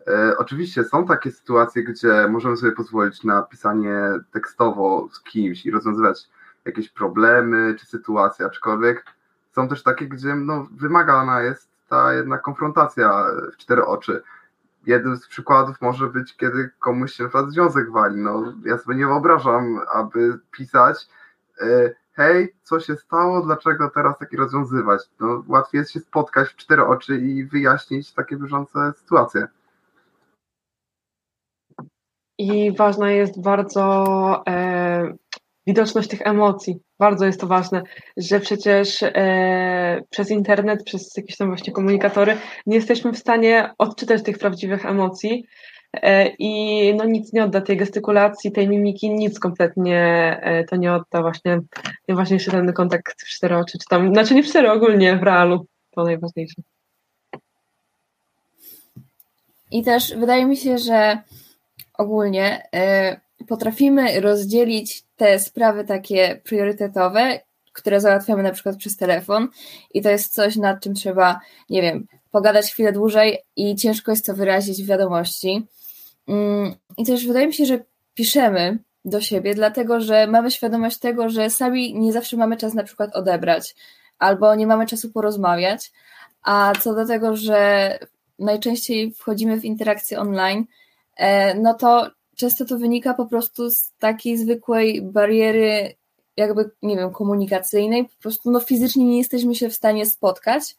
E, 0.09 0.37
oczywiście 0.39 0.85
są 0.85 1.07
takie 1.07 1.31
sytuacje, 1.31 1.85
gdzie 1.85 2.29
możemy 2.29 2.57
sobie 2.57 2.73
pozwolić 2.73 3.25
na 3.25 3.43
pisanie 3.43 3.97
tekstowo 4.33 5.09
z 5.13 5.21
kimś 5.21 5.67
i 5.67 5.71
rozwiązywać 5.71 6.29
jakieś 6.65 6.89
problemy 6.89 7.75
czy 7.79 7.87
sytuacje, 7.87 8.47
aczkolwiek 8.47 9.05
są 9.53 9.69
też 9.69 9.83
takie, 9.83 10.09
gdzie 10.09 10.35
no, 10.35 10.67
wymagana 10.73 11.43
jest 11.43 11.69
ta 11.89 12.13
jedna 12.15 12.39
konfrontacja 12.39 13.25
w 13.53 13.57
cztery 13.57 13.85
oczy. 13.85 14.23
Jednym 14.87 15.17
z 15.17 15.29
przykładów 15.29 15.81
może 15.81 16.07
być, 16.07 16.37
kiedy 16.37 16.71
komuś 16.79 17.13
się 17.13 17.29
na 17.35 17.51
związek 17.51 17.91
wali. 17.91 18.17
No, 18.17 18.53
ja 18.65 18.79
sobie 18.79 18.97
nie 18.97 19.07
wyobrażam, 19.07 19.81
aby 19.95 20.39
pisać 20.51 21.09
e, 21.61 21.95
hej, 22.13 22.55
co 22.63 22.81
się 22.81 22.97
stało, 22.97 23.43
dlaczego 23.43 23.91
teraz 23.91 24.19
takie 24.19 24.37
rozwiązywać? 24.37 25.03
No, 25.21 25.45
łatwiej 25.49 25.79
jest 25.79 25.91
się 25.91 26.01
spotkać 26.01 26.49
w 26.49 26.57
cztery 26.57 26.85
oczy 26.85 27.19
i 27.19 27.45
wyjaśnić 27.45 28.13
takie 28.13 28.37
bieżące 28.37 28.93
sytuacje. 28.97 29.49
I 32.39 32.73
ważna 32.73 33.11
jest 33.11 33.43
bardzo 33.43 34.43
e, 34.49 35.15
widoczność 35.67 36.09
tych 36.09 36.27
emocji. 36.27 36.79
Bardzo 36.99 37.27
jest 37.27 37.41
to 37.41 37.47
ważne, 37.47 37.83
że 38.17 38.41
przecież 38.41 39.03
e, 39.03 40.03
przez 40.11 40.31
internet, 40.31 40.85
przez 40.85 41.17
jakieś 41.17 41.37
tam 41.37 41.49
właśnie 41.49 41.73
komunikatory 41.73 42.37
nie 42.67 42.77
jesteśmy 42.77 43.13
w 43.13 43.19
stanie 43.19 43.71
odczytać 43.79 44.23
tych 44.23 44.39
prawdziwych 44.39 44.87
emocji 44.87 45.47
e, 45.93 46.29
i 46.29 46.95
no 46.95 47.05
nic 47.05 47.33
nie 47.33 47.45
odda 47.45 47.61
tej 47.61 47.77
gestykulacji, 47.77 48.53
tej 48.53 48.69
mimiki, 48.69 49.11
nic 49.11 49.39
kompletnie 49.39 50.01
e, 50.43 50.65
to 50.65 50.77
nie 50.77 50.93
odda 50.93 51.23
właśnie 51.23 51.61
najważniejszy 52.09 52.51
ten 52.51 52.73
kontakt 52.73 53.23
w 53.23 53.29
cztery 53.29 53.57
oczy, 53.57 53.79
czy 53.79 53.87
tam, 53.91 54.15
znaczy 54.15 54.35
nie 54.35 54.43
w 54.43 54.47
cztery, 54.47 54.71
ogólnie 54.71 55.17
w 55.17 55.23
realu, 55.23 55.67
to 55.91 56.05
najważniejsze. 56.05 56.63
I 59.71 59.83
też 59.83 60.15
wydaje 60.17 60.47
mi 60.47 60.57
się, 60.57 60.79
że 60.79 61.23
ogólnie 61.95 62.69
y, 63.41 63.45
potrafimy 63.45 64.21
rozdzielić 64.21 65.05
te 65.17 65.39
sprawy 65.39 65.85
takie 65.85 66.41
priorytetowe, 66.45 67.41
które 67.73 68.01
załatwiamy 68.01 68.43
na 68.43 68.51
przykład 68.51 68.77
przez 68.77 68.97
telefon 68.97 69.49
i 69.95 70.03
to 70.03 70.11
jest 70.11 70.35
coś, 70.35 70.57
nad 70.57 70.81
czym 70.81 70.95
trzeba, 70.95 71.41
nie 71.71 71.83
wiem, 71.83 72.07
pogadać 72.31 72.73
chwilę 72.73 72.93
dłużej 72.93 73.39
i 73.57 73.77
ciężko 73.77 74.11
jest 74.11 74.27
to 74.27 74.35
wyrazić 74.35 74.83
w 74.83 74.87
wiadomości. 74.87 75.67
Mm, 76.29 76.75
I 76.99 77.05
też 77.05 77.27
wydaje 77.27 77.47
mi 77.47 77.55
się, 77.55 77.67
że 77.67 77.79
piszemy 78.15 78.79
do 79.05 79.21
siebie, 79.21 79.55
dlatego 79.55 80.01
że 80.01 80.27
mamy 80.27 80.51
świadomość 80.51 80.99
tego, 80.99 81.29
że 81.29 81.51
sami 81.51 81.95
nie 81.95 82.13
zawsze 82.13 82.37
mamy 82.37 82.57
czas 82.57 82.75
na 82.75 82.85
przykład 82.85 83.17
odebrać, 83.17 83.75
albo 84.19 84.55
nie 84.55 84.67
mamy 84.67 84.87
czasu 84.87 85.11
porozmawiać, 85.11 85.93
a 86.43 86.73
co 86.81 86.95
do 86.95 87.07
tego, 87.07 87.37
że 87.37 87.99
najczęściej 88.39 89.13
wchodzimy 89.13 89.61
w 89.61 89.65
interakcję 89.65 90.21
online, 90.21 90.65
E, 90.65 90.82
no 91.63 91.75
to 91.75 92.11
często 92.37 92.65
to 92.65 92.79
wynika 92.79 93.15
po 93.15 93.27
prostu 93.27 93.71
z 93.71 93.93
takiej 93.99 94.39
zwykłej 94.39 95.03
bariery, 95.03 95.95
jakby, 96.37 96.71
nie 96.83 96.97
wiem, 96.97 97.11
komunikacyjnej. 97.11 98.05
Po 98.05 98.23
prostu 98.23 98.51
no, 98.51 98.61
fizycznie 98.61 99.05
nie 99.05 99.19
jesteśmy 99.19 99.55
się 99.55 99.69
w 99.69 99.75
stanie 99.75 100.07
spotkać, 100.07 100.77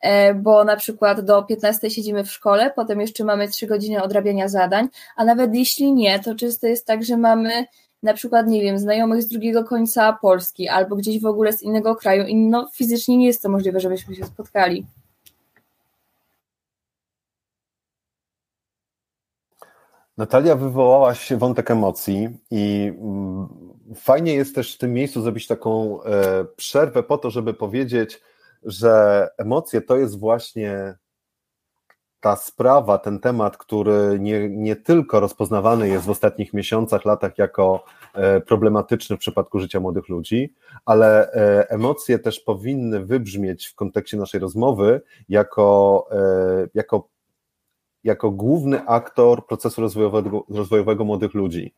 e, 0.00 0.34
bo 0.34 0.64
na 0.64 0.76
przykład 0.76 1.20
do 1.20 1.42
15 1.42 1.90
siedzimy 1.90 2.24
w 2.24 2.30
szkole, 2.30 2.72
potem 2.76 3.00
jeszcze 3.00 3.24
mamy 3.24 3.48
3 3.48 3.66
godziny 3.66 4.02
odrabiania 4.02 4.48
zadań, 4.48 4.88
a 5.16 5.24
nawet 5.24 5.54
jeśli 5.54 5.92
nie, 5.92 6.18
to 6.18 6.34
często 6.34 6.66
jest 6.66 6.86
tak, 6.86 7.04
że 7.04 7.16
mamy 7.16 7.66
na 8.02 8.14
przykład, 8.14 8.48
nie 8.48 8.62
wiem, 8.62 8.78
znajomych 8.78 9.22
z 9.22 9.28
drugiego 9.28 9.64
końca 9.64 10.12
Polski 10.12 10.68
albo 10.68 10.96
gdzieś 10.96 11.20
w 11.20 11.26
ogóle 11.26 11.52
z 11.52 11.62
innego 11.62 11.96
kraju 11.96 12.26
i 12.26 12.36
no, 12.36 12.68
fizycznie 12.74 13.16
nie 13.16 13.26
jest 13.26 13.42
to 13.42 13.48
możliwe, 13.48 13.80
żebyśmy 13.80 14.14
się 14.14 14.24
spotkali. 14.24 14.86
Natalia, 20.18 20.56
wywołałaś 20.56 21.32
wątek 21.32 21.70
emocji 21.70 22.28
i 22.50 22.92
mm, 23.00 23.48
fajnie 23.96 24.34
jest 24.34 24.54
też 24.54 24.74
w 24.74 24.78
tym 24.78 24.92
miejscu 24.92 25.22
zrobić 25.22 25.46
taką 25.46 26.02
e, 26.02 26.44
przerwę 26.56 27.02
po 27.02 27.18
to, 27.18 27.30
żeby 27.30 27.54
powiedzieć, 27.54 28.20
że 28.62 29.28
emocje 29.36 29.80
to 29.80 29.96
jest 29.96 30.18
właśnie 30.18 30.94
ta 32.20 32.36
sprawa, 32.36 32.98
ten 32.98 33.20
temat, 33.20 33.56
który 33.56 34.18
nie, 34.20 34.48
nie 34.48 34.76
tylko 34.76 35.20
rozpoznawany 35.20 35.88
jest 35.88 36.06
w 36.06 36.10
ostatnich 36.10 36.54
miesiącach, 36.54 37.04
latach 37.04 37.38
jako 37.38 37.84
e, 38.14 38.40
problematyczny 38.40 39.16
w 39.16 39.20
przypadku 39.20 39.58
życia 39.58 39.80
młodych 39.80 40.08
ludzi, 40.08 40.54
ale 40.84 41.32
e, 41.32 41.70
emocje 41.70 42.18
też 42.18 42.40
powinny 42.40 43.04
wybrzmieć 43.04 43.66
w 43.66 43.74
kontekście 43.74 44.16
naszej 44.16 44.40
rozmowy 44.40 45.00
jako, 45.28 46.08
jako, 46.74 47.08
jako 48.04 48.30
główny 48.30 48.86
aktor 48.86 49.46
procesu 49.46 49.80
rozwojowego, 49.80 50.44
rozwojowego 50.48 51.04
młodych 51.04 51.34
ludzi. 51.34 51.74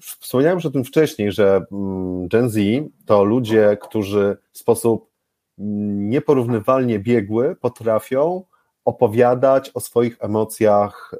Wspomniałem 0.00 0.56
już 0.56 0.66
o 0.66 0.70
tym 0.70 0.84
wcześniej, 0.84 1.32
że 1.32 1.64
mm, 1.72 2.28
Gen 2.28 2.50
Z 2.50 2.58
to 3.06 3.24
ludzie, 3.24 3.78
którzy 3.80 4.36
w 4.52 4.58
sposób 4.58 5.10
nieporównywalnie 5.58 6.98
biegły 6.98 7.56
potrafią 7.56 8.44
opowiadać 8.84 9.70
o 9.74 9.80
swoich 9.80 10.16
emocjach 10.20 11.14
e, 11.14 11.18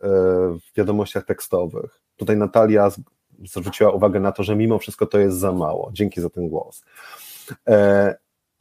w 0.58 0.76
wiadomościach 0.76 1.24
tekstowych. 1.24 2.02
Tutaj 2.16 2.36
Natalia 2.36 2.90
zwróciła 3.44 3.90
uwagę 3.90 4.20
na 4.20 4.32
to, 4.32 4.42
że 4.42 4.56
mimo 4.56 4.78
wszystko 4.78 5.06
to 5.06 5.18
jest 5.18 5.38
za 5.38 5.52
mało. 5.52 5.90
Dzięki 5.92 6.20
za 6.20 6.30
ten 6.30 6.48
głos. 6.48 6.84
E, 7.68 8.14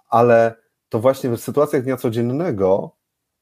ale 0.10 0.56
to 0.89 1.00
właśnie 1.00 1.30
w 1.30 1.38
sytuacjach 1.38 1.84
dnia 1.84 1.97
codziennego 1.97 2.91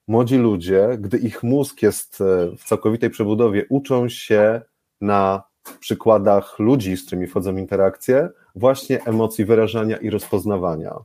młodzi 0.08 0.38
ludzie, 0.38 0.98
gdy 1.00 1.18
ich 1.18 1.44
mózg 1.44 1.82
jest 1.82 2.22
e, 2.22 2.56
w 2.58 2.64
całkowitej 2.64 3.10
przebudowie, 3.10 3.66
uczą 3.70 4.10
się 4.10 4.62
na 5.02 5.44
przykładach 5.80 6.60
ludzi, 6.60 6.98
z 6.98 7.06
którymi 7.06 7.28
wchodzą 7.28 7.56
w 7.56 7.58
interakcje, 7.58 8.30
właśnie 8.56 9.04
emocji 9.04 9.46
wyrażania 9.46 9.98
i 9.98 10.10
rozpoznawania. 10.10 10.96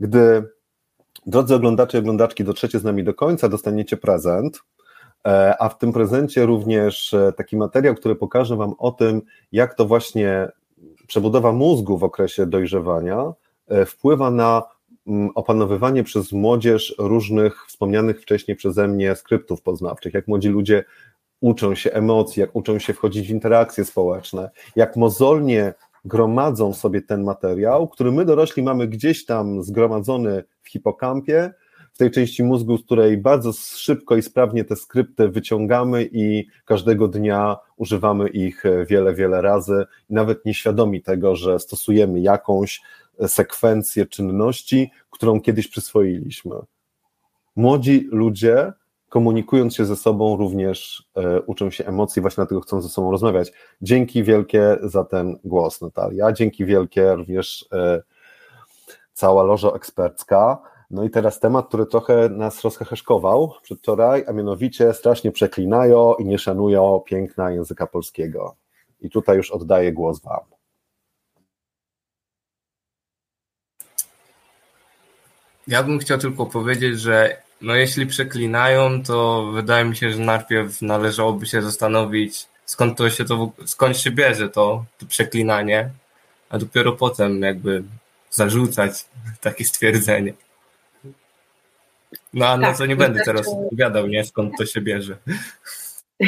Gdy 0.00 0.42
Drodzy 1.26 1.54
oglądacze 1.54 1.98
i 1.98 2.00
oglądaczki, 2.00 2.44
dotrzecie 2.44 2.78
z 2.78 2.84
nami 2.84 3.04
do 3.04 3.14
końca, 3.14 3.48
dostaniecie 3.48 3.96
prezent, 3.96 4.60
e, 5.26 5.62
a 5.62 5.68
w 5.68 5.78
tym 5.78 5.92
prezencie 5.92 6.46
również 6.46 7.14
e, 7.14 7.32
taki 7.32 7.56
materiał, 7.56 7.94
który 7.94 8.16
pokaże 8.16 8.56
Wam 8.56 8.74
o 8.78 8.90
tym, 8.92 9.22
jak 9.52 9.74
to 9.74 9.86
właśnie 9.86 10.48
przebudowa 11.06 11.52
mózgu 11.52 11.98
w 11.98 12.04
okresie 12.04 12.46
dojrzewania 12.46 13.32
wpływa 13.86 14.30
na 14.30 14.62
opanowywanie 15.34 16.04
przez 16.04 16.32
młodzież 16.32 16.94
różnych 16.98 17.66
wspomnianych 17.66 18.22
wcześniej 18.22 18.56
przeze 18.56 18.88
mnie 18.88 19.16
skryptów 19.16 19.62
poznawczych, 19.62 20.14
jak 20.14 20.28
młodzi 20.28 20.48
ludzie 20.48 20.84
uczą 21.40 21.74
się 21.74 21.92
emocji, 21.92 22.40
jak 22.40 22.56
uczą 22.56 22.78
się 22.78 22.92
wchodzić 22.92 23.28
w 23.28 23.30
interakcje 23.30 23.84
społeczne, 23.84 24.50
jak 24.76 24.96
mozolnie 24.96 25.74
gromadzą 26.04 26.72
sobie 26.74 27.02
ten 27.02 27.24
materiał, 27.24 27.88
który 27.88 28.12
my 28.12 28.24
dorośli 28.24 28.62
mamy 28.62 28.88
gdzieś 28.88 29.24
tam 29.24 29.62
zgromadzony 29.62 30.44
w 30.62 30.68
hipokampie, 30.68 31.54
w 31.92 31.98
tej 31.98 32.10
części 32.10 32.44
mózgu, 32.44 32.78
z 32.78 32.84
której 32.84 33.18
bardzo 33.18 33.52
szybko 33.52 34.16
i 34.16 34.22
sprawnie 34.22 34.64
te 34.64 34.76
skrypty 34.76 35.28
wyciągamy 35.28 36.08
i 36.12 36.46
każdego 36.64 37.08
dnia 37.08 37.56
używamy 37.76 38.28
ich 38.28 38.64
wiele, 38.86 39.14
wiele 39.14 39.42
razy, 39.42 39.84
nawet 40.10 40.44
nieświadomi 40.44 41.02
tego, 41.02 41.36
że 41.36 41.58
stosujemy 41.58 42.20
jakąś 42.20 42.82
sekwencję 43.26 44.06
czynności, 44.06 44.90
którą 45.10 45.40
kiedyś 45.40 45.68
przyswoiliśmy. 45.68 46.56
Młodzi 47.56 48.08
ludzie 48.12 48.72
komunikując 49.08 49.76
się 49.76 49.84
ze 49.84 49.96
sobą, 49.96 50.36
również 50.36 51.08
e, 51.16 51.40
uczą 51.40 51.70
się 51.70 51.86
emocji, 51.86 52.22
właśnie 52.22 52.36
dlatego 52.36 52.60
chcą 52.60 52.80
ze 52.80 52.88
sobą 52.88 53.10
rozmawiać. 53.10 53.52
Dzięki 53.82 54.24
wielkie 54.24 54.76
za 54.82 55.04
ten 55.04 55.38
głos, 55.44 55.80
Natalia. 55.80 56.32
Dzięki 56.32 56.64
wielkie 56.64 57.14
również 57.14 57.68
e, 57.72 58.02
cała 59.12 59.42
loża 59.42 59.70
ekspercka. 59.70 60.58
No 60.90 61.04
i 61.04 61.10
teraz 61.10 61.40
temat, 61.40 61.68
który 61.68 61.86
trochę 61.86 62.28
nas 62.28 62.62
rozheheszkował 62.62 63.52
przedwczoraj, 63.62 64.24
a 64.28 64.32
mianowicie 64.32 64.94
strasznie 64.94 65.32
przeklinają 65.32 66.14
i 66.14 66.24
nie 66.24 66.38
szanują 66.38 67.02
piękna 67.06 67.50
języka 67.50 67.86
polskiego. 67.86 68.56
I 69.00 69.10
tutaj 69.10 69.36
już 69.36 69.50
oddaję 69.50 69.92
głos 69.92 70.20
Wam. 70.20 70.55
Ja 75.68 75.82
bym 75.82 75.98
chciał 75.98 76.18
tylko 76.18 76.46
powiedzieć, 76.46 77.00
że 77.00 77.36
no 77.60 77.74
jeśli 77.74 78.06
przeklinają, 78.06 79.02
to 79.02 79.46
wydaje 79.52 79.84
mi 79.84 79.96
się, 79.96 80.10
że 80.10 80.18
najpierw 80.18 80.82
należałoby 80.82 81.46
się 81.46 81.62
zastanowić, 81.62 82.46
skąd 82.64 82.98
to 82.98 83.10
się 83.10 83.24
to, 83.24 83.52
skąd 83.64 83.98
się 83.98 84.10
bierze 84.10 84.48
to, 84.48 84.84
to 84.98 85.06
przeklinanie, 85.06 85.90
a 86.48 86.58
dopiero 86.58 86.92
potem 86.92 87.42
jakby 87.42 87.82
zarzucać 88.30 89.04
takie 89.40 89.64
stwierdzenie. 89.64 90.32
No 92.34 92.46
a 92.46 92.58
tak, 92.58 92.60
no 92.60 92.78
to 92.78 92.86
nie 92.86 92.96
będę 92.96 93.20
teraz 93.24 93.48
opowiadał, 93.48 94.06
nie, 94.06 94.24
skąd 94.24 94.52
to 94.58 94.66
się 94.66 94.80
bierze. 94.80 95.16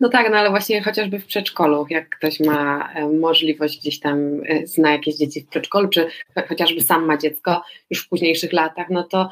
No 0.00 0.08
tak, 0.08 0.30
no 0.30 0.36
ale 0.36 0.50
właśnie 0.50 0.82
chociażby 0.82 1.18
w 1.18 1.26
przedszkolu, 1.26 1.86
jak 1.90 2.08
ktoś 2.08 2.40
ma 2.40 2.92
e, 2.94 3.08
możliwość 3.08 3.80
gdzieś 3.80 4.00
tam, 4.00 4.40
e, 4.46 4.66
zna 4.66 4.92
jakieś 4.92 5.16
dzieci 5.16 5.40
w 5.40 5.48
przedszkolu, 5.48 5.88
czy 5.88 6.06
chociażby 6.48 6.80
sam 6.80 7.06
ma 7.06 7.16
dziecko 7.16 7.62
już 7.90 8.04
w 8.04 8.08
późniejszych 8.08 8.52
latach, 8.52 8.86
no 8.90 9.02
to 9.04 9.30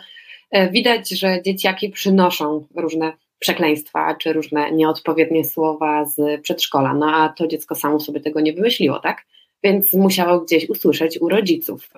E, 0.51 0.71
widać, 0.71 1.09
że 1.09 1.43
dzieciaki 1.43 1.91
przynoszą 1.91 2.67
różne 2.77 3.13
przekleństwa 3.39 4.15
czy 4.15 4.33
różne 4.33 4.73
nieodpowiednie 4.73 5.45
słowa 5.45 6.05
z 6.05 6.43
przedszkola, 6.43 6.95
no 6.95 7.07
a 7.15 7.29
to 7.29 7.47
dziecko 7.47 7.75
samo 7.75 8.01
sobie 8.01 8.21
tego 8.21 8.41
nie 8.41 8.53
wymyśliło, 8.53 8.99
tak? 8.99 9.27
Więc 9.63 9.95
musiało 9.95 10.41
gdzieś 10.41 10.69
usłyszeć 10.69 11.21
u 11.21 11.29
rodziców. 11.29 11.91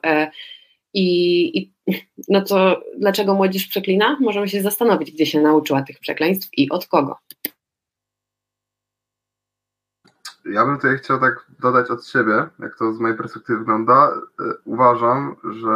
I, 0.94 1.58
I, 1.58 1.72
no 2.28 2.40
to 2.40 2.80
dlaczego 2.98 3.34
młodzież 3.34 3.66
przeklina? 3.66 4.16
Możemy 4.20 4.48
się 4.48 4.62
zastanowić, 4.62 5.10
gdzie 5.10 5.26
się 5.26 5.40
nauczyła 5.40 5.82
tych 5.82 5.98
przekleństw 5.98 6.48
i 6.56 6.70
od 6.70 6.86
kogo. 6.86 7.16
Ja 10.44 10.64
bym 10.66 10.76
tutaj 10.76 10.98
chciał 10.98 11.20
tak 11.20 11.46
dodać 11.60 11.90
od 11.90 12.06
siebie, 12.06 12.48
jak 12.58 12.76
to 12.76 12.92
z 12.92 13.00
mojej 13.00 13.16
perspektywy 13.16 13.58
wygląda. 13.58 14.12
E, 14.40 14.44
uważam, 14.64 15.36
że 15.44 15.72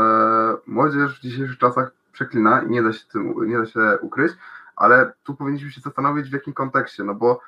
młodzież 0.66 1.18
w 1.18 1.22
dzisiejszych 1.22 1.58
czasach 1.58 1.90
przeklina 2.12 2.62
i 2.62 2.70
nie 2.70 2.82
da 2.82 2.92
się 2.92 3.06
tym, 3.12 3.34
nie 3.48 3.58
da 3.58 3.66
się 3.66 3.98
ukryć, 4.00 4.32
ale 4.76 5.12
tu 5.24 5.34
powinniśmy 5.34 5.70
się 5.70 5.80
zastanowić 5.80 6.30
w 6.30 6.32
jakim 6.32 6.52
kontekście, 6.52 7.04
no 7.04 7.14
bo 7.14 7.40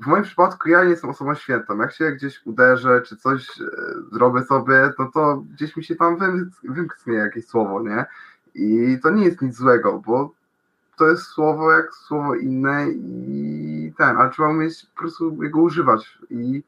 w 0.00 0.06
moim 0.06 0.22
przypadku 0.22 0.68
ja 0.68 0.84
nie 0.84 0.90
jestem 0.90 1.10
osobą 1.10 1.34
świętą. 1.34 1.78
Jak 1.78 1.92
się 1.92 2.12
gdzieś 2.12 2.46
uderzę, 2.46 3.02
czy 3.02 3.16
coś 3.16 3.60
e, 3.60 3.64
zrobię 4.12 4.44
sobie, 4.44 4.92
to 4.96 5.10
to 5.14 5.36
gdzieś 5.36 5.76
mi 5.76 5.84
się 5.84 5.96
tam 5.96 6.18
wymknie 6.64 7.14
jakieś 7.14 7.46
słowo, 7.46 7.82
nie? 7.82 8.06
I 8.54 8.98
to 9.02 9.10
nie 9.10 9.24
jest 9.24 9.42
nic 9.42 9.56
złego, 9.56 10.02
bo 10.06 10.37
to 10.98 11.10
jest 11.10 11.22
słowo 11.22 11.72
jak 11.72 11.94
słowo 11.94 12.34
inne 12.34 12.86
i 12.90 13.92
ten, 13.98 14.16
ale 14.16 14.30
trzeba 14.30 14.48
umieć 14.48 14.86
po 14.94 15.00
prostu 15.00 15.42
jego 15.42 15.60
używać 15.60 16.18
i 16.30 16.62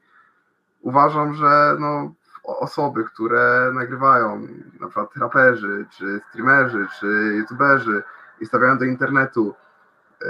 uważam, 0.81 1.33
że 1.33 1.75
no 1.79 2.13
osoby, 2.43 3.03
które 3.03 3.71
nagrywają, 3.73 4.47
na 4.79 4.87
przykład 4.87 5.17
raperzy, 5.17 5.85
czy 5.97 6.21
streamerzy, 6.29 6.87
czy 6.99 7.07
youtuberzy 7.37 8.03
i 8.41 8.45
stawiają 8.45 8.77
do 8.77 8.85
internetu, 8.85 9.55
e, 10.21 10.25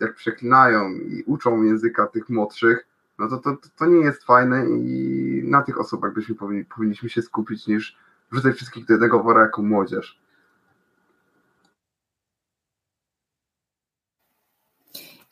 jak 0.00 0.14
przeklinają 0.14 0.90
i 0.90 1.22
uczą 1.26 1.62
języka 1.62 2.06
tych 2.06 2.28
młodszych, 2.28 2.86
no 3.18 3.28
to, 3.28 3.38
to, 3.38 3.56
to 3.76 3.86
nie 3.86 4.00
jest 4.00 4.24
fajne 4.24 4.66
i 4.66 5.42
na 5.44 5.62
tych 5.62 5.80
osobach 5.80 6.12
byśmy 6.12 6.34
powinni, 6.34 6.64
powinniśmy 6.64 7.08
się 7.08 7.22
skupić, 7.22 7.66
niż 7.66 7.98
wrzucać 8.32 8.56
wszystkich 8.56 8.86
do 8.86 8.92
jednego 8.94 9.22
wora 9.22 9.42
jako 9.42 9.62
młodzież. 9.62 10.20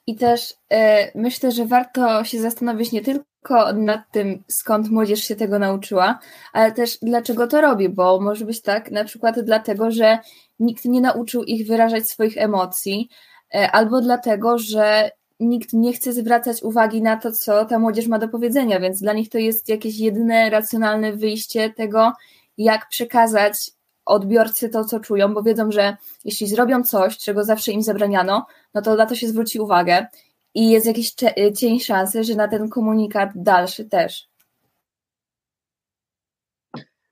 I 0.09 0.17
też 0.17 0.51
y, 0.51 0.77
myślę, 1.15 1.53
że 1.53 1.67
warto 1.67 2.25
się 2.25 2.41
zastanowić 2.41 2.93
nie 2.93 3.01
tylko 3.01 3.73
nad 3.75 4.01
tym, 4.13 4.45
skąd 4.49 4.91
młodzież 4.91 5.25
się 5.25 5.37
tego 5.37 5.59
nauczyła, 5.59 6.19
ale 6.53 6.73
też 6.73 6.99
dlaczego 7.03 7.47
to 7.47 7.61
robi, 7.61 7.89
bo 7.89 8.21
może 8.21 8.45
być 8.45 8.63
tak 8.63 8.91
na 8.91 9.05
przykład 9.05 9.41
dlatego, 9.41 9.91
że 9.91 10.19
nikt 10.61 10.85
nie 10.85 11.01
nauczył 11.01 11.45
ich 11.45 11.67
wyrażać 11.67 12.11
swoich 12.11 12.39
emocji, 12.39 13.09
y, 13.55 13.59
albo 13.59 14.01
dlatego, 14.01 14.59
że 14.59 15.11
nikt 15.41 15.73
nie 15.73 15.93
chce 15.93 16.13
zwracać 16.13 16.63
uwagi 16.63 17.03
na 17.03 17.17
to, 17.17 17.33
co 17.33 17.65
ta 17.65 17.79
młodzież 17.79 18.07
ma 18.07 18.19
do 18.19 18.29
powiedzenia, 18.29 18.81
więc 18.81 19.01
dla 19.01 19.13
nich 19.13 19.29
to 19.29 19.39
jest 19.39 19.69
jakieś 19.69 19.99
jedyne 19.99 20.51
racjonalne 20.51 21.13
wyjście 21.13 21.71
tego, 21.71 22.13
jak 22.59 22.89
przekazać 22.89 23.71
odbiorcy 24.09 24.69
to, 24.69 24.85
co 24.85 25.01
czują, 25.01 25.35
bo 25.35 25.43
wiedzą, 25.43 25.71
że 25.71 25.97
jeśli 26.25 26.47
zrobią 26.47 26.83
coś, 26.83 27.19
czego 27.19 27.45
zawsze 27.45 27.73
im 27.73 27.83
zabraniano, 27.83 28.47
no 28.75 28.83
to 28.83 28.95
na 28.95 29.07
to 29.07 29.15
się 29.15 29.29
zwróci 29.29 29.61
uwagę 29.61 30.07
i 30.55 30.71
jest 30.71 30.87
jakiś 30.87 31.15
cień 31.57 31.81
szansy, 31.81 32.25
że 32.25 32.35
na 32.35 32.49
ten 32.49 32.69
komunikat 32.69 33.31
dalszy 33.35 33.85
też. 33.85 34.29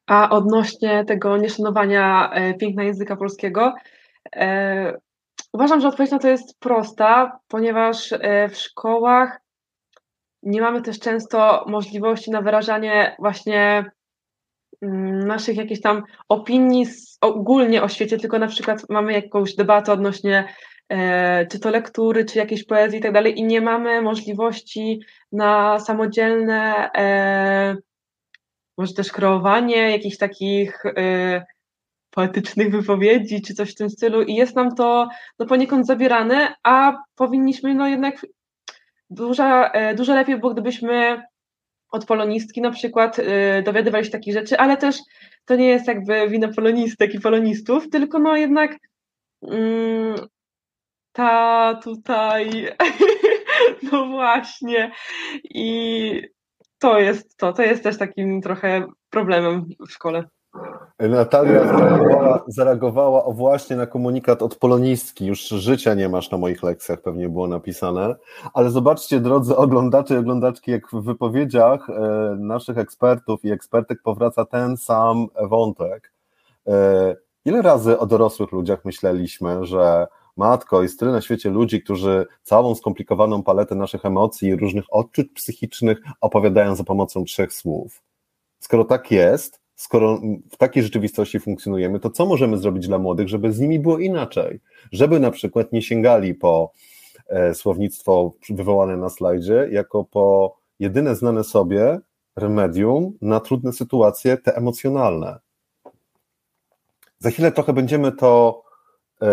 A 0.07 0.31
odnośnie 0.31 1.05
tego 1.05 1.37
nieszanowania 1.37 2.31
e, 2.31 2.55
piękna 2.55 2.83
języka 2.83 3.17
polskiego, 3.17 3.75
e, 4.37 4.99
uważam, 5.53 5.81
że 5.81 5.89
odpowiedź 5.89 6.13
na 6.13 6.19
to 6.19 6.29
jest 6.29 6.59
prosta, 6.59 7.39
ponieważ 7.49 8.13
e, 8.13 8.49
w 8.49 8.57
szkołach 8.57 9.41
nie 10.43 10.61
mamy 10.61 10.83
też 10.83 10.99
często 10.99 11.65
możliwości 11.69 12.31
na 12.31 12.43
wyrażanie 12.43 13.17
właśnie 13.19 13.91
naszych 15.27 15.57
jakichś 15.57 15.81
tam 15.81 16.03
opinii 16.29 16.87
ogólnie 17.21 17.83
o 17.83 17.89
świecie, 17.89 18.19
tylko 18.19 18.39
na 18.39 18.47
przykład 18.47 18.89
mamy 18.89 19.13
jakąś 19.13 19.55
debatę 19.55 19.93
odnośnie 19.93 20.49
e, 20.89 21.47
czy 21.47 21.61
to 21.61 21.71
lektury, 21.71 22.25
czy 22.25 22.39
jakiejś 22.39 22.65
poezji 22.65 22.99
i 22.99 23.03
tak 23.03 23.13
dalej 23.13 23.39
i 23.39 23.45
nie 23.45 23.61
mamy 23.61 24.03
możliwości 24.03 25.01
na 25.33 25.81
samodzielne 25.81 26.91
e, 26.97 27.77
może 28.79 28.95
też 28.95 29.13
kreowanie 29.13 29.91
jakichś 29.91 30.17
takich 30.17 30.87
e, 30.87 31.47
poetycznych 32.11 32.71
wypowiedzi, 32.71 33.43
czy 33.43 33.55
coś 33.55 33.73
w 33.73 33.75
tym 33.75 33.91
stylu 33.91 34.23
i 34.23 34.35
jest 34.35 34.57
nam 34.57 34.75
to 34.75 35.09
no, 35.39 35.47
poniekąd 35.47 35.87
zabierane, 35.87 36.55
a 36.63 36.93
powinniśmy 37.15 37.75
no 37.75 37.89
jednak 37.89 38.27
duża, 39.11 39.71
e, 39.71 39.95
dużo 39.95 40.15
lepiej 40.15 40.39
było, 40.39 40.53
gdybyśmy 40.53 41.23
od 41.91 42.07
polonistki 42.07 42.61
na 42.61 42.71
przykład 42.71 43.19
e, 43.19 43.63
dowiadywali 43.63 44.05
się 44.05 44.11
takich 44.11 44.35
rzeczy, 44.35 44.59
ale 44.59 44.77
też 44.77 44.97
to 45.45 45.57
nie 45.57 45.69
jest 45.69 45.89
jakby 45.89 46.29
wina 46.29 46.49
polonistek 46.49 47.15
i 47.15 47.21
polonistów, 47.21 47.89
tylko 47.91 48.19
no 48.19 48.37
jednak 48.37 48.77
mm, 49.43 50.17
ta 51.13 51.75
tutaj, 51.83 52.69
no 53.93 54.07
właśnie 54.07 54.93
i 55.45 56.23
to 56.79 56.99
jest 56.99 57.37
to, 57.37 57.53
to 57.53 57.63
jest 57.63 57.83
też 57.83 57.99
takim 57.99 58.41
trochę 58.43 58.87
problemem 59.11 59.65
w 59.89 59.93
szkole. 59.93 60.25
Natalia 60.99 61.67
zareagowała, 61.67 62.45
zareagowała 62.47 63.25
o 63.25 63.33
właśnie 63.33 63.77
na 63.77 63.87
komunikat 63.87 64.43
od 64.43 64.55
polonistki. 64.57 65.27
Już 65.27 65.41
życia 65.41 65.95
nie 65.95 66.09
masz 66.09 66.31
na 66.31 66.39
moich 66.39 66.63
lekcjach, 66.63 67.01
pewnie 67.01 67.29
było 67.29 67.49
napisane. 67.49 68.15
Ale 68.55 68.71
zobaczcie, 68.71 69.21
drodzy 69.21 69.57
oglądacze 69.57 70.15
i 70.15 70.19
oglądaczki, 70.19 70.71
jak 70.71 70.89
w 70.93 71.03
wypowiedziach 71.03 71.91
e, 71.91 72.37
naszych 72.39 72.79
ekspertów 72.79 73.45
i 73.45 73.51
ekspertek 73.51 74.03
powraca 74.03 74.45
ten 74.45 74.77
sam 74.77 75.27
wątek. 75.49 76.13
E, 76.67 77.17
ile 77.45 77.63
razy 77.63 77.99
o 77.99 78.07
dorosłych 78.07 78.53
ludziach 78.53 78.85
myśleliśmy, 78.85 79.67
że 79.67 80.07
matko, 80.37 80.83
jest 80.83 80.99
tyle 80.99 81.13
na 81.13 81.21
świecie 81.21 81.51
ludzi, 81.51 81.83
którzy 81.83 82.27
całą 82.43 82.75
skomplikowaną 82.75 83.43
paletę 83.43 83.75
naszych 83.75 84.05
emocji 84.05 84.49
i 84.49 84.57
różnych 84.57 84.85
odczuć 84.91 85.29
psychicznych 85.35 85.99
opowiadają 86.21 86.75
za 86.75 86.85
pomocą 86.85 87.25
trzech 87.25 87.53
słów. 87.53 88.03
Skoro 88.61 88.85
tak 88.85 89.11
jest, 89.11 89.61
skoro 89.77 90.21
w 90.51 90.57
takiej 90.57 90.83
rzeczywistości 90.83 91.41
funkcjonujemy, 91.41 92.01
to 92.01 92.11
co 92.11 92.27
możemy 92.27 92.59
zrobić 92.59 92.89
dla 92.89 92.99
młodych, 92.99 93.29
żeby 93.29 93.53
z 93.53 93.61
nimi 93.61 93.79
było 93.79 93.99
inaczej? 93.99 94.61
Żeby 94.93 95.21
na 95.21 95.31
przykład 95.31 95.73
nie 95.73 95.83
sięgali 95.83 96.35
po 96.35 96.73
e, 97.27 97.55
słownictwo 97.55 98.33
wywołane 98.51 98.97
na 98.97 99.11
slajdzie, 99.11 99.69
jako 99.71 100.05
po 100.05 100.57
jedyne 100.79 101.17
znane 101.17 101.45
sobie 101.45 102.01
remedium 102.37 103.13
na 103.23 103.41
trudne 103.41 103.73
sytuacje, 103.73 104.37
te 104.37 104.57
emocjonalne. 104.57 105.39
Za 107.19 107.31
chwilę 107.31 107.53
trochę 107.53 107.73
będziemy 107.73 108.13
to 108.13 108.63
e, 109.23 109.29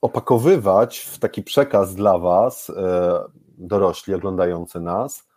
opakowywać 0.00 0.98
w 0.98 1.18
taki 1.18 1.42
przekaz 1.42 1.94
dla 1.94 2.18
Was, 2.18 2.70
e, 2.70 3.20
dorośli 3.58 4.14
oglądający 4.14 4.80
nas, 4.80 5.28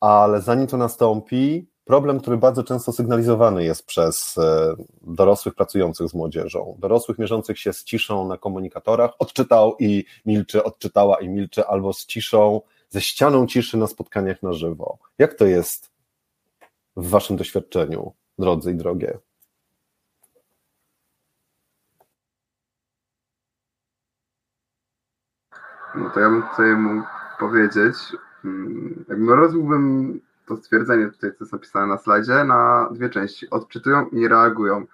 ale 0.00 0.40
zanim 0.40 0.66
to 0.66 0.76
nastąpi, 0.76 1.73
problem, 1.84 2.20
który 2.20 2.36
bardzo 2.36 2.64
często 2.64 2.92
sygnalizowany 2.92 3.64
jest 3.64 3.86
przez 3.86 4.38
e, 4.38 4.74
dorosłych 5.02 5.54
pracujących 5.54 6.08
z 6.08 6.14
młodzieżą, 6.14 6.76
dorosłych 6.78 7.18
mierzących 7.18 7.58
się 7.58 7.72
z 7.72 7.84
ciszą 7.84 8.28
na 8.28 8.38
komunikatorach, 8.38 9.10
odczytał 9.18 9.76
i 9.78 10.04
milczy, 10.26 10.64
odczytała 10.64 11.20
i 11.20 11.28
milczy, 11.28 11.66
albo 11.66 11.92
z 11.92 12.06
ciszą, 12.06 12.60
ze 12.88 13.00
ścianą 13.00 13.46
ciszy 13.46 13.76
na 13.76 13.86
spotkaniach 13.86 14.42
na 14.42 14.52
żywo. 14.52 14.98
Jak 15.18 15.34
to 15.34 15.46
jest 15.46 15.90
w 16.96 17.08
Waszym 17.08 17.36
doświadczeniu, 17.36 18.12
drodzy 18.38 18.72
i 18.72 18.74
drogie? 18.74 19.18
No 25.94 26.10
to 26.10 26.20
ja 26.20 26.30
bym 26.30 26.42
tutaj 26.42 26.76
mógł 26.76 27.06
powiedzieć, 27.38 27.96
mm, 28.44 29.28
rozbiłbym 29.28 30.20
to 30.46 30.56
stwierdzenie 30.56 31.06
tutaj, 31.06 31.30
co 31.32 31.36
jest 31.44 31.52
napisane 31.52 31.86
na 31.86 31.98
slajdzie, 31.98 32.44
na 32.44 32.88
dwie 32.90 33.10
części. 33.10 33.50
Odczytują 33.50 34.06
i 34.06 34.28
reagują. 34.28 34.86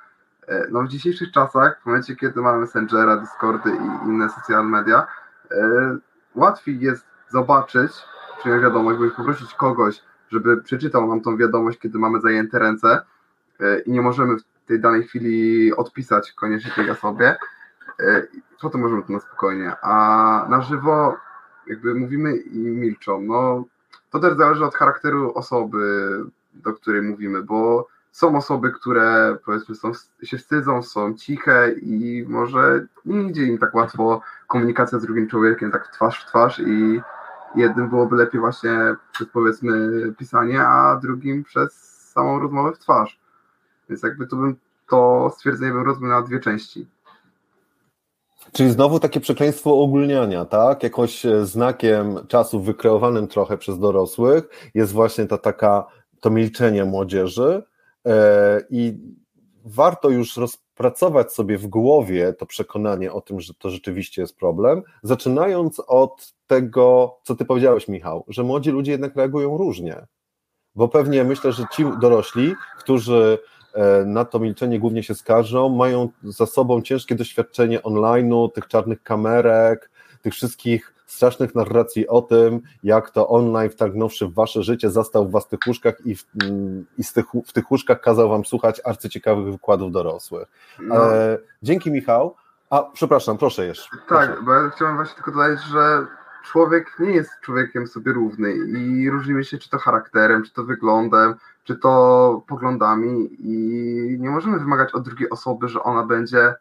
E, 0.48 0.66
no 0.70 0.82
w 0.82 0.88
dzisiejszych 0.88 1.32
czasach, 1.32 1.80
w 1.82 1.86
momencie, 1.86 2.16
kiedy 2.16 2.40
mamy 2.40 2.58
Messengera, 2.58 3.16
Discordy 3.16 3.70
i 3.70 4.08
inne 4.08 4.28
social 4.28 4.66
media, 4.66 5.06
e, 5.50 5.96
łatwiej 6.34 6.80
jest 6.80 7.06
zobaczyć, 7.28 7.92
przyjąć 8.38 8.62
wiadomość, 8.62 8.98
bądź 8.98 9.14
poprosić 9.14 9.54
kogoś, 9.54 10.02
żeby 10.28 10.62
przeczytał 10.62 11.08
nam 11.08 11.20
tą 11.20 11.36
wiadomość, 11.36 11.78
kiedy 11.78 11.98
mamy 11.98 12.20
zajęte 12.20 12.58
ręce 12.58 13.02
e, 13.60 13.80
i 13.80 13.90
nie 13.92 14.02
możemy 14.02 14.36
w 14.36 14.66
tej 14.66 14.80
danej 14.80 15.02
chwili 15.02 15.72
odpisać 15.74 16.32
koniecznie 16.32 16.70
tej 16.70 16.90
osobie, 16.90 17.36
potem 18.60 18.80
możemy 18.80 19.02
to 19.02 19.12
na 19.12 19.20
spokojnie. 19.20 19.72
A 19.82 20.46
na 20.50 20.60
żywo 20.60 21.16
jakby 21.66 21.94
mówimy 21.94 22.36
i 22.36 22.58
milczą. 22.58 23.20
No 23.20 23.64
to 24.10 24.18
też 24.18 24.36
zależy 24.36 24.64
od 24.64 24.74
charakteru 24.74 25.32
osoby, 25.34 26.10
do 26.54 26.72
której 26.72 27.02
mówimy, 27.02 27.42
bo 27.42 27.86
są 28.12 28.36
osoby, 28.36 28.70
które 28.70 29.36
powiedzmy 29.44 29.74
są, 29.74 29.92
się 30.22 30.38
wstydzą, 30.38 30.82
są 30.82 31.14
ciche 31.14 31.72
i 31.72 32.24
może 32.28 32.86
nie 33.04 33.22
idzie 33.22 33.42
im 33.42 33.58
tak 33.58 33.74
łatwo 33.74 34.22
komunikacja 34.46 34.98
z 34.98 35.02
drugim 35.02 35.28
człowiekiem, 35.28 35.70
tak 35.70 35.88
twarz 35.88 36.24
w 36.24 36.26
twarz 36.26 36.58
i 36.58 37.00
jednym 37.54 37.88
byłoby 37.88 38.16
lepiej 38.16 38.40
właśnie 38.40 38.96
przez 39.12 39.28
powiedzmy 39.28 39.90
pisanie, 40.18 40.66
a 40.66 40.96
drugim 40.96 41.44
przez 41.44 41.72
samą 42.12 42.40
rozmowę 42.40 42.72
w 42.72 42.78
twarz. 42.78 43.20
Więc 43.88 44.02
jakby 44.02 44.26
to 44.26 44.36
bym 44.36 44.56
to 44.88 45.30
stwierdzenie 45.36 45.72
bym 45.72 46.08
na 46.08 46.22
dwie 46.22 46.40
części. 46.40 46.86
Czyli 48.52 48.70
znowu 48.70 49.00
takie 49.00 49.20
przekleństwo 49.20 49.80
ogólniania, 49.80 50.44
tak? 50.44 50.82
Jakoś 50.82 51.26
e, 51.26 51.46
znakiem 51.46 52.26
czasu 52.28 52.60
wykreowanym 52.60 53.28
trochę 53.28 53.58
przez 53.58 53.78
dorosłych 53.78 54.70
jest 54.74 54.92
właśnie 54.92 55.26
ta 55.26 55.38
taka, 55.38 55.86
to 56.20 56.30
milczenie 56.30 56.84
młodzieży 56.84 57.62
e, 58.06 58.60
i 58.70 58.98
warto 59.64 60.08
już 60.10 60.36
rozpracować 60.36 61.32
sobie 61.32 61.58
w 61.58 61.66
głowie 61.66 62.32
to 62.32 62.46
przekonanie 62.46 63.12
o 63.12 63.20
tym, 63.20 63.40
że 63.40 63.54
to 63.54 63.70
rzeczywiście 63.70 64.22
jest 64.22 64.36
problem, 64.36 64.82
zaczynając 65.02 65.82
od 65.86 66.32
tego, 66.46 67.16
co 67.22 67.34
ty 67.36 67.44
powiedziałeś, 67.44 67.88
Michał, 67.88 68.24
że 68.28 68.42
młodzi 68.42 68.70
ludzie 68.70 68.92
jednak 68.92 69.16
reagują 69.16 69.56
różnie. 69.56 70.06
Bo 70.74 70.88
pewnie 70.88 71.24
myślę, 71.24 71.52
że 71.52 71.64
ci 71.72 71.84
dorośli, 72.00 72.54
którzy 72.78 73.38
na 74.06 74.24
to 74.24 74.38
milczenie 74.38 74.80
głównie 74.80 75.02
się 75.02 75.14
skarżą, 75.14 75.68
mają 75.68 76.08
za 76.22 76.46
sobą 76.46 76.82
ciężkie 76.82 77.14
doświadczenie 77.14 77.80
online'u, 77.80 78.52
tych 78.52 78.68
czarnych 78.68 79.02
kamerek, 79.02 79.90
tych 80.22 80.32
wszystkich 80.34 80.94
strasznych 81.06 81.54
narracji 81.54 82.08
o 82.08 82.22
tym, 82.22 82.60
jak 82.82 83.10
to 83.10 83.28
online 83.28 83.70
wtargnąwszy 83.70 84.26
w 84.26 84.34
wasze 84.34 84.62
życie, 84.62 84.90
zastał 84.90 85.30
was 85.30 85.44
w 85.44 85.48
tych 85.48 85.60
łóżkach 85.66 85.94
i, 86.04 86.16
w, 86.16 86.24
mm, 86.42 86.86
i 86.98 87.04
z 87.04 87.12
tych, 87.12 87.24
w 87.46 87.52
tych 87.52 87.70
łóżkach 87.70 88.00
kazał 88.00 88.28
wam 88.28 88.44
słuchać 88.44 88.80
arcyciekawych 88.84 89.52
wykładów 89.52 89.92
dorosłych. 89.92 90.48
No. 90.80 91.14
E, 91.14 91.38
dzięki 91.62 91.90
Michał. 91.90 92.34
A, 92.70 92.82
przepraszam, 92.82 93.38
proszę 93.38 93.66
jeszcze. 93.66 93.88
Tak, 93.90 94.06
proszę. 94.08 94.42
bo 94.42 94.52
ja 94.52 94.70
chciałem 94.70 94.96
właśnie 94.96 95.14
tylko 95.14 95.30
dodać, 95.30 95.60
że 95.62 96.06
człowiek 96.42 96.98
nie 96.98 97.10
jest 97.10 97.40
człowiekiem 97.40 97.86
sobie 97.86 98.12
równy 98.12 98.52
i 98.52 99.10
różnimy 99.10 99.44
się 99.44 99.58
czy 99.58 99.70
to 99.70 99.78
charakterem, 99.78 100.42
czy 100.42 100.52
to 100.52 100.64
wyglądem, 100.64 101.34
czy 101.64 101.76
to 101.76 102.42
poglądami 102.46 103.36
i 103.38 104.16
nie 104.20 104.30
możemy 104.30 104.58
wymagać 104.58 104.92
od 104.92 105.04
drugiej 105.04 105.30
osoby, 105.30 105.68
że 105.68 105.82
ona 105.82 106.06
będzie 106.06 106.54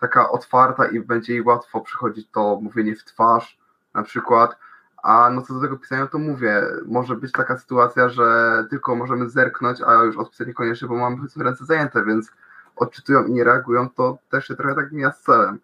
taka 0.00 0.30
otwarta 0.30 0.86
i 0.86 1.00
będzie 1.00 1.32
jej 1.32 1.42
łatwo 1.42 1.80
przychodzić 1.80 2.30
to 2.30 2.58
mówienie 2.62 2.96
w 2.96 3.04
twarz 3.04 3.58
na 3.94 4.02
przykład, 4.02 4.56
a 5.02 5.30
no 5.30 5.42
co 5.42 5.54
do 5.54 5.60
tego 5.60 5.76
pisania 5.76 6.06
to 6.06 6.18
mówię, 6.18 6.62
może 6.86 7.16
być 7.16 7.32
taka 7.32 7.58
sytuacja, 7.58 8.08
że 8.08 8.64
tylko 8.70 8.96
możemy 8.96 9.30
zerknąć, 9.30 9.80
a 9.86 9.92
już 9.94 10.16
odpisać 10.16 10.46
niekoniecznie, 10.46 10.88
bo 10.88 10.94
mamy 10.94 11.16
ręce 11.36 11.64
zajęte, 11.64 12.04
więc 12.04 12.32
odczytują 12.76 13.24
i 13.24 13.32
nie 13.32 13.44
reagują, 13.44 13.88
to 13.88 14.18
też 14.30 14.48
się 14.48 14.56
trochę 14.56 14.74
tak 14.74 14.92
mija 14.92 15.12
z 15.12 15.22
celem. 15.22 15.58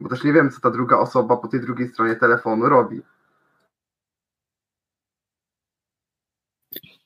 Bo 0.00 0.08
też 0.08 0.24
nie 0.24 0.32
wiem, 0.32 0.50
co 0.50 0.60
ta 0.60 0.70
druga 0.70 0.98
osoba 0.98 1.36
po 1.36 1.48
tej 1.48 1.60
drugiej 1.60 1.88
stronie 1.88 2.16
telefonu 2.16 2.68
robi. 2.68 3.00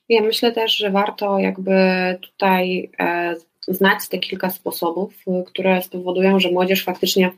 Ja 0.08 0.22
myślę 0.22 0.52
też, 0.52 0.76
że 0.76 0.90
warto 0.90 1.38
jakby 1.38 1.74
tutaj 2.20 2.90
e, 2.98 3.34
znać 3.68 4.08
te 4.08 4.18
kilka 4.18 4.50
sposobów, 4.50 5.14
które 5.46 5.82
spowodują, 5.82 6.40
że 6.40 6.50
młodzież 6.50 6.84
faktycznie 6.84 7.30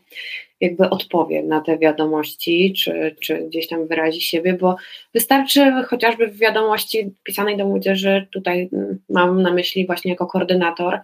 jakby 0.61 0.91
odpowie 0.91 1.43
na 1.43 1.61
te 1.61 1.79
wiadomości, 1.79 2.73
czy, 2.77 3.17
czy 3.21 3.39
gdzieś 3.39 3.69
tam 3.69 3.89
wyrazi 3.89 4.21
siebie, 4.21 4.53
bo 4.53 4.77
wystarczy 5.15 5.73
chociażby 5.89 6.29
w 6.29 6.39
wiadomości 6.39 7.15
pisanej 7.25 7.57
do 7.57 7.67
młodzieży, 7.67 8.27
tutaj 8.31 8.71
mam 9.09 9.43
na 9.43 9.53
myśli 9.53 9.87
właśnie 9.87 10.11
jako 10.11 10.27
koordynator, 10.27 11.01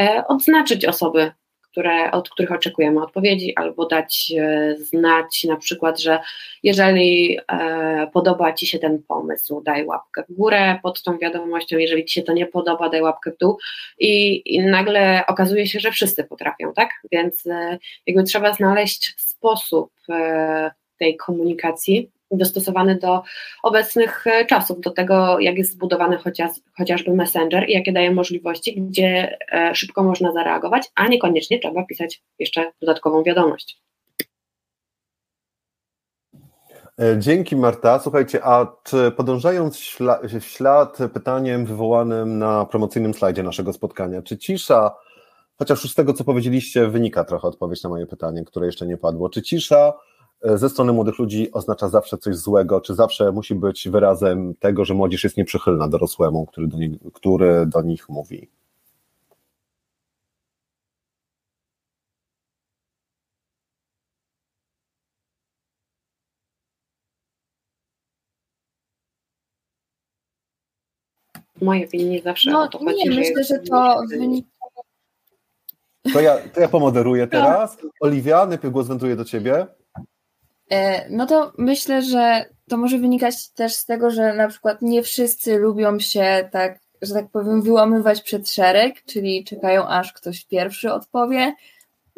e, 0.00 0.24
odznaczyć 0.28 0.84
osoby, 0.84 1.32
które, 1.70 2.10
od 2.10 2.30
których 2.30 2.52
oczekujemy 2.52 3.02
odpowiedzi, 3.02 3.52
albo 3.56 3.86
dać 3.86 4.32
e, 4.38 4.76
znać 4.78 5.44
na 5.44 5.56
przykład, 5.56 6.00
że 6.00 6.20
jeżeli 6.62 7.38
e, 7.48 8.06
podoba 8.12 8.52
Ci 8.52 8.66
się 8.66 8.78
ten 8.78 9.02
pomysł, 9.02 9.60
daj 9.60 9.86
łapkę 9.86 10.24
w 10.28 10.32
górę 10.32 10.78
pod 10.82 11.02
tą 11.02 11.18
wiadomością, 11.18 11.78
jeżeli 11.78 12.04
Ci 12.04 12.14
się 12.14 12.22
to 12.22 12.32
nie 12.32 12.46
podoba, 12.46 12.88
daj 12.88 13.02
łapkę 13.02 13.30
w 13.30 13.38
dół. 13.38 13.58
I, 13.98 14.42
i 14.54 14.60
nagle 14.60 15.24
okazuje 15.26 15.66
się, 15.66 15.80
że 15.80 15.90
wszyscy 15.90 16.24
potrafią, 16.24 16.72
tak? 16.72 16.90
Więc 17.12 17.46
e, 17.46 17.78
jakby 18.06 18.22
trzeba 18.22 18.52
znaleźć 18.52 19.14
sposób 19.16 19.92
tej 20.98 21.16
komunikacji 21.16 22.10
dostosowany 22.30 22.98
do 22.98 23.22
obecnych 23.62 24.26
e, 24.26 24.46
czasów, 24.46 24.80
do 24.80 24.90
tego, 24.90 25.38
jak 25.38 25.58
jest 25.58 25.72
zbudowany 25.72 26.18
chociaż, 26.18 26.50
chociażby 26.76 27.12
Messenger 27.12 27.68
i 27.68 27.72
jakie 27.72 27.92
daje 27.92 28.10
możliwości, 28.10 28.82
gdzie 28.82 29.38
e, 29.52 29.74
szybko 29.74 30.02
można 30.02 30.32
zareagować, 30.32 30.90
a 30.94 31.08
niekoniecznie 31.08 31.58
trzeba 31.58 31.84
pisać 31.84 32.22
jeszcze 32.38 32.72
dodatkową 32.80 33.22
wiadomość. 33.22 33.80
E, 37.00 37.18
dzięki 37.18 37.56
Marta. 37.56 37.98
Słuchajcie, 37.98 38.44
a 38.44 38.76
czy 38.84 39.10
podążając 39.10 39.78
w 40.40 40.44
ślad 40.44 40.98
pytaniem 41.14 41.66
wywołanym 41.66 42.38
na 42.38 42.64
promocyjnym 42.64 43.14
slajdzie 43.14 43.42
naszego 43.42 43.72
spotkania, 43.72 44.22
czy 44.22 44.38
cisza, 44.38 44.94
chociaż 45.58 45.82
już 45.82 45.92
z 45.92 45.94
tego 45.94 46.12
co 46.12 46.24
powiedzieliście 46.24 46.88
wynika 46.88 47.24
trochę 47.24 47.48
odpowiedź 47.48 47.82
na 47.82 47.90
moje 47.90 48.06
pytanie, 48.06 48.44
które 48.44 48.66
jeszcze 48.66 48.86
nie 48.86 48.96
padło, 48.96 49.28
czy 49.28 49.42
cisza 49.42 49.92
ze 50.42 50.68
strony 50.68 50.92
młodych 50.92 51.18
ludzi 51.18 51.52
oznacza 51.52 51.88
zawsze 51.88 52.18
coś 52.18 52.36
złego, 52.36 52.80
czy 52.80 52.94
zawsze 52.94 53.32
musi 53.32 53.54
być 53.54 53.88
wyrazem 53.88 54.54
tego, 54.54 54.84
że 54.84 54.94
młodzież 54.94 55.24
jest 55.24 55.36
nieprzychylna 55.36 55.88
dorosłemu, 55.88 56.46
który 56.46 56.68
do, 56.68 56.78
nie, 56.78 56.90
który 57.14 57.66
do 57.66 57.82
nich 57.82 58.08
mówi? 58.08 58.48
W 71.56 71.62
mojej 71.62 71.86
opinii 71.86 72.10
nie 72.10 72.22
zawsze 72.22 72.50
no, 72.50 72.62
o 72.62 72.68
to 72.68 72.78
chodzi. 72.78 73.08
Nie, 73.08 73.16
myślę, 73.16 73.44
że 73.44 73.58
to 73.58 74.02
wynika 74.08 74.48
to 76.12 76.20
ja, 76.20 76.38
to 76.54 76.60
ja 76.60 76.68
pomoderuję 76.68 77.26
teraz. 77.26 77.78
Oliwia, 78.00 78.46
najpierw 78.46 78.72
głos 78.72 78.86
wędruje 78.86 79.16
do 79.16 79.24
ciebie. 79.24 79.66
E, 80.70 81.10
no 81.10 81.26
to 81.26 81.52
myślę, 81.58 82.02
że 82.02 82.44
to 82.68 82.76
może 82.76 82.98
wynikać 82.98 83.50
też 83.50 83.74
z 83.74 83.84
tego, 83.84 84.10
że 84.10 84.34
na 84.34 84.48
przykład 84.48 84.82
nie 84.82 85.02
wszyscy 85.02 85.58
lubią 85.58 85.98
się 85.98 86.48
tak, 86.52 86.80
że 87.02 87.14
tak 87.14 87.30
powiem, 87.30 87.62
wyłamywać 87.62 88.22
przed 88.22 88.50
szereg, 88.50 89.04
czyli 89.04 89.44
czekają 89.44 89.86
aż 89.88 90.12
ktoś 90.12 90.44
pierwszy 90.44 90.92
odpowie, 90.92 91.54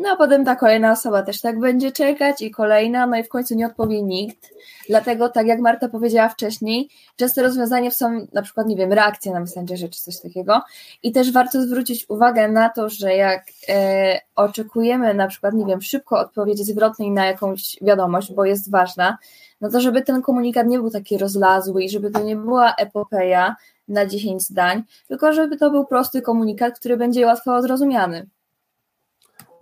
no 0.03 0.11
a 0.11 0.17
potem 0.17 0.45
ta 0.45 0.57
kolejna 0.57 0.93
osoba 0.93 1.23
też 1.23 1.41
tak 1.41 1.59
będzie 1.59 1.93
czekać 1.93 2.43
i 2.43 2.51
kolejna, 2.51 3.07
no 3.07 3.17
i 3.17 3.25
w 3.25 3.29
końcu 3.29 3.55
nie 3.55 3.67
odpowie 3.67 4.03
nikt. 4.03 4.55
Dlatego, 4.89 5.29
tak 5.29 5.47
jak 5.47 5.61
Marta 5.61 5.89
powiedziała 5.89 6.29
wcześniej, 6.29 6.89
często 7.17 7.43
rozwiązania 7.43 7.91
są 7.91 8.27
na 8.33 8.43
przykład, 8.43 8.67
nie 8.67 8.77
wiem, 8.77 8.93
reakcja 8.93 9.33
na 9.33 9.41
Messengerze 9.41 9.89
czy 9.89 10.01
coś 10.01 10.21
takiego. 10.21 10.61
I 11.03 11.13
też 11.13 11.33
warto 11.33 11.63
zwrócić 11.63 12.11
uwagę 12.11 12.49
na 12.49 12.69
to, 12.69 12.89
że 12.89 13.15
jak 13.15 13.45
e, 13.69 14.21
oczekujemy 14.37 15.15
na 15.15 15.29
przykład, 15.29 15.55
nie 15.55 15.67
wiem, 15.67 15.83
szybko 15.83 16.19
odpowiedzi 16.19 16.65
zwrotnej 16.65 17.11
na 17.11 17.27
jakąś 17.27 17.77
wiadomość, 17.83 18.33
bo 18.33 18.45
jest 18.45 18.71
ważna, 18.71 19.19
no 19.61 19.71
to 19.71 19.81
żeby 19.81 20.03
ten 20.03 20.23
komunikat 20.23 20.67
nie 20.67 20.79
był 20.79 20.91
taki 20.91 21.19
rozlazły 21.19 21.83
i 21.83 21.91
żeby 21.91 22.11
to 22.11 22.23
nie 22.23 22.37
była 22.37 22.75
epopeja 22.75 23.57
na 23.89 24.07
10 24.07 24.43
zdań, 24.43 24.83
tylko 25.09 25.33
żeby 25.33 25.57
to 25.57 25.71
był 25.71 25.87
prosty 25.87 26.23
komunikat, 26.23 26.79
który 26.79 26.97
będzie 26.97 27.27
łatwo 27.27 27.63
zrozumiany. 27.63 28.27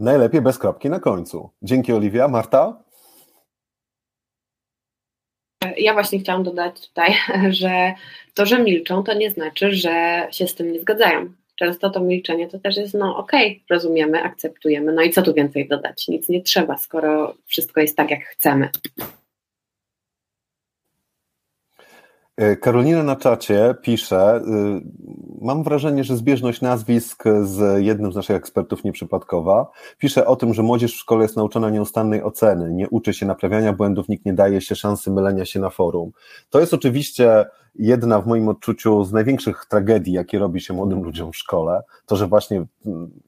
Najlepiej 0.01 0.40
bez 0.40 0.59
kropki 0.59 0.90
na 0.90 1.01
końcu. 1.01 1.51
Dzięki 1.62 1.92
Oliwia. 1.92 2.28
Marta? 2.28 2.82
Ja 5.76 5.92
właśnie 5.92 6.18
chciałam 6.18 6.42
dodać 6.42 6.88
tutaj, 6.88 7.14
że 7.61 7.94
to, 8.34 8.46
że 8.46 8.62
milczą, 8.62 9.03
to 9.03 9.14
nie 9.14 9.30
znaczy, 9.30 9.74
że 9.74 10.26
się 10.30 10.46
z 10.46 10.55
tym 10.55 10.72
nie 10.72 10.80
zgadzają. 10.80 11.32
Często 11.57 11.90
to 11.90 12.01
milczenie 12.01 12.48
to 12.48 12.59
też 12.59 12.76
jest, 12.76 12.94
no 12.94 13.16
okej, 13.16 13.53
okay, 13.53 13.76
rozumiemy, 13.76 14.22
akceptujemy, 14.22 14.92
no 14.92 15.03
i 15.03 15.11
co 15.11 15.22
tu 15.22 15.34
więcej 15.34 15.68
dodać? 15.68 16.09
Nic 16.09 16.28
nie 16.28 16.42
trzeba, 16.42 16.78
skoro 16.78 17.34
wszystko 17.46 17.80
jest 17.80 17.96
tak, 17.96 18.11
jak 18.11 18.24
chcemy. 18.24 18.68
E, 22.30 22.30
Karolina 22.61 23.03
na 23.03 23.16
czacie 23.16 23.74
pisze, 23.82 24.36
y, 24.36 24.41
mam 25.41 25.62
wrażenie, 25.62 26.05
że 26.05 26.16
zbieżność 26.16 26.61
nazwisk 26.61 27.24
z 27.43 27.84
jednym 27.84 28.12
z 28.12 28.16
naszych 28.16 28.36
ekspertów 28.36 28.84
nieprzypadkowa. 28.84 29.70
Pisze 29.99 30.26
o 30.26 30.36
tym, 30.36 30.55
że 30.55 30.62
młodzież 30.62 30.93
w 30.93 30.99
szkole 30.99 31.22
jest 31.22 31.36
nauczona 31.36 31.70
nieustannej 31.70 32.22
oceny, 32.22 32.72
nie 32.72 32.88
uczy 32.88 33.14
się 33.14 33.26
naprawiania 33.26 33.72
błędów, 33.72 34.09
nikt 34.09 34.26
nie 34.26 34.34
daje 34.34 34.61
się 34.61 34.76
szansy 34.76 35.11
mylenia 35.11 35.45
się 35.45 35.61
na 35.61 35.70
forum. 35.70 36.11
To 36.51 36.61
jest 36.61 36.74
oczywiście 36.74 37.45
jedna 37.74 38.20
w 38.20 38.26
moim 38.26 38.48
odczuciu 38.48 39.04
z 39.04 39.12
największych 39.12 39.66
tragedii, 39.68 40.12
jakie 40.12 40.38
robi 40.38 40.60
się 40.60 40.74
młodym 40.74 41.02
ludziom 41.02 41.32
w 41.32 41.36
szkole, 41.36 41.82
to, 42.06 42.16
że 42.16 42.26
właśnie 42.26 42.66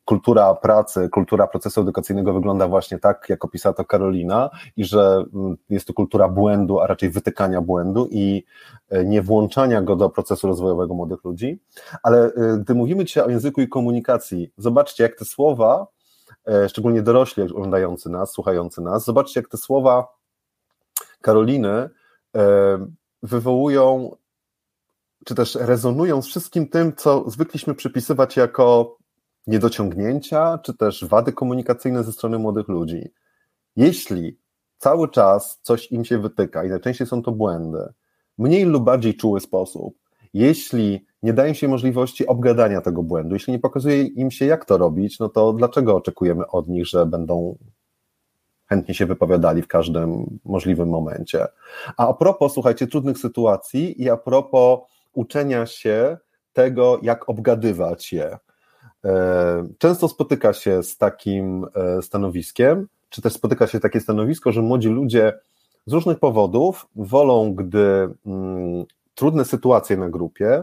kultura 0.05 0.55
pracy, 0.55 1.09
kultura 1.09 1.47
procesu 1.47 1.81
edukacyjnego 1.81 2.33
wygląda 2.33 2.69
właśnie 2.69 2.99
tak, 2.99 3.27
jak 3.29 3.45
opisała 3.45 3.73
to 3.73 3.85
Karolina 3.85 4.51
i 4.77 4.85
że 4.85 5.25
jest 5.71 5.87
to 5.87 5.95
kultura 5.95 6.29
błędu, 6.29 6.81
a 6.81 6.87
raczej 6.87 7.11
wytykania 7.11 7.61
błędu 7.61 8.09
i 8.11 8.45
e, 8.91 9.05
nie 9.05 9.23
włączania 9.23 9.83
go 9.83 9.97
do 9.97 10.11
procesu 10.11 10.47
rozwojowego 10.47 10.95
młodych 10.95 11.25
ludzi. 11.25 11.59
Ale 12.03 12.25
e, 12.25 12.59
gdy 12.59 12.75
mówimy 12.75 13.05
dzisiaj 13.05 13.25
o 13.25 13.29
języku 13.31 13.61
i 13.61 13.69
komunikacji, 13.69 14.53
zobaczcie, 14.57 15.03
jak 15.03 15.17
te 15.17 15.25
słowa, 15.25 15.87
e, 16.47 16.69
szczególnie 16.69 17.03
dorośli 17.03 17.43
oglądający 17.43 18.11
nas, 18.11 18.33
słuchający 18.33 18.81
nas, 18.81 19.05
zobaczcie, 19.05 19.41
jak 19.41 19.49
te 19.49 19.57
słowa 19.57 20.09
Karoliny 21.21 21.91
wywołują 23.23 24.17
czy 25.25 25.35
też 25.35 25.55
rezonują 25.55 26.23
z 26.23 26.27
wszystkim 26.27 26.69
tym, 26.69 26.93
co 26.97 27.31
zwykliśmy 27.31 27.75
przypisywać 27.75 28.37
jako 28.37 28.97
niedociągnięcia, 29.47 30.59
czy 30.59 30.75
też 30.77 31.05
wady 31.05 31.33
komunikacyjne 31.33 32.05
ze 32.05 32.13
strony 32.13 32.39
młodych 32.39 32.69
ludzi. 32.69 33.11
Jeśli 33.77 34.39
cały 34.79 35.09
czas 35.09 35.61
coś 35.63 35.93
im 35.93 36.05
się 36.05 36.19
wytyka 36.19 36.65
i 36.65 36.69
najczęściej 36.69 37.07
są 37.07 37.23
to 37.23 37.33
błędy, 37.33 37.93
mniej 38.39 38.65
lub 38.65 38.85
bardziej 38.85 39.17
czuły 39.17 39.41
sposób, 39.41 39.95
jeśli 40.35 41.07
nie 41.23 41.33
daje 41.33 41.55
się 41.55 41.69
możliwości 41.69 42.27
obgadania 42.27 42.81
tego 42.81 43.03
błędu, 43.03 43.35
jeśli 43.35 43.53
nie 43.53 43.59
pokazuje 43.59 44.03
im 44.03 44.31
się, 44.31 44.47
jak 44.47 44.65
to 44.65 44.79
robić, 44.79 45.19
no 45.19 45.29
to 45.29 45.53
dlaczego 45.53 45.97
oczekujemy 45.97 46.47
od 46.47 46.69
nich, 46.69 46.87
że 46.87 47.07
będą 47.07 47.59
chętnie 48.67 48.95
się 48.95 49.07
wypowiadali 49.07 49.63
w 49.63 49.69
każdym 49.69 50.39
możliwym 50.45 50.89
momencie? 50.89 51.47
A 51.97 52.09
a 52.09 52.15
propos, 52.15 52.53
słuchajcie, 52.53 52.87
trudnych 52.87 53.19
sytuacji 53.19 54.03
i 54.03 54.11
a 54.11 54.17
propos 54.17 54.79
uczenia 55.13 55.67
się 55.67 56.19
tego, 56.53 56.99
jak 57.03 57.29
obgadywać 57.29 58.13
je. 58.13 58.39
E, 59.05 59.69
często 59.79 60.09
spotyka 60.09 60.53
się 60.53 60.83
z 60.83 60.97
takim 60.97 61.67
e, 61.75 62.03
stanowiskiem, 62.03 62.89
czy 63.09 63.23
też 63.23 63.33
spotyka 63.33 63.67
się 63.67 63.81
takie 63.81 64.01
stanowisko, 64.01 64.53
że 64.53 64.63
młodzi 64.63 64.89
ludzie 64.89 65.33
z 65.87 65.93
różnych 65.93 66.19
powodów 66.19 66.87
wolą, 66.97 67.55
gdy 67.55 68.09
mm, 68.27 68.85
trudne 69.15 69.45
sytuacje 69.45 69.97
na 69.97 70.09
grupie, 70.09 70.63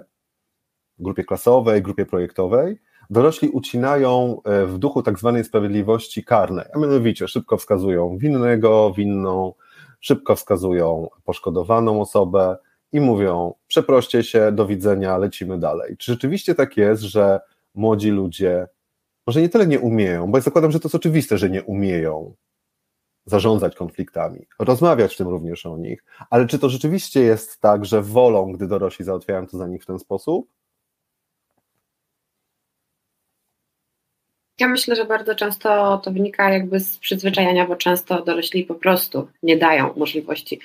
grupie 0.99 1.23
klasowej, 1.23 1.81
grupie 1.81 2.05
projektowej, 2.05 2.79
dorośli 3.09 3.49
ucinają 3.49 4.41
e, 4.43 4.65
w 4.65 4.77
duchu 4.77 5.03
tak 5.03 5.19
zwanej 5.19 5.43
sprawiedliwości 5.43 6.23
karnej, 6.23 6.65
a 6.73 6.79
mianowicie 6.79 7.27
szybko 7.27 7.57
wskazują 7.57 8.17
winnego, 8.17 8.93
winną, 8.93 9.53
szybko 9.99 10.35
wskazują 10.35 11.07
poszkodowaną 11.23 12.01
osobę, 12.01 12.57
i 12.91 12.99
mówią: 12.99 13.53
przeproście 13.67 14.23
się, 14.23 14.51
do 14.51 14.67
widzenia, 14.67 15.17
lecimy 15.17 15.59
dalej. 15.59 15.97
Czy 15.97 16.11
rzeczywiście 16.11 16.55
tak 16.55 16.77
jest, 16.77 17.01
że 17.01 17.39
młodzi 17.75 18.09
ludzie 18.09 18.67
może 19.27 19.41
nie 19.41 19.49
tyle 19.49 19.67
nie 19.67 19.79
umieją, 19.79 20.31
bo 20.31 20.37
ja 20.37 20.41
zakładam, 20.41 20.71
że 20.71 20.79
to 20.79 20.87
jest 20.87 20.95
oczywiste, 20.95 21.37
że 21.37 21.49
nie 21.49 21.63
umieją 21.63 22.35
zarządzać 23.25 23.75
konfliktami, 23.75 24.47
rozmawiać 24.59 25.13
w 25.13 25.17
tym 25.17 25.27
również 25.27 25.65
o 25.65 25.77
nich, 25.77 26.03
ale 26.29 26.47
czy 26.47 26.59
to 26.59 26.69
rzeczywiście 26.69 27.21
jest 27.21 27.61
tak, 27.61 27.85
że 27.85 28.01
wolą, 28.01 28.51
gdy 28.51 28.67
dorośli 28.67 29.05
załatwiają 29.05 29.47
to 29.47 29.57
za 29.57 29.67
nich 29.67 29.83
w 29.83 29.85
ten 29.85 29.99
sposób? 29.99 30.49
Ja 34.59 34.67
myślę, 34.67 34.95
że 34.95 35.05
bardzo 35.05 35.35
często 35.35 35.97
to 36.03 36.11
wynika 36.11 36.49
jakby 36.49 36.79
z 36.79 36.97
przyzwyczajenia, 36.97 37.67
bo 37.67 37.75
często 37.75 38.23
dorośli 38.23 38.63
po 38.63 38.75
prostu 38.75 39.27
nie 39.43 39.57
dają 39.57 39.93
możliwości 39.97 40.59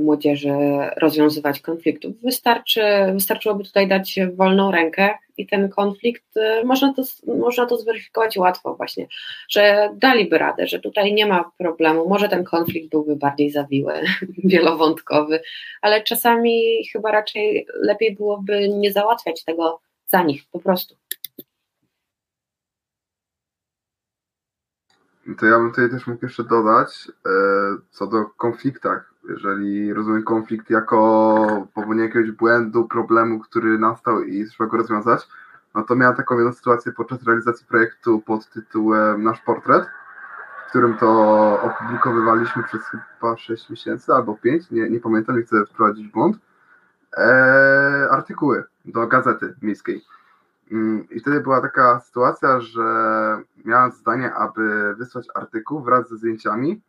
młodzieży 0.00 0.52
rozwiązywać 0.96 1.60
konfliktów. 1.60 2.12
Wystarczy, 2.22 2.82
wystarczyłoby 3.12 3.64
tutaj 3.64 3.88
dać 3.88 4.18
wolną 4.34 4.70
rękę 4.70 5.14
i 5.36 5.46
ten 5.46 5.68
konflikt 5.68 6.36
e, 6.36 6.64
można 6.64 6.94
to, 6.94 7.02
można 7.26 7.66
to 7.66 7.76
zweryfikować 7.76 8.36
łatwo 8.36 8.74
właśnie, 8.74 9.06
że 9.48 9.90
daliby 9.94 10.38
radę, 10.38 10.66
że 10.66 10.80
tutaj 10.80 11.14
nie 11.14 11.26
ma 11.26 11.50
problemu. 11.58 12.08
Może 12.08 12.28
ten 12.28 12.44
konflikt 12.44 12.90
byłby 12.90 13.16
bardziej 13.16 13.50
zawiły, 13.50 13.92
wielowątkowy, 14.44 15.40
ale 15.82 16.02
czasami 16.02 16.84
chyba 16.92 17.12
raczej 17.12 17.66
lepiej 17.74 18.16
byłoby 18.16 18.68
nie 18.68 18.92
załatwiać 18.92 19.44
tego 19.44 19.80
za 20.06 20.22
nich 20.22 20.42
po 20.52 20.60
prostu. 20.60 20.96
To 25.38 25.46
ja 25.46 25.58
bym 25.58 25.70
tutaj 25.70 25.90
też 25.90 26.06
mógł 26.06 26.24
jeszcze 26.24 26.44
dodać 26.44 27.08
e, 27.26 27.30
co 27.90 28.06
do 28.06 28.24
konfliktach. 28.26 29.09
Jeżeli 29.28 29.92
rozumiem 29.92 30.22
konflikt 30.22 30.70
jako 30.70 31.66
popełnienie 31.74 32.08
jakiegoś 32.08 32.30
błędu, 32.30 32.88
problemu, 32.88 33.40
który 33.40 33.78
nastał 33.78 34.22
i 34.22 34.46
trzeba 34.46 34.70
go 34.70 34.76
rozwiązać, 34.76 35.28
no 35.74 35.82
to 35.82 35.96
miałem 35.96 36.16
taką 36.16 36.36
jedną 36.36 36.52
sytuację 36.52 36.92
podczas 36.92 37.22
realizacji 37.22 37.66
projektu 37.66 38.20
pod 38.20 38.48
tytułem 38.48 39.22
Nasz 39.22 39.40
Portret, 39.40 39.84
w 40.66 40.68
którym 40.68 40.96
to 40.96 41.08
opublikowywaliśmy 41.62 42.62
przez 42.62 42.82
chyba 42.82 43.36
6 43.36 43.70
miesięcy 43.70 44.12
albo 44.12 44.34
5, 44.34 44.70
nie, 44.70 44.90
nie 44.90 45.00
pamiętam, 45.00 45.36
nie 45.36 45.42
chcę 45.42 45.66
wprowadzić 45.66 46.08
błąd, 46.08 46.36
e, 47.16 48.08
artykuły 48.10 48.64
do 48.84 49.06
gazety 49.06 49.54
miejskiej. 49.62 50.04
Mm, 50.72 51.08
I 51.10 51.20
wtedy 51.20 51.40
była 51.40 51.60
taka 51.60 52.00
sytuacja, 52.00 52.60
że 52.60 52.82
miałem 53.64 53.92
zadanie, 53.92 54.34
aby 54.34 54.94
wysłać 54.94 55.26
artykuł 55.34 55.82
wraz 55.82 56.08
ze 56.08 56.16
zdjęciami 56.16 56.80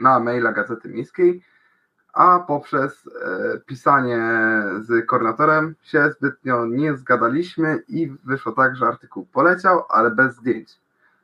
na 0.00 0.20
maila 0.20 0.52
Gazety 0.52 0.88
Miejskiej, 0.88 1.42
a 2.12 2.38
poprzez 2.38 3.06
e, 3.06 3.58
pisanie 3.66 4.22
z 4.80 5.06
koordynatorem 5.06 5.74
się 5.82 6.10
zbytnio 6.10 6.66
nie 6.66 6.96
zgadaliśmy 6.96 7.82
i 7.88 8.16
wyszło 8.24 8.52
tak, 8.52 8.76
że 8.76 8.86
artykuł 8.86 9.26
poleciał, 9.32 9.84
ale 9.88 10.10
bez 10.10 10.36
zdjęć. 10.36 10.80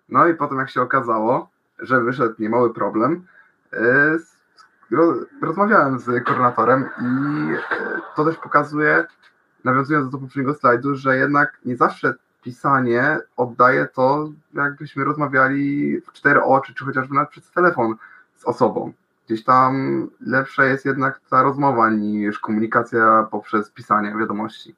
No 0.08 0.26
i 0.26 0.34
potem 0.34 0.58
jak 0.58 0.70
się 0.70 0.82
okazało, 0.82 1.48
że 1.78 2.00
wyszedł 2.00 2.34
niemały 2.38 2.74
problem, 2.74 3.26
e, 3.72 4.18
rozmawiałem 5.42 5.98
z 5.98 6.04
koordynatorem 6.24 6.88
i 7.00 7.52
e, 7.52 8.00
to 8.16 8.24
też 8.24 8.36
pokazuje, 8.36 9.04
nawiązując 9.64 10.10
do 10.10 10.18
poprzedniego 10.18 10.54
slajdu, 10.54 10.94
że 10.94 11.16
jednak 11.16 11.58
nie 11.64 11.76
zawsze 11.76 12.14
pisanie 12.42 13.18
oddaje 13.36 13.88
to, 13.94 14.28
jakbyśmy 14.54 15.04
rozmawiali 15.04 16.00
w 16.00 16.12
cztery 16.12 16.42
oczy, 16.42 16.74
czy 16.74 16.84
chociażby 16.84 17.14
nawet 17.14 17.30
przez 17.30 17.50
telefon 17.50 17.94
osobą. 18.45 18.92
Gdzieś 19.26 19.45
tam 19.45 20.07
lepsza 20.20 20.64
jest 20.64 20.84
jednak 20.84 21.20
ta 21.30 21.42
rozmowa 21.42 21.90
niż 21.90 22.38
komunikacja 22.38 23.28
poprzez 23.30 23.70
pisanie 23.70 24.14
wiadomości. 24.20 24.74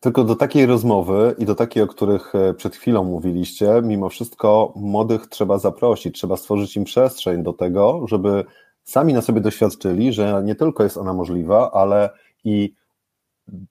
Tylko 0.00 0.24
do 0.24 0.36
takiej 0.36 0.66
rozmowy 0.66 1.34
i 1.38 1.44
do 1.44 1.54
takiej, 1.54 1.82
o 1.82 1.86
których 1.86 2.34
e, 2.34 2.54
przed 2.54 2.76
chwilą 2.76 3.04
mówiliście, 3.04 3.82
mimo 3.82 4.08
wszystko 4.08 4.72
młodych 4.76 5.26
trzeba 5.26 5.58
zaprosić, 5.58 6.14
trzeba 6.14 6.36
stworzyć 6.36 6.76
im 6.76 6.84
przestrzeń 6.84 7.42
do 7.42 7.52
tego, 7.52 8.06
żeby 8.08 8.44
sami 8.84 9.14
na 9.14 9.22
sobie 9.22 9.40
doświadczyli, 9.40 10.12
że 10.12 10.42
nie 10.44 10.54
tylko 10.54 10.82
jest 10.82 10.96
ona 10.96 11.12
możliwa, 11.12 11.70
ale 11.72 12.10
i 12.44 12.74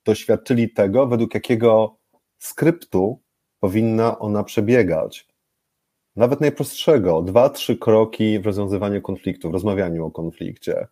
doświadczyli 0.06 0.74
tego, 0.74 1.08
według 1.08 1.34
jakiego 1.34 1.96
skryptu 2.38 3.20
powinna 3.60 4.20
ona 4.20 4.44
przebiegać. 4.44 5.29
Nawet 6.16 6.42
najprostszego, 6.42 7.22
dwa, 7.22 7.50
trzy 7.50 7.78
kroki 7.78 8.40
w 8.40 8.46
rozwiązywaniu 8.46 9.02
konfliktu, 9.02 9.50
w 9.50 9.54
rozmawianiu 9.54 10.06
o 10.06 10.12
konflikcie. 10.12 10.88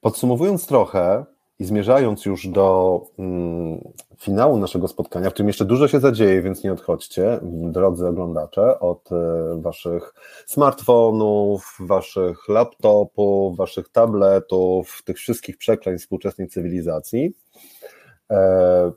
Podsumowując 0.00 0.66
trochę 0.66 1.24
i 1.58 1.64
zmierzając 1.64 2.26
już 2.26 2.46
do 2.46 3.00
mm, 3.18 3.92
finału 4.18 4.58
naszego 4.58 4.88
spotkania, 4.88 5.30
w 5.30 5.32
którym 5.32 5.48
jeszcze 5.48 5.64
dużo 5.64 5.88
się 5.88 6.00
zadzieje, 6.00 6.42
więc 6.42 6.64
nie 6.64 6.72
odchodźcie, 6.72 7.40
drodzy 7.42 8.06
oglądacze, 8.06 8.80
od 8.80 9.12
e, 9.12 9.60
waszych 9.60 10.14
smartfonów, 10.46 11.76
waszych 11.80 12.48
laptopów, 12.48 13.56
waszych 13.56 13.88
tabletów, 13.88 15.02
tych 15.04 15.16
wszystkich 15.16 15.56
przekleństw 15.56 16.06
współczesnej 16.06 16.48
cywilizacji. 16.48 17.34
E, 18.30 18.92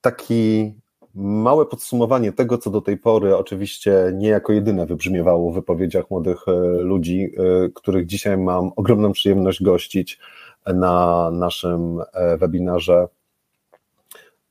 taki 0.00 0.74
małe 1.14 1.66
podsumowanie 1.66 2.32
tego, 2.32 2.58
co 2.58 2.70
do 2.70 2.80
tej 2.80 2.96
pory 2.96 3.36
oczywiście 3.36 4.12
nie 4.14 4.28
jako 4.28 4.52
jedyne 4.52 4.86
wybrzmiewało 4.86 5.50
w 5.52 5.54
wypowiedziach 5.54 6.10
młodych 6.10 6.48
e, 6.48 6.52
ludzi, 6.82 7.30
których 7.74 8.06
dzisiaj 8.06 8.38
mam 8.38 8.70
ogromną 8.76 9.12
przyjemność 9.12 9.62
gościć 9.62 10.18
na 10.66 11.30
naszym 11.30 12.00
webinarze 12.38 13.08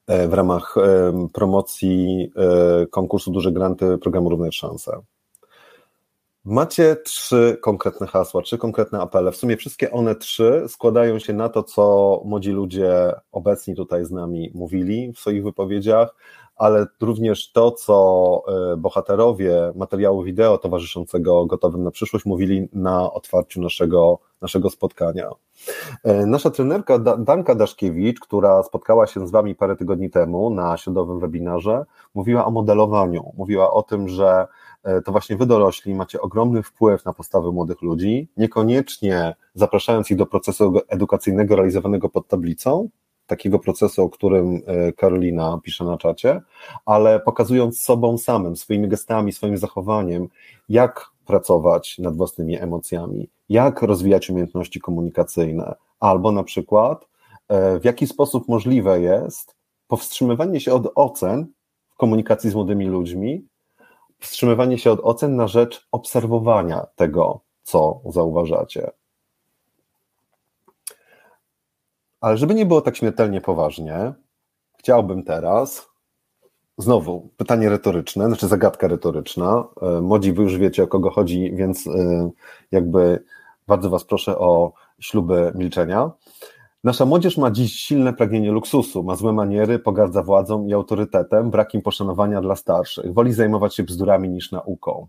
E, 0.07 0.27
w 0.27 0.33
ramach 0.33 0.75
e, 0.77 1.27
promocji 1.33 2.31
e, 2.35 2.87
konkursu 2.87 3.31
Duże 3.31 3.51
Granty 3.51 3.97
programu 3.97 4.29
Równe 4.29 4.51
Szanse. 4.51 5.01
Macie 6.49 6.95
trzy 6.95 7.57
konkretne 7.61 8.07
hasła, 8.07 8.41
trzy 8.41 8.57
konkretne 8.57 9.01
apele. 9.01 9.31
W 9.31 9.35
sumie 9.35 9.57
wszystkie 9.57 9.91
one 9.91 10.15
trzy 10.15 10.65
składają 10.67 11.19
się 11.19 11.33
na 11.33 11.49
to, 11.49 11.63
co 11.63 12.21
młodzi 12.25 12.51
ludzie 12.51 13.13
obecni 13.31 13.75
tutaj 13.75 14.05
z 14.05 14.11
nami 14.11 14.51
mówili 14.53 15.13
w 15.13 15.19
swoich 15.19 15.43
wypowiedziach, 15.43 16.15
ale 16.55 16.87
również 17.01 17.51
to, 17.51 17.71
co 17.71 18.43
bohaterowie 18.77 19.71
materiału 19.75 20.23
wideo 20.23 20.57
towarzyszącego 20.57 21.45
Gotowym 21.45 21.83
na 21.83 21.91
przyszłość 21.91 22.25
mówili 22.25 22.67
na 22.73 23.13
otwarciu 23.13 23.61
naszego, 23.61 24.19
naszego 24.41 24.69
spotkania. 24.69 25.29
E, 26.03 26.25
nasza 26.25 26.49
trenerka 26.49 26.99
Danka 26.99 27.55
Daszkiewicz, 27.55 28.19
która 28.19 28.63
spotkała 28.63 29.07
się 29.07 29.27
z 29.27 29.31
Wami 29.31 29.55
parę 29.55 29.75
tygodni 29.75 30.09
temu 30.09 30.49
na 30.49 30.77
środowym 30.77 31.19
webinarze, 31.19 31.85
mówiła 32.13 32.45
o 32.45 32.51
modelowaniu. 32.51 33.33
Mówiła 33.37 33.73
o 33.73 33.83
tym, 33.83 34.07
że 34.07 34.27
e, 34.29 34.47
to 35.05 35.11
właśnie 35.11 35.37
Wy 35.37 35.45
dorośli 35.45 35.95
macie 35.95 36.21
ogromny 36.21 36.63
wpływ 36.63 37.05
na 37.05 37.13
postawy 37.13 37.51
młodych 37.51 37.81
ludzi, 37.81 38.27
niekoniecznie 38.37 39.35
zapraszając 39.53 40.11
ich 40.11 40.17
do 40.17 40.25
procesu 40.25 40.73
edukacyjnego 40.87 41.55
realizowanego 41.55 42.09
pod 42.09 42.27
tablicą, 42.27 42.89
takiego 43.27 43.59
procesu, 43.59 44.03
o 44.03 44.09
którym 44.09 44.61
e, 44.65 44.93
Karolina 44.93 45.59
pisze 45.63 45.83
na 45.85 45.97
czacie, 45.97 46.41
ale 46.85 47.19
pokazując 47.19 47.79
sobą 47.79 48.17
samym, 48.17 48.55
swoimi 48.55 48.87
gestami, 48.87 49.33
swoim 49.33 49.57
zachowaniem, 49.57 50.27
jak 50.69 51.09
pracować 51.25 51.97
nad 51.99 52.17
własnymi 52.17 52.57
emocjami, 52.59 53.29
jak 53.49 53.81
rozwijać 53.81 54.29
umiejętności 54.29 54.79
komunikacyjne, 54.79 55.75
albo 55.99 56.31
na 56.31 56.43
przykład 56.43 57.07
e, 57.47 57.79
w 57.79 57.85
jaki 57.85 58.07
sposób 58.07 58.47
możliwe 58.47 59.01
jest 59.01 59.55
powstrzymywanie 59.87 60.59
się 60.59 60.73
od 60.73 60.91
ocen 60.95 61.47
w 61.89 61.95
komunikacji 61.95 62.49
z 62.49 62.55
młodymi 62.55 62.85
ludźmi, 62.85 63.45
wstrzymywanie 64.19 64.77
się 64.77 64.91
od 64.91 64.99
ocen 65.03 65.35
na 65.35 65.47
rzecz 65.47 65.87
obserwowania 65.91 66.85
tego, 66.95 67.41
co 67.63 68.01
zauważacie. 68.05 68.91
Ale 72.21 72.37
żeby 72.37 72.55
nie 72.55 72.65
było 72.65 72.81
tak 72.81 72.97
śmiertelnie 72.97 73.41
poważnie, 73.41 74.13
chciałbym 74.77 75.23
teraz 75.23 75.89
Znowu 76.79 77.29
pytanie 77.37 77.69
retoryczne, 77.69 78.27
znaczy 78.27 78.47
zagadka 78.47 78.87
retoryczna. 78.87 79.63
E, 79.81 80.01
Młodzi, 80.01 80.33
wy 80.33 80.43
już 80.43 80.57
wiecie 80.57 80.83
o 80.83 80.87
kogo 80.87 81.09
chodzi, 81.09 81.51
więc 81.55 81.87
e, 81.87 82.29
jakby 82.71 83.23
bardzo 83.67 83.89
was 83.89 84.03
proszę 84.03 84.37
o 84.37 84.73
śluby 84.99 85.51
milczenia. 85.55 86.11
Nasza 86.83 87.05
młodzież 87.05 87.37
ma 87.37 87.51
dziś 87.51 87.73
silne 87.73 88.13
pragnienie 88.13 88.51
luksusu, 88.51 89.03
ma 89.03 89.15
złe 89.15 89.33
maniery, 89.33 89.79
pogardza 89.79 90.23
władzą 90.23 90.65
i 90.65 90.73
autorytetem, 90.73 91.51
brakiem 91.51 91.81
poszanowania 91.81 92.41
dla 92.41 92.55
starszych, 92.55 93.13
woli 93.13 93.33
zajmować 93.33 93.75
się 93.75 93.83
bzdurami 93.83 94.29
niż 94.29 94.51
nauką. 94.51 95.07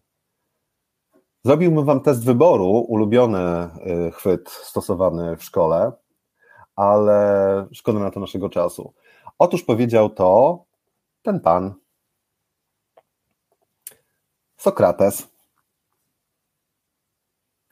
Zrobiłbym 1.44 1.84
wam 1.84 2.00
test 2.00 2.24
wyboru, 2.24 2.70
ulubiony 2.70 3.38
e, 3.38 3.70
chwyt 4.10 4.50
stosowany 4.50 5.36
w 5.36 5.44
szkole, 5.44 5.92
ale 6.76 7.66
szkoda 7.72 7.98
na 7.98 8.10
to 8.10 8.20
naszego 8.20 8.48
czasu. 8.48 8.94
Otóż 9.38 9.62
powiedział 9.62 10.10
to 10.10 10.64
ten 11.22 11.40
pan. 11.40 11.74
Sokrates. 14.56 15.37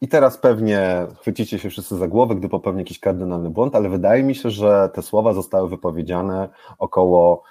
I 0.01 0.09
teraz 0.09 0.39
pewnie 0.39 1.07
chwycicie 1.21 1.59
się 1.59 1.71
wszyscy 1.71 1.97
za 1.97 2.09
głowę, 2.09 2.35
gdy 2.35 2.49
popełni 2.49 2.79
jakiś 2.79 3.01
kardynalny 3.01 3.51
błąd, 3.51 3.75
ale 3.75 3.89
wydaje 3.89 4.23
mi 4.23 4.35
się, 4.35 4.51
że 4.51 4.91
te 4.95 5.03
słowa 5.03 5.33
zostały 5.33 5.69
wypowiedziane 5.69 6.49
około 6.79 7.43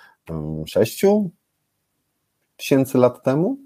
6 0.66 1.04
mm, 1.04 1.30
tysięcy 2.58 2.98
lat 2.98 3.24
temu. 3.24 3.58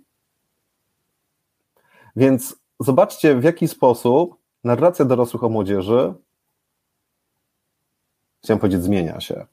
Więc 2.15 2.55
zobaczcie, 2.79 3.35
w 3.35 3.43
jaki 3.43 3.67
sposób 3.67 4.35
narracja 4.63 5.05
dorosłych 5.05 5.43
o 5.43 5.49
młodzieży, 5.49 6.13
chciałem 8.43 8.59
powiedzieć, 8.59 8.83
zmienia 8.83 9.19
się 9.19 9.45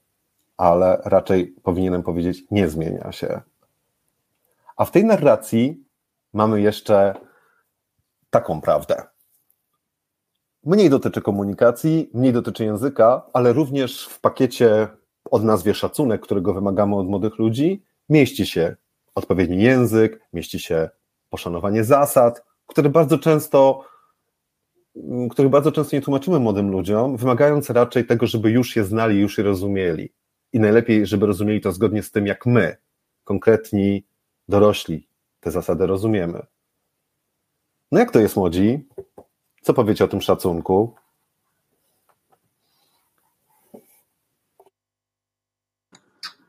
ale 0.57 1.01
raczej 1.05 1.47
powinienem 1.47 2.03
powiedzieć, 2.03 2.43
nie 2.51 2.69
zmienia 2.69 3.13
się. 3.13 3.41
A 4.77 4.85
w 4.85 4.91
tej 4.91 5.05
narracji 5.05 5.85
mamy 6.33 6.61
jeszcze 6.61 7.15
taką 8.31 8.61
prawdę. 8.61 9.03
Mniej 10.67 10.91
dotyczy 10.91 11.23
komunikacji, 11.23 12.11
mniej 12.15 12.33
dotyczy 12.33 12.65
języka, 12.65 13.23
ale 13.33 13.53
również 13.53 14.07
w 14.09 14.21
pakiecie 14.21 14.89
od 15.31 15.45
nazwie 15.45 15.75
szacunek, 15.75 16.21
którego 16.21 16.55
wymagamy 16.55 16.97
od 16.97 17.07
młodych 17.07 17.39
ludzi, 17.39 17.83
mieści 18.09 18.47
się 18.47 18.77
odpowiedni 19.15 19.63
język, 19.63 20.21
mieści 20.33 20.59
się 20.59 20.91
poszanowanie 21.31 21.85
zasad, 21.85 22.45
które 22.67 22.91
bardzo 22.91 23.19
często, 23.19 23.85
których 25.31 25.51
bardzo 25.51 25.73
często 25.73 25.97
nie 25.97 26.03
tłumaczymy 26.03 26.39
młodym 26.39 26.71
ludziom, 26.71 27.17
wymagając 27.17 27.71
raczej 27.71 28.07
tego, 28.07 28.27
żeby 28.27 28.51
już 28.51 28.77
je 28.77 28.85
znali, 28.85 29.21
już 29.21 29.39
je 29.39 29.45
rozumieli. 29.45 30.13
i 30.53 30.61
najlepiej, 30.61 31.07
żeby 31.07 31.27
rozumieli 31.27 31.61
to 31.61 31.73
zgodnie 31.73 32.03
z 32.03 32.11
tym, 32.11 32.27
jak 32.27 32.47
my, 32.47 32.77
konkretni 33.25 34.07
dorośli, 34.49 35.09
te 35.41 35.51
zasady 35.51 35.87
rozumiemy. 35.87 36.47
No 37.93 37.99
jak 37.99 38.11
to 38.11 38.21
jest, 38.21 38.37
młodzi? 38.37 38.89
Co 39.67 39.75
powiecie 39.75 40.05
o 40.05 40.09
tym 40.09 40.21
szacunku? 40.21 40.95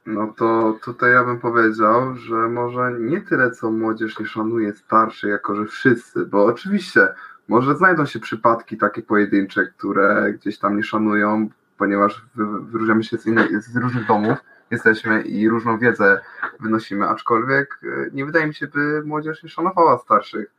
No 0.05 0.33
to 0.37 0.79
tutaj 0.83 1.11
ja 1.11 1.23
bym 1.23 1.39
powiedział, 1.39 2.15
że 2.15 2.35
może 2.35 2.91
nie 2.99 3.21
tyle 3.21 3.51
co 3.51 3.71
młodzież 3.71 4.19
nie 4.19 4.25
szanuje 4.25 4.73
starszych, 4.73 5.29
jako 5.29 5.55
że 5.55 5.65
wszyscy, 5.65 6.25
bo 6.25 6.45
oczywiście 6.45 7.07
może 7.47 7.75
znajdą 7.75 8.05
się 8.05 8.19
przypadki 8.19 8.77
takie 8.77 9.01
pojedyncze, 9.01 9.65
które 9.65 10.33
gdzieś 10.33 10.59
tam 10.59 10.77
nie 10.77 10.83
szanują, 10.83 11.49
ponieważ 11.77 12.25
wyróżniamy 12.61 13.03
się 13.03 13.17
z, 13.17 13.23
z 13.65 13.77
różnych 13.77 14.07
domów, 14.07 14.37
jesteśmy 14.71 15.21
i 15.21 15.49
różną 15.49 15.77
wiedzę 15.79 16.21
wynosimy, 16.59 17.07
aczkolwiek 17.07 17.79
e, 17.83 17.87
nie 18.13 18.25
wydaje 18.25 18.47
mi 18.47 18.55
się, 18.55 18.67
by 18.67 19.03
młodzież 19.05 19.43
nie 19.43 19.49
szanowała 19.49 19.97
starszych. 19.97 20.56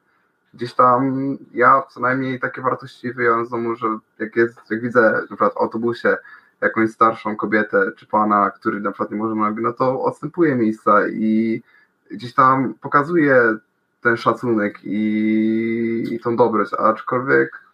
Gdzieś 0.55 0.75
tam 0.75 1.37
ja 1.55 1.83
co 1.91 2.01
najmniej 2.01 2.41
takie 2.41 2.63
wartości 2.63 3.13
wyjąłem 3.13 3.47
z 3.47 3.51
domu, 3.51 3.77
że 3.77 3.87
jak, 4.19 4.37
jest, 4.37 4.71
jak 4.71 4.83
widzę 4.83 5.13
na 5.13 5.27
przykład 5.27 5.55
w 5.55 5.57
autobusie 5.57 6.17
jakąś 6.61 6.91
starszą 6.91 7.37
kobietę 7.37 7.93
czy 7.97 8.07
pana, 8.07 8.51
który 8.51 8.81
na 8.81 8.91
przykład 8.91 9.11
nie 9.11 9.17
może 9.17 9.35
nogi, 9.35 9.63
no 9.63 9.73
to 9.73 10.03
odstępuje 10.03 10.55
miejsca 10.55 11.09
i 11.09 11.63
gdzieś 12.11 12.35
tam 12.35 12.75
pokazuje 12.75 13.57
ten 14.03 14.17
szacunek 14.17 14.79
i, 14.85 16.05
i 16.11 16.21
tą 16.21 16.37
dobroć, 16.37 16.75
aczkolwiek 16.75 17.69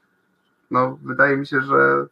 no 0.70 0.98
wydaje 1.02 1.36
mi 1.36 1.46
się, 1.46 1.60
że 1.60 2.06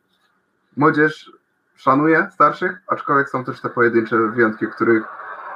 młodzież 0.77 1.33
szanuje 1.75 2.29
starszych, 2.35 2.83
aczkolwiek 2.87 3.29
są 3.29 3.45
też 3.45 3.61
te 3.61 3.69
pojedyncze 3.69 4.19
wyjątki, 4.19 4.67
których 4.67 5.05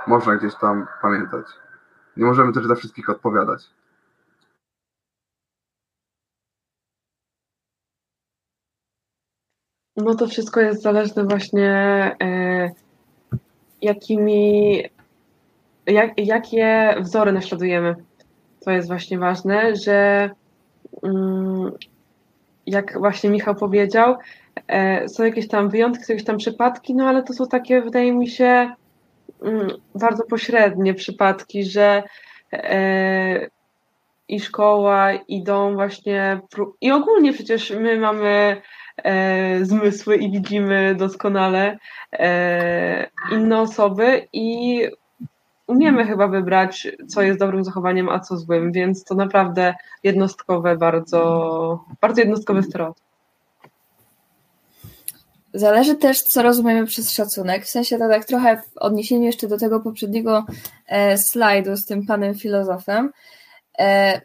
można 0.07 0.37
gdzieś 0.37 0.55
tam 0.55 0.87
pamiętać. 1.03 1.47
Nie 2.17 2.25
możemy 2.25 2.53
też 2.53 2.67
dla 2.67 2.75
wszystkich 2.75 3.11
odpowiadać. 3.11 3.71
No 9.97 10.15
to 10.15 10.27
wszystko 10.27 10.61
jest 10.61 10.83
zależne 10.83 11.25
właśnie 11.25 11.71
e, 12.23 12.71
jakimi, 13.83 14.83
jak, 15.87 16.21
jakie 16.21 16.95
wzory 17.01 17.33
naśladujemy. 17.33 17.95
To 18.65 18.71
jest 18.71 18.89
właśnie 18.89 19.19
ważne, 19.19 19.77
że 19.77 20.31
mm, 21.03 21.73
jak 22.67 22.99
właśnie 22.99 23.31
Michał 23.31 23.55
powiedział, 23.55 24.17
e, 24.69 25.09
są 25.09 25.25
jakieś 25.25 25.49
tam 25.49 25.69
wyjątki, 25.69 26.05
są 26.05 26.13
jakieś 26.13 26.27
tam 26.27 26.37
przypadki, 26.37 26.95
no 26.95 27.09
ale 27.09 27.23
to 27.23 27.33
są 27.33 27.47
takie, 27.47 27.83
wydaje 27.83 28.13
mi 28.13 28.29
się, 28.29 28.75
mm, 29.43 29.69
bardzo 29.95 30.25
pośrednie 30.25 30.95
przypadki, 30.95 31.65
że 31.65 32.03
e, 32.53 33.49
i 34.29 34.41
szkoła, 34.41 35.13
i 35.13 35.43
dom 35.43 35.75
właśnie, 35.75 36.41
i 36.81 36.93
ogólnie 36.93 37.33
przecież 37.33 37.71
my 37.71 37.99
mamy 38.01 38.63
e, 39.05 39.65
zmysły 39.65 40.17
i 40.17 40.31
widzimy 40.31 40.95
doskonale 40.95 41.79
e, 42.13 43.11
inne 43.33 43.61
osoby 43.61 44.29
i 44.33 44.81
umiemy 45.67 46.07
chyba 46.07 46.29
wybrać, 46.29 46.89
co 47.09 47.23
jest 47.23 47.39
dobrym 47.39 47.65
zachowaniem, 47.65 48.09
a 48.09 48.21
co 48.21 48.37
złym, 48.37 48.73
więc 48.73 49.05
to 49.05 49.15
naprawdę 49.15 49.75
jednostkowe, 50.03 50.77
bardzo, 50.77 51.85
bardzo 52.01 52.21
jednostkowy 52.21 52.63
stereotyp. 52.63 53.07
Zależy 55.55 55.95
też, 55.95 56.23
co 56.23 56.43
rozumiemy 56.43 56.87
przez 56.87 57.13
szacunek. 57.13 57.65
W 57.65 57.71
sensie 57.71 57.99
to 57.99 58.09
tak 58.09 58.25
trochę 58.25 58.57
w 58.57 58.79
odniesieniu 58.79 59.23
jeszcze 59.23 59.49
do 59.49 59.59
tego 59.59 59.81
poprzedniego 59.81 60.47
e, 60.87 61.19
slajdu 61.19 61.77
z 61.77 61.87
tym 61.87 62.07
panem 62.07 62.35
filozofem. 62.35 63.11
E, 63.79 64.21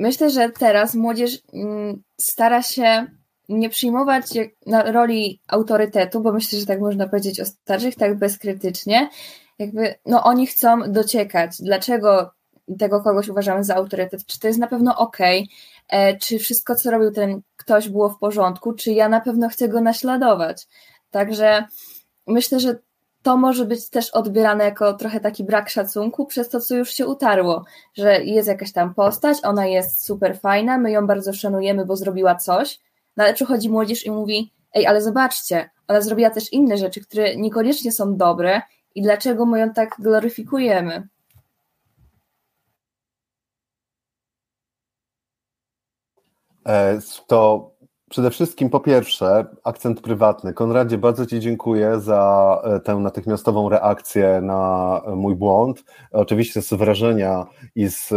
myślę, 0.00 0.30
że 0.30 0.50
teraz 0.50 0.94
młodzież 0.94 1.38
m, 1.52 1.60
mm, 1.60 2.02
stara 2.20 2.62
się 2.62 3.06
nie 3.48 3.68
przyjmować 3.68 4.24
na 4.66 4.82
roli 4.92 5.40
autorytetu, 5.48 6.20
bo 6.20 6.32
myślę, 6.32 6.58
że 6.58 6.66
tak 6.66 6.80
można 6.80 7.08
powiedzieć 7.08 7.40
o 7.40 7.44
starszych, 7.44 7.94
tak 7.94 8.18
bezkrytycznie. 8.18 9.08
Jakby, 9.58 9.94
no 10.06 10.24
oni 10.24 10.46
chcą 10.46 10.92
dociekać, 10.92 11.56
dlaczego 11.60 12.30
tego 12.78 13.02
kogoś 13.02 13.28
uważamy 13.28 13.64
za 13.64 13.74
autorytet, 13.74 14.26
czy 14.26 14.40
to 14.40 14.46
jest 14.46 14.58
na 14.58 14.66
pewno 14.66 14.96
ok, 14.96 15.18
e, 15.88 16.16
czy 16.16 16.38
wszystko, 16.38 16.74
co 16.74 16.90
robił 16.90 17.10
ten 17.10 17.40
ktoś 17.56 17.88
było 17.88 18.08
w 18.08 18.18
porządku, 18.18 18.72
czy 18.72 18.92
ja 18.92 19.08
na 19.08 19.20
pewno 19.20 19.48
chcę 19.48 19.68
go 19.68 19.80
naśladować. 19.80 20.66
Także 21.10 21.64
myślę, 22.26 22.60
że 22.60 22.78
to 23.22 23.36
może 23.36 23.64
być 23.64 23.90
też 23.90 24.10
odbierane 24.10 24.64
jako 24.64 24.94
trochę 24.94 25.20
taki 25.20 25.44
brak 25.44 25.68
szacunku 25.68 26.26
przez 26.26 26.48
to, 26.48 26.60
co 26.60 26.76
już 26.76 26.90
się 26.90 27.06
utarło, 27.06 27.64
że 27.94 28.24
jest 28.24 28.48
jakaś 28.48 28.72
tam 28.72 28.94
postać, 28.94 29.38
ona 29.42 29.66
jest 29.66 30.04
super 30.04 30.38
fajna, 30.38 30.78
my 30.78 30.90
ją 30.90 31.06
bardzo 31.06 31.32
szanujemy, 31.32 31.86
bo 31.86 31.96
zrobiła 31.96 32.34
coś, 32.34 32.80
no 33.16 33.24
ale 33.24 33.34
przychodzi 33.34 33.70
młodzież 33.70 34.06
i 34.06 34.10
mówi, 34.10 34.52
ej, 34.74 34.86
ale 34.86 35.02
zobaczcie, 35.02 35.70
ona 35.88 36.00
zrobiła 36.00 36.30
też 36.30 36.52
inne 36.52 36.78
rzeczy, 36.78 37.00
które 37.00 37.36
niekoniecznie 37.36 37.92
są 37.92 38.16
dobre 38.16 38.62
i 38.94 39.02
dlaczego 39.02 39.46
my 39.46 39.60
ją 39.60 39.72
tak 39.72 39.96
gloryfikujemy? 39.98 41.08
E, 46.66 46.98
to 47.26 47.70
przede 48.10 48.30
wszystkim 48.30 48.70
po 48.70 48.80
pierwsze 48.80 49.46
akcent 49.64 50.00
prywatny. 50.00 50.54
Konradzie, 50.54 50.98
bardzo 50.98 51.26
Ci 51.26 51.40
dziękuję 51.40 52.00
za 52.00 52.62
e, 52.64 52.80
tę 52.80 52.94
natychmiastową 52.94 53.68
reakcję 53.68 54.40
na 54.42 55.02
mój 55.16 55.36
błąd. 55.36 55.84
Oczywiście 56.12 56.62
z 56.62 56.74
wrażenia 56.74 57.46
i 57.74 57.88
z 57.88 58.12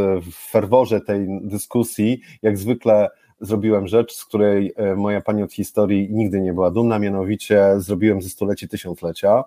ferworze 0.49 1.01
tej 1.01 1.27
dyskusji, 1.41 2.21
jak 2.41 2.57
zwykle 2.57 3.09
zrobiłem 3.41 3.87
rzecz, 3.87 4.15
z 4.15 4.25
której 4.25 4.73
e, 4.75 4.95
moja 4.95 5.21
pani 5.21 5.43
od 5.43 5.53
historii 5.53 6.07
nigdy 6.11 6.41
nie 6.41 6.53
była 6.53 6.71
dumna, 6.71 6.99
mianowicie 6.99 7.73
zrobiłem 7.77 8.21
ze 8.21 8.29
stuleci 8.29 8.67
tysiąclecia, 8.67 9.43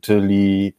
czyli 0.00 0.74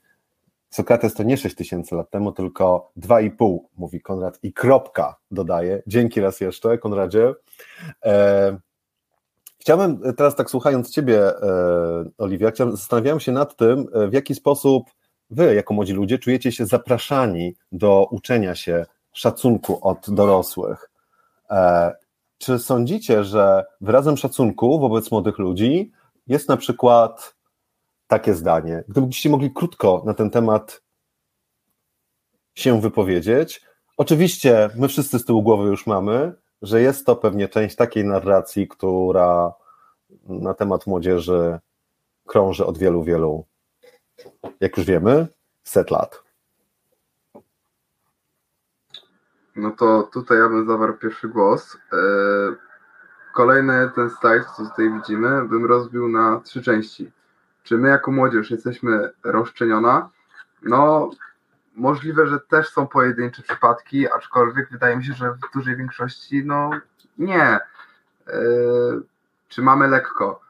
Sokrates 0.70 1.14
to 1.14 1.24
nie 1.24 1.38
6 1.38 1.56
tysięcy 1.56 1.96
lat 1.96 2.10
temu, 2.10 2.32
tylko 2.32 2.92
2,5, 2.98 3.58
mówi 3.78 4.02
Konrad 4.02 4.40
i 4.44 4.54
kropka 4.54 5.16
dodaje. 5.32 5.84
Dzięki 5.88 6.22
raz 6.22 6.42
jeszcze, 6.42 6.78
Konradzie. 6.78 7.34
E, 8.06 8.58
chciałbym 9.60 10.02
teraz 10.18 10.36
tak 10.36 10.50
słuchając 10.50 10.92
Ciebie, 10.92 11.20
e, 11.22 12.06
Oliwia, 12.18 12.52
zastanawiałem 12.72 13.20
się 13.20 13.32
nad 13.32 13.56
tym, 13.56 13.88
w 14.10 14.14
jaki 14.14 14.36
sposób 14.36 14.84
Wy, 15.30 15.56
jako 15.56 15.74
młodzi 15.74 15.94
ludzie, 15.94 16.20
czujecie 16.20 16.52
się 16.52 16.66
zapraszani 16.66 17.56
do 17.72 18.08
uczenia 18.12 18.56
się 18.56 18.86
szacunku 19.14 19.88
od 19.88 20.10
dorosłych. 20.10 20.90
Czy 22.38 22.60
sądzicie, 22.60 23.24
że 23.24 23.66
wyrazem 23.82 24.18
szacunku 24.18 24.80
wobec 24.80 25.12
młodych 25.12 25.38
ludzi 25.38 25.92
jest 26.28 26.50
na 26.50 26.58
przykład 26.58 27.36
takie 28.08 28.34
zdanie? 28.34 28.84
Gdybyście 28.88 29.30
mogli 29.30 29.54
krótko 29.54 30.04
na 30.06 30.14
ten 30.14 30.30
temat 30.30 30.82
się 32.56 32.82
wypowiedzieć. 32.82 33.62
Oczywiście 33.98 34.70
my 34.76 34.88
wszyscy 34.88 35.20
z 35.20 35.26
tyłu 35.26 35.44
głowy 35.44 35.70
już 35.70 35.88
mamy, 35.88 36.34
że 36.62 36.82
jest 36.82 37.06
to 37.06 37.16
pewnie 37.16 37.50
część 37.50 37.76
takiej 37.76 38.06
narracji, 38.06 38.68
która 38.68 39.54
na 40.24 40.54
temat 40.54 40.88
młodzieży 40.88 41.60
krąży 42.26 42.66
od 42.66 42.78
wielu, 42.78 43.04
wielu, 43.04 43.46
jak 44.60 44.78
już 44.78 44.86
wiemy, 44.86 45.28
set 45.64 45.92
lat. 45.92 46.27
No 49.58 49.72
to 49.72 50.04
tutaj 50.04 50.38
ja 50.38 50.50
bym 50.50 50.68
zawarł 50.68 50.94
pierwszy 50.94 51.28
głos. 51.28 51.78
E, 51.94 51.98
kolejny 53.34 53.92
ten 53.96 54.10
slajd, 54.10 54.46
co 54.46 54.66
tutaj 54.66 54.94
widzimy, 54.94 55.48
bym 55.48 55.66
rozbił 55.66 56.08
na 56.08 56.40
trzy 56.40 56.62
części. 56.62 57.12
Czy 57.64 57.78
my 57.78 57.90
jako 57.90 58.12
młodzież 58.12 58.52
jesteśmy 58.52 59.10
rozczeniona? 59.24 60.10
No, 60.62 61.10
możliwe, 61.76 62.28
że 62.28 62.40
też 62.40 62.70
są 62.70 62.88
pojedyncze 62.88 63.42
przypadki, 63.42 64.12
aczkolwiek 64.12 64.70
wydaje 64.72 64.98
mi 64.98 65.06
się, 65.06 65.14
że 65.14 65.32
w 65.32 65.54
dużej 65.54 65.76
większości 65.76 66.46
no 66.46 66.70
nie. 67.18 67.44
E, 67.44 67.60
czy 69.48 69.62
mamy 69.62 69.88
lekko? 69.88 70.42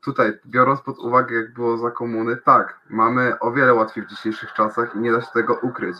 Tutaj, 0.00 0.38
biorąc 0.46 0.80
pod 0.80 0.98
uwagę, 0.98 1.36
jak 1.36 1.52
było 1.52 1.78
za 1.78 1.90
komuny, 1.90 2.36
tak, 2.36 2.80
mamy 2.90 3.38
o 3.38 3.52
wiele 3.52 3.74
łatwiej 3.74 4.04
w 4.04 4.08
dzisiejszych 4.08 4.52
czasach 4.52 4.94
i 4.94 4.98
nie 4.98 5.12
da 5.12 5.20
się 5.20 5.30
tego 5.34 5.54
ukryć. 5.54 5.96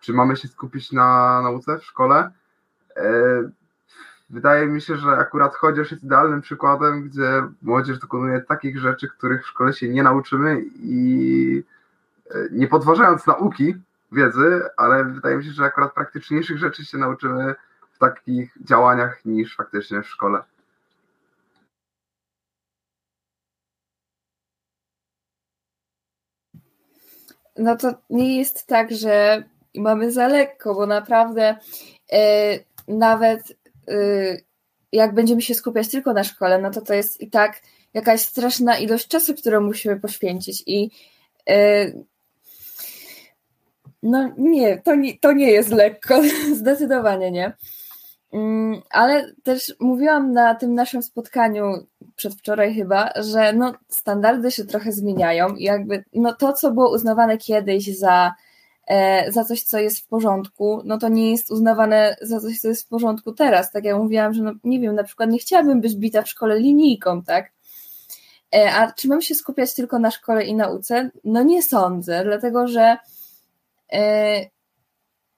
Czy 0.00 0.12
mamy 0.12 0.36
się 0.36 0.48
skupić 0.48 0.92
na 0.92 1.40
nauce 1.42 1.78
w 1.78 1.84
szkole? 1.84 2.30
E, 2.96 3.02
wydaje 4.30 4.66
mi 4.66 4.80
się, 4.80 4.96
że 4.96 5.10
akurat 5.10 5.54
chociaż 5.54 5.90
jest 5.90 6.04
idealnym 6.04 6.40
przykładem, 6.40 7.02
gdzie 7.02 7.42
młodzież 7.62 7.98
dokonuje 7.98 8.40
takich 8.40 8.78
rzeczy, 8.78 9.08
których 9.08 9.44
w 9.44 9.48
szkole 9.48 9.72
się 9.72 9.88
nie 9.88 10.02
nauczymy 10.02 10.62
i 10.74 11.62
e, 12.30 12.38
nie 12.50 12.68
podważając 12.68 13.26
nauki, 13.26 13.74
wiedzy, 14.12 14.62
ale 14.76 15.04
wydaje 15.04 15.36
mi 15.36 15.44
się, 15.44 15.50
że 15.50 15.64
akurat 15.64 15.94
praktyczniejszych 15.94 16.58
rzeczy 16.58 16.84
się 16.84 16.98
nauczymy 16.98 17.54
w 17.92 17.98
takich 17.98 18.58
działaniach 18.64 19.24
niż 19.24 19.56
faktycznie 19.56 20.02
w 20.02 20.08
szkole. 20.08 20.42
no 27.58 27.76
to 27.76 27.94
nie 28.10 28.38
jest 28.38 28.66
tak, 28.66 28.92
że 28.92 29.44
mamy 29.74 30.12
za 30.12 30.28
lekko, 30.28 30.74
bo 30.74 30.86
naprawdę 30.86 31.56
e, 32.12 32.58
nawet 32.88 33.40
e, 33.88 33.94
jak 34.92 35.14
będziemy 35.14 35.42
się 35.42 35.54
skupiać 35.54 35.88
tylko 35.88 36.12
na 36.12 36.24
szkole, 36.24 36.58
no 36.58 36.70
to 36.70 36.80
to 36.80 36.94
jest 36.94 37.20
i 37.20 37.30
tak 37.30 37.60
jakaś 37.94 38.20
straszna 38.20 38.78
ilość 38.78 39.08
czasu, 39.08 39.34
którą 39.34 39.60
musimy 39.60 40.00
poświęcić 40.00 40.62
i 40.66 40.90
e, 41.50 41.92
no 44.02 44.30
nie, 44.38 44.78
to 44.78 44.94
nie, 44.94 45.18
to 45.18 45.32
nie 45.32 45.50
jest 45.50 45.70
lekko, 45.70 46.20
zdecydowanie 46.60 47.30
nie. 47.30 47.52
Mm, 48.32 48.82
ale 48.90 49.32
też 49.42 49.74
mówiłam 49.80 50.32
na 50.32 50.54
tym 50.54 50.74
naszym 50.74 51.02
spotkaniu 51.02 51.86
przedwczoraj 52.16 52.74
chyba, 52.74 53.10
że 53.16 53.52
no, 53.52 53.74
standardy 53.88 54.50
się 54.50 54.64
trochę 54.64 54.92
zmieniają 54.92 55.54
i 55.54 55.64
jakby 55.64 56.04
no, 56.12 56.34
to, 56.34 56.52
co 56.52 56.70
było 56.70 56.94
uznawane 56.94 57.38
kiedyś 57.38 57.98
za, 57.98 58.34
za 59.28 59.44
coś, 59.44 59.62
co 59.62 59.78
jest 59.78 59.98
w 59.98 60.06
porządku, 60.06 60.82
no 60.84 60.98
to 60.98 61.08
nie 61.08 61.30
jest 61.30 61.50
uznawane 61.50 62.16
za 62.20 62.40
coś, 62.40 62.60
co 62.60 62.68
jest 62.68 62.86
w 62.86 62.88
porządku 62.88 63.32
teraz. 63.32 63.72
Tak 63.72 63.84
jak 63.84 63.96
mówiłam, 63.96 64.34
że 64.34 64.42
no, 64.42 64.52
nie 64.64 64.80
wiem, 64.80 64.94
na 64.94 65.04
przykład 65.04 65.30
nie 65.30 65.38
chciałabym 65.38 65.80
być 65.80 65.96
bita 65.96 66.22
w 66.22 66.28
szkole 66.28 66.60
linijką, 66.60 67.22
tak? 67.22 67.52
E, 68.54 68.72
a 68.72 68.92
czy 68.92 69.08
mam 69.08 69.22
się 69.22 69.34
skupiać 69.34 69.74
tylko 69.74 69.98
na 69.98 70.10
szkole 70.10 70.44
i 70.44 70.54
nauce? 70.54 71.10
No 71.24 71.42
nie 71.42 71.62
sądzę, 71.62 72.24
dlatego 72.24 72.68
że 72.68 72.96
e, 73.92 74.40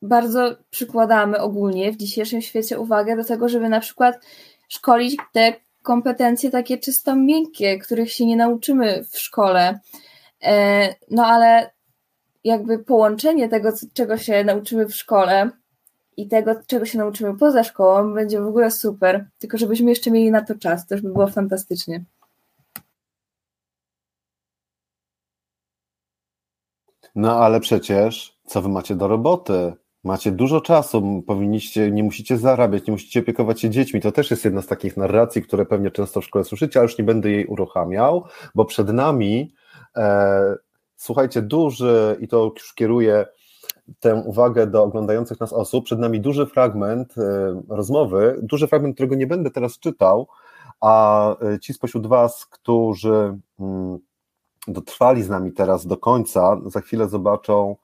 bardzo 0.02 0.56
przykładamy 0.70 1.38
ogólnie 1.40 1.92
w 1.92 1.96
dzisiejszym 1.96 2.42
świecie 2.42 2.80
uwagę 2.80 3.16
do 3.16 3.24
tego, 3.24 3.48
żeby 3.48 3.68
na 3.68 3.80
przykład 3.80 4.26
szkolić 4.68 5.16
te 5.32 5.54
kompetencje 5.82 6.50
takie 6.50 6.78
czysto 6.78 7.16
miękkie, 7.16 7.78
których 7.78 8.12
się 8.12 8.26
nie 8.26 8.36
nauczymy 8.36 9.04
w 9.10 9.18
szkole. 9.18 9.80
E, 10.42 10.94
no 11.10 11.26
ale 11.26 11.70
jakby 12.44 12.78
połączenie 12.78 13.48
tego, 13.48 13.72
czego 13.92 14.18
się 14.18 14.44
nauczymy 14.44 14.86
w 14.86 14.94
szkole 14.94 15.50
i 16.16 16.28
tego, 16.28 16.54
czego 16.66 16.86
się 16.86 16.98
nauczymy 16.98 17.38
poza 17.38 17.64
szkołą, 17.64 18.14
będzie 18.14 18.40
w 18.40 18.46
ogóle 18.46 18.70
super. 18.70 19.28
Tylko 19.38 19.58
żebyśmy 19.58 19.90
jeszcze 19.90 20.10
mieli 20.10 20.30
na 20.30 20.44
to 20.44 20.54
czas, 20.54 20.86
to 20.86 20.94
już 20.94 21.02
by 21.02 21.12
było 21.12 21.26
fantastycznie. 21.26 22.04
No 27.14 27.38
ale 27.44 27.60
przecież, 27.60 28.38
co 28.46 28.62
wy 28.62 28.68
macie 28.68 28.94
do 28.94 29.08
roboty? 29.08 29.72
Macie 30.04 30.32
dużo 30.32 30.60
czasu, 30.60 31.22
powinniście, 31.26 31.90
nie 31.90 32.02
musicie 32.02 32.38
zarabiać, 32.38 32.86
nie 32.86 32.92
musicie 32.92 33.20
opiekować 33.20 33.60
się 33.60 33.70
dziećmi. 33.70 34.00
To 34.00 34.12
też 34.12 34.30
jest 34.30 34.44
jedna 34.44 34.62
z 34.62 34.66
takich 34.66 34.96
narracji, 34.96 35.42
które 35.42 35.66
pewnie 35.66 35.90
często 35.90 36.20
w 36.20 36.24
szkole 36.24 36.44
słyszycie, 36.44 36.80
ale 36.80 36.88
już 36.88 36.98
nie 36.98 37.04
będę 37.04 37.30
jej 37.30 37.46
uruchamiał, 37.46 38.24
bo 38.54 38.64
przed 38.64 38.88
nami, 38.88 39.54
e, 39.96 40.56
słuchajcie, 41.00 41.42
duży, 41.42 42.16
i 42.20 42.28
to 42.28 42.52
już 42.54 42.74
kieruję 42.74 43.26
tę 44.00 44.14
uwagę 44.14 44.66
do 44.66 44.82
oglądających 44.82 45.40
nas 45.40 45.52
osób, 45.52 45.84
przed 45.84 45.98
nami 45.98 46.20
duży 46.20 46.46
fragment 46.46 47.18
e, 47.18 47.62
rozmowy, 47.68 48.38
duży 48.42 48.66
fragment, 48.66 48.94
którego 48.94 49.14
nie 49.14 49.26
będę 49.26 49.50
teraz 49.50 49.78
czytał, 49.78 50.28
a 50.80 51.30
e, 51.42 51.58
ci 51.58 51.74
spośród 51.74 52.06
Was, 52.06 52.46
którzy 52.46 53.38
mm, 53.60 53.98
dotrwali 54.68 55.22
z 55.22 55.28
nami 55.28 55.52
teraz 55.52 55.86
do 55.86 55.96
końca, 55.96 56.56
za 56.66 56.80
chwilę 56.80 57.08
zobaczą 57.08 57.76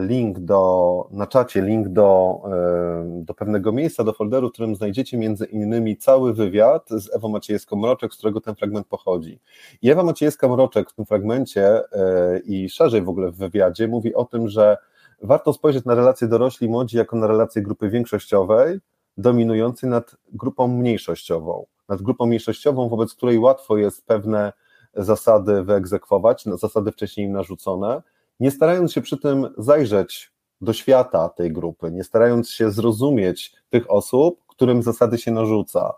link 0.00 0.38
do, 0.38 1.08
na 1.10 1.26
czacie 1.26 1.62
link 1.62 1.88
do, 1.88 2.40
e, 2.46 3.22
do 3.24 3.34
pewnego 3.34 3.72
miejsca, 3.72 4.04
do 4.04 4.12
folderu, 4.12 4.48
w 4.48 4.52
którym 4.52 4.76
znajdziecie 4.76 5.18
między 5.18 5.44
innymi 5.44 5.96
cały 5.96 6.34
wywiad 6.34 6.88
z 6.90 7.14
Ewą 7.14 7.28
Maciejewską-Mroczek, 7.28 8.12
z 8.12 8.16
którego 8.16 8.40
ten 8.40 8.54
fragment 8.54 8.86
pochodzi. 8.86 9.40
I 9.82 9.90
Ewa 9.90 10.02
Maciejewska-Mroczek 10.02 10.90
w 10.90 10.94
tym 10.94 11.06
fragmencie 11.06 11.92
e, 11.92 12.38
i 12.38 12.68
szerzej 12.68 13.02
w 13.02 13.08
ogóle 13.08 13.30
w 13.30 13.36
wywiadzie 13.36 13.88
mówi 13.88 14.14
o 14.14 14.24
tym, 14.24 14.48
że 14.48 14.76
warto 15.22 15.52
spojrzeć 15.52 15.84
na 15.84 15.94
relacje 15.94 16.28
dorośli 16.28 16.68
młodzi 16.68 16.96
jako 16.96 17.16
na 17.16 17.26
relacje 17.26 17.62
grupy 17.62 17.88
większościowej, 17.88 18.78
dominującej 19.16 19.90
nad 19.90 20.16
grupą 20.32 20.68
mniejszościową. 20.68 21.66
Nad 21.88 22.02
grupą 22.02 22.26
mniejszościową, 22.26 22.88
wobec 22.88 23.14
której 23.14 23.38
łatwo 23.38 23.76
jest 23.76 24.06
pewne 24.06 24.52
zasady 24.94 25.62
wyegzekwować, 25.62 26.44
zasady 26.44 26.92
wcześniej 26.92 27.26
im 27.26 27.32
narzucone, 27.32 28.02
nie 28.42 28.50
starając 28.50 28.92
się 28.92 29.00
przy 29.00 29.18
tym 29.18 29.48
zajrzeć 29.58 30.32
do 30.60 30.72
świata 30.72 31.28
tej 31.28 31.52
grupy, 31.52 31.90
nie 31.92 32.04
starając 32.04 32.50
się 32.50 32.70
zrozumieć 32.70 33.54
tych 33.70 33.90
osób, 33.90 34.40
którym 34.46 34.82
zasady 34.82 35.18
się 35.18 35.30
narzuca. 35.30 35.92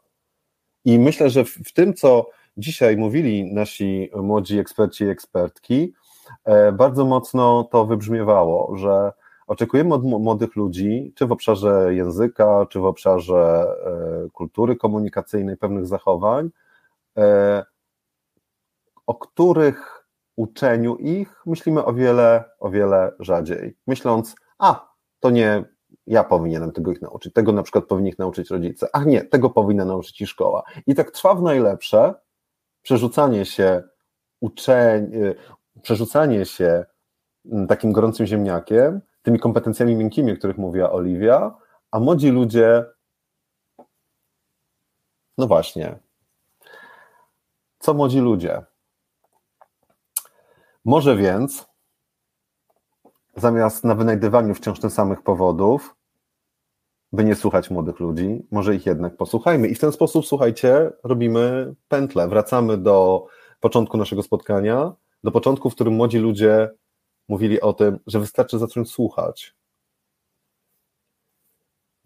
I 0.85 0.99
myślę, 0.99 1.31
że 1.31 1.45
w, 1.45 1.49
w 1.49 1.73
tym, 1.73 1.95
co 1.95 2.27
dzisiaj 2.57 2.97
mówili 2.97 3.55
nasi 3.55 4.11
młodzi 4.17 4.59
eksperci 4.59 5.05
i 5.05 5.09
ekspertki, 5.09 5.95
e, 6.45 6.73
bardzo 6.73 7.05
mocno 7.05 7.69
to 7.73 7.87
wybrzmiewało, 7.87 8.77
że 8.77 9.13
oczekujemy 9.47 9.95
od 9.95 10.05
młodych 10.05 10.57
ludzi, 10.57 11.13
czy 11.17 11.27
w 11.27 11.33
obszarze 11.33 11.95
języka, 11.95 12.67
czy 12.71 12.81
w 12.81 12.85
obszarze 12.85 13.67
e, 13.87 14.31
kultury 14.31 14.77
komunikacyjnej, 14.77 15.57
pewnych 15.57 15.87
zachowań, 15.87 16.51
e, 17.17 17.65
o 19.07 19.15
których 19.15 19.94
uczeniu 20.37 20.97
ich 20.97 21.43
myślimy 21.47 21.85
o 21.85 21.93
wiele, 21.93 22.45
o 22.61 22.71
wiele 22.71 23.13
rzadziej. 23.21 23.77
Myśląc, 23.87 24.35
a 24.59 24.95
to 25.21 25.31
nie 25.31 25.65
ja 26.07 26.25
powinienem 26.25 26.73
tego 26.73 26.93
ich 26.93 27.03
nauczyć, 27.03 27.33
tego 27.33 27.53
na 27.53 27.63
przykład 27.63 27.85
powinni 27.85 28.11
ich 28.11 28.19
nauczyć 28.19 28.51
rodzice, 28.51 28.89
a 28.93 29.05
nie, 29.05 29.25
tego 29.25 29.51
powinna 29.51 29.85
nauczyć 29.85 30.21
i 30.21 30.27
szkoła. 30.27 30.63
I 30.87 30.95
tak 30.95 31.11
trwa 31.11 31.35
w 31.35 31.43
najlepsze 31.43 32.15
przerzucanie 32.83 33.45
się 33.45 33.83
uczeń, 34.41 35.15
y, 35.15 35.35
przerzucanie 35.83 36.45
się 36.45 36.85
mm, 37.47 37.67
takim 37.67 37.93
gorącym 37.93 38.27
ziemniakiem, 38.27 39.01
tymi 39.23 39.39
kompetencjami 39.39 39.97
miękkimi, 39.97 40.33
o 40.33 40.37
których 40.37 40.59
mówiła 40.59 40.93
Oliwia, 40.93 41.55
a 41.91 42.01
młodzi 42.01 42.31
ludzie, 42.31 42.85
no 45.39 45.47
właśnie, 45.47 45.99
co 47.79 47.95
młodzi 47.95 48.21
ludzie? 48.21 48.63
Może 50.85 51.17
więc, 51.17 51.67
zamiast 53.37 53.85
na 53.85 53.95
wynajdywaniu 53.95 54.55
wciąż 54.55 54.81
tych 54.81 54.93
samych 54.93 55.23
powodów, 55.23 55.97
by 57.13 57.25
nie 57.25 57.35
słuchać 57.35 57.71
młodych 57.71 58.01
ludzi, 58.01 58.47
może 58.51 58.75
ich 58.75 58.87
jednak 58.87 59.17
posłuchajmy. 59.17 59.69
I 59.69 59.75
w 59.75 59.79
ten 59.79 59.93
sposób, 59.93 60.27
słuchajcie, 60.27 60.93
robimy 61.05 61.75
pętlę. 61.89 62.29
Wracamy 62.29 62.79
do 62.79 63.27
początku 63.61 63.97
naszego 63.97 64.23
spotkania, 64.23 64.93
do 65.25 65.31
początku, 65.31 65.71
w 65.71 65.75
którym 65.75 65.95
młodzi 65.95 66.19
ludzie 66.19 66.71
mówili 67.29 67.61
o 67.61 67.73
tym, 67.73 67.99
że 68.07 68.21
wystarczy 68.21 68.59
zacząć 68.59 68.91
słuchać. 68.91 69.55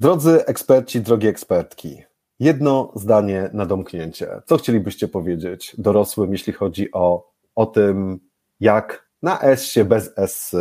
Drodzy 0.00 0.46
eksperci, 0.46 1.00
drogie 1.00 1.28
ekspertki, 1.28 2.02
jedno 2.40 2.92
zdanie 2.94 3.50
na 3.52 3.66
domknięcie. 3.66 4.42
Co 4.46 4.56
chcielibyście 4.56 5.08
powiedzieć 5.08 5.76
dorosłym, 5.78 6.32
jeśli 6.32 6.52
chodzi 6.52 6.92
o, 6.92 7.30
o 7.54 7.66
tym, 7.66 8.20
jak 8.60 9.08
na 9.22 9.40
S 9.40 9.64
się 9.64 9.84
bez 9.84 10.12
S 10.16 10.56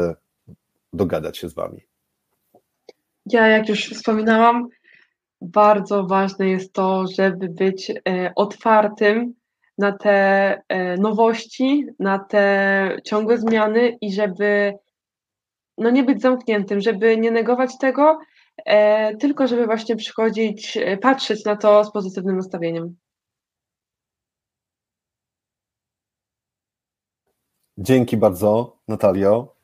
dogadać 0.94 1.38
się 1.38 1.50
z 1.50 1.54
Wami? 1.54 1.82
Ja, 3.26 3.48
jak 3.48 3.70
już 3.70 3.90
wspominałam, 3.90 4.68
bardzo 5.42 6.04
ważne 6.04 6.50
jest 6.50 6.74
to, 6.74 7.06
żeby 7.08 7.50
być 7.50 7.90
e, 7.90 8.32
otwartym 8.36 9.34
na 9.78 9.92
te 9.92 10.14
e, 10.70 10.98
nowości, 10.98 11.86
na 12.00 12.20
te 12.20 12.98
ciągłe 13.04 13.38
zmiany 13.38 13.98
i 14.02 14.14
żeby 14.14 14.74
no 15.78 15.90
nie 15.90 16.04
być 16.04 16.22
zamkniętym, 16.22 16.82
żeby 16.82 17.18
nie 17.18 17.32
negować 17.32 17.78
tego, 17.78 18.20
e, 18.66 19.16
tylko 19.16 19.48
żeby 19.48 19.66
właśnie 19.66 19.96
przychodzić, 19.96 20.78
patrzeć 21.02 21.46
na 21.46 21.56
to 21.56 21.84
z 21.84 21.92
pozytywnym 21.92 22.38
nastawieniem. 22.38 22.96
Dzięki 27.78 28.18
bardzo, 28.18 28.78
Natalio. 28.88 29.56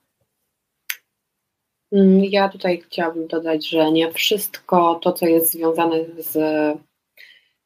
Mm, 1.92 2.24
ja 2.24 2.50
tutaj 2.50 2.82
chciałabym 2.82 3.28
dodać, 3.28 3.70
że 3.70 3.92
nie 3.92 4.12
wszystko 4.12 5.00
to, 5.04 5.14
co 5.14 5.26
jest 5.26 5.52
związane 5.52 6.06
z 6.18 6.36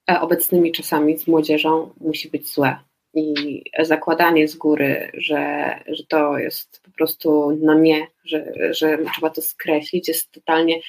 e, 0.10 0.22
obecnymi 0.22 0.72
czasami, 0.72 1.18
z 1.18 1.28
młodzieżą, 1.28 1.90
musi 2.02 2.30
być 2.30 2.54
złe. 2.54 2.76
I 3.14 3.64
zakładanie 3.80 4.48
z 4.48 4.56
góry, 4.56 5.12
że, 5.14 5.70
że 5.88 6.04
to 6.04 6.38
jest 6.38 6.82
po 6.84 6.92
prostu 6.92 7.52
na 7.62 7.76
nie, 7.76 8.08
że, 8.26 8.54
że 8.74 8.98
trzeba 9.14 9.30
to 9.30 9.42
skreślić, 9.42 10.08
jest 10.08 10.32
totalnie 10.32 10.80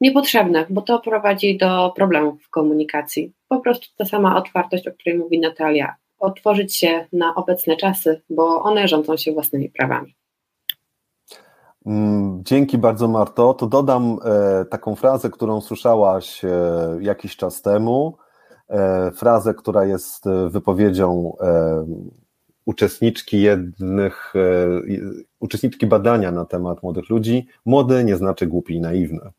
niepotrzebne, 0.00 0.66
bo 0.70 0.82
to 0.82 0.98
prowadzi 0.98 1.56
do 1.56 1.92
problemów 1.96 2.42
w 2.42 2.50
komunikacji. 2.50 3.32
Po 3.48 3.60
prostu 3.60 3.86
ta 3.96 4.04
sama 4.04 4.36
otwartość, 4.36 4.88
o 4.88 4.92
której 4.92 5.18
mówi 5.18 5.40
Natalia, 5.40 5.96
otworzyć 6.24 6.76
się 6.76 7.06
na 7.12 7.34
obecne 7.34 7.76
czasy, 7.76 8.22
bo 8.30 8.62
one 8.62 8.88
rządzą 8.88 9.16
się 9.16 9.32
własnymi 9.32 9.70
prawami. 9.70 10.14
Mm, 11.86 12.40
dzięki 12.44 12.78
bardzo, 12.78 13.08
Marto. 13.08 13.54
To 13.54 13.66
dodam 13.66 14.18
e, 14.24 14.64
taką 14.64 14.94
frazę, 14.94 15.30
którą 15.30 15.60
słyszałaś 15.60 16.44
e, 16.44 16.48
jakiś 17.00 17.36
czas 17.36 17.62
temu. 17.62 18.16
E, 18.68 19.10
frazę, 19.10 19.54
która 19.54 19.84
jest 19.84 20.24
wypowiedzią 20.48 21.36
uczestniczki 22.64 23.40
jednych, 23.40 24.34
uczestniczki 25.40 25.86
badania 25.86 26.30
na 26.30 26.44
temat 26.44 26.82
młodych 26.82 27.10
ludzi. 27.10 27.46
Młody 27.64 28.04
nie 28.04 28.16
znaczy 28.16 28.46
głupi 28.46 28.74
i 28.74 28.80
naiwny. 28.80 29.30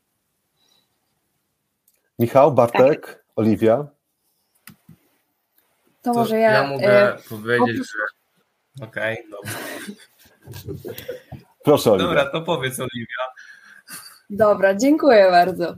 Michał, 2.20 2.52
Bartek, 2.52 3.06
tak. 3.06 3.26
Oliwia. 3.36 3.94
To, 6.06 6.14
to 6.14 6.19
może 6.19 6.40
ja. 6.40 6.52
Ja 6.52 6.68
mogę 6.68 7.14
e, 7.14 7.18
powiedzieć, 7.30 7.61
oprócz... 7.61 7.88
że. 7.88 8.86
Okej, 8.86 9.14
okay, 9.14 9.30
dobra. 9.32 9.52
Proszę, 11.64 11.91
Oliwia. 11.91 12.07
Dobra, 12.07 12.30
to 12.32 12.41
powiedz, 12.41 12.80
Oliwia. 12.80 13.23
Dobra, 14.30 14.76
dziękuję 14.76 15.27
bardzo. 15.32 15.76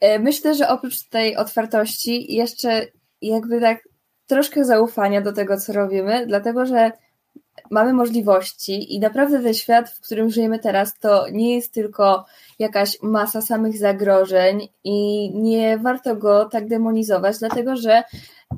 E, 0.00 0.18
myślę, 0.18 0.54
że 0.54 0.68
oprócz 0.68 1.02
tej 1.02 1.36
otwartości 1.36 2.34
jeszcze 2.34 2.86
jakby 3.22 3.60
tak 3.60 3.88
troszkę 4.26 4.64
zaufania 4.64 5.20
do 5.20 5.32
tego, 5.32 5.56
co 5.56 5.72
robimy, 5.72 6.26
dlatego 6.26 6.66
że 6.66 6.92
mamy 7.70 7.92
możliwości 7.92 8.94
i 8.94 9.00
naprawdę 9.00 9.42
ten 9.42 9.54
świat, 9.54 9.90
w 9.90 10.00
którym 10.00 10.30
żyjemy 10.30 10.58
teraz, 10.58 10.98
to 10.98 11.28
nie 11.28 11.54
jest 11.54 11.74
tylko 11.74 12.24
jakaś 12.58 13.02
masa 13.02 13.40
samych 13.40 13.78
zagrożeń 13.78 14.68
i 14.84 15.30
nie 15.34 15.78
warto 15.78 16.16
go 16.16 16.44
tak 16.44 16.68
demonizować, 16.68 17.38
dlatego 17.38 17.76
że 17.76 18.02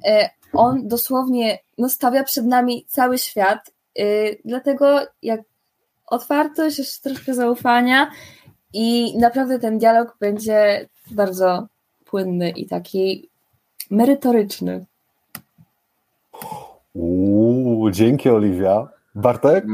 e, 0.05 0.31
on 0.57 0.89
dosłownie 0.89 1.59
no, 1.79 1.89
stawia 1.89 2.25
przed 2.25 2.47
nami 2.47 2.85
cały 2.89 3.19
świat, 3.19 3.71
e, 3.99 4.03
dlatego 4.45 4.99
jak 5.23 5.41
otwartość, 6.07 6.79
jeszcze 6.79 7.09
troszkę 7.09 7.35
zaufania 7.35 8.11
i 8.73 9.19
naprawdę 9.19 9.59
ten 9.59 9.79
dialog 9.79 10.17
będzie 10.21 10.89
bardzo 11.11 11.67
płynny 12.05 12.51
i 12.51 12.67
taki 12.67 13.29
merytoryczny. 13.91 14.87
Uuu, 16.95 17.91
dzięki 17.91 18.31
Oliwia. 18.31 18.89
Bartek? 19.15 19.65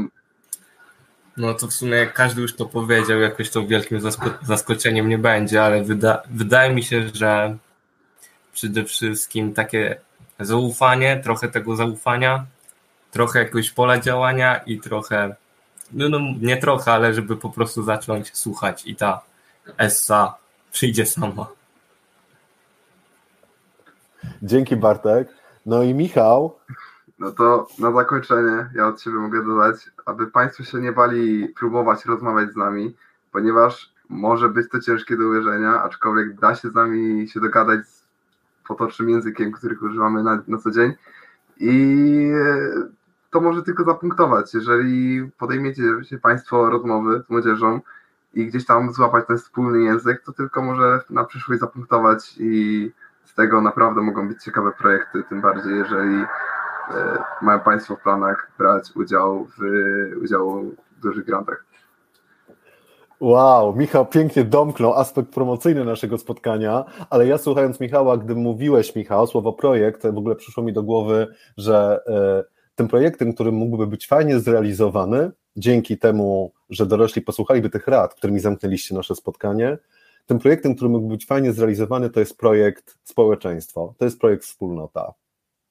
No 1.37 1.53
to 1.53 1.67
w 1.67 1.73
sumie 1.73 2.07
każdy 2.13 2.41
już 2.41 2.55
to 2.55 2.65
powiedział, 2.65 3.19
jakoś 3.19 3.49
to 3.49 3.67
wielkim 3.67 3.99
zaskoczeniem 4.41 5.09
nie 5.09 5.17
będzie, 5.17 5.63
ale 5.63 5.83
wyda 5.83 6.23
wydaje 6.29 6.73
mi 6.73 6.83
się, 6.83 7.07
że 7.13 7.57
przede 8.53 8.83
wszystkim 8.83 9.53
takie 9.53 10.01
zaufanie, 10.45 11.21
trochę 11.23 11.47
tego 11.47 11.75
zaufania, 11.75 12.45
trochę 13.11 13.39
jakiegoś 13.39 13.71
pola 13.71 13.99
działania 13.99 14.57
i 14.57 14.79
trochę, 14.79 15.35
no, 15.91 16.09
no 16.09 16.19
nie 16.41 16.57
trochę, 16.57 16.91
ale 16.91 17.13
żeby 17.13 17.37
po 17.37 17.49
prostu 17.49 17.83
zacząć 17.83 18.37
słuchać 18.37 18.87
i 18.87 18.95
ta 18.95 19.21
essa 19.77 20.35
przyjdzie 20.71 21.05
sama. 21.05 21.47
Dzięki 24.41 24.75
Bartek. 24.75 25.27
No 25.65 25.83
i 25.83 25.93
Michał. 25.93 26.55
No 27.19 27.31
to 27.31 27.67
na 27.79 27.91
zakończenie 27.91 28.69
ja 28.75 28.87
od 28.87 29.01
siebie 29.01 29.15
mogę 29.15 29.45
dodać, 29.45 29.75
aby 30.05 30.27
Państwo 30.27 30.63
się 30.63 30.77
nie 30.77 30.91
bali 30.91 31.47
próbować 31.47 32.05
rozmawiać 32.05 32.53
z 32.53 32.55
nami, 32.55 32.95
ponieważ 33.31 33.93
może 34.09 34.49
być 34.49 34.69
to 34.69 34.79
ciężkie 34.79 35.17
do 35.17 35.23
uwierzenia, 35.23 35.83
aczkolwiek 35.83 36.39
da 36.39 36.55
się 36.55 36.69
z 36.69 36.75
nami 36.75 37.29
się 37.29 37.39
dogadać 37.39 37.87
z 37.87 38.02
potocznym 38.67 39.09
językiem, 39.09 39.51
których 39.51 39.81
używamy 39.81 40.23
na, 40.23 40.43
na 40.47 40.57
co 40.57 40.71
dzień. 40.71 40.93
I 41.57 42.31
to 43.31 43.41
może 43.41 43.63
tylko 43.63 43.83
zapunktować, 43.83 44.53
jeżeli 44.53 45.23
podejmiecie 45.37 45.83
się 46.03 46.17
Państwo 46.17 46.69
rozmowy 46.69 47.23
z 47.27 47.29
młodzieżą 47.29 47.79
i 48.33 48.47
gdzieś 48.47 48.65
tam 48.65 48.93
złapać 48.93 49.27
ten 49.27 49.37
wspólny 49.37 49.81
język, 49.81 50.21
to 50.25 50.33
tylko 50.33 50.61
może 50.61 51.01
na 51.09 51.23
przyszłość 51.23 51.61
zapunktować 51.61 52.35
i 52.39 52.91
z 53.25 53.33
tego 53.33 53.61
naprawdę 53.61 54.01
mogą 54.01 54.27
być 54.27 54.43
ciekawe 54.43 54.71
projekty, 54.71 55.23
tym 55.23 55.41
bardziej 55.41 55.77
jeżeli 55.77 56.15
e, 56.15 57.23
mają 57.41 57.59
Państwo 57.59 57.95
w 57.95 58.01
planach 58.01 58.51
brać 58.57 58.91
udział 58.95 59.47
w, 59.57 59.61
udział 60.21 60.71
w 60.97 61.01
dużych 61.01 61.25
grantach. 61.25 61.72
Wow, 63.23 63.75
Michał 63.75 64.05
pięknie 64.05 64.43
domknął 64.43 64.93
aspekt 64.93 65.29
promocyjny 65.29 65.85
naszego 65.85 66.17
spotkania, 66.17 66.85
ale 67.09 67.27
ja 67.27 67.37
słuchając 67.37 67.79
Michała, 67.79 68.17
gdy 68.17 68.35
mówiłeś, 68.35 68.95
Michał, 68.95 69.27
słowo 69.27 69.53
projekt, 69.53 70.07
w 70.07 70.17
ogóle 70.17 70.35
przyszło 70.35 70.63
mi 70.63 70.73
do 70.73 70.83
głowy, 70.83 71.27
że 71.57 71.99
y, 72.07 72.75
tym 72.75 72.87
projektem, 72.87 73.33
który 73.33 73.51
mógłby 73.51 73.87
być 73.87 74.07
fajnie 74.07 74.39
zrealizowany, 74.39 75.31
dzięki 75.55 75.97
temu, 75.97 76.53
że 76.69 76.85
dorośli 76.85 77.21
posłuchaliby 77.21 77.69
tych 77.69 77.87
rad, 77.87 78.13
którymi 78.13 78.39
zamknęliście 78.39 78.95
nasze 78.95 79.15
spotkanie, 79.15 79.77
tym 80.25 80.39
projektem, 80.39 80.75
który 80.75 80.89
mógł 80.89 81.07
być 81.07 81.25
fajnie 81.25 81.53
zrealizowany, 81.53 82.09
to 82.09 82.19
jest 82.19 82.37
projekt 82.37 82.97
społeczeństwo, 83.03 83.93
to 83.97 84.05
jest 84.05 84.19
projekt 84.19 84.43
wspólnota. 84.43 85.13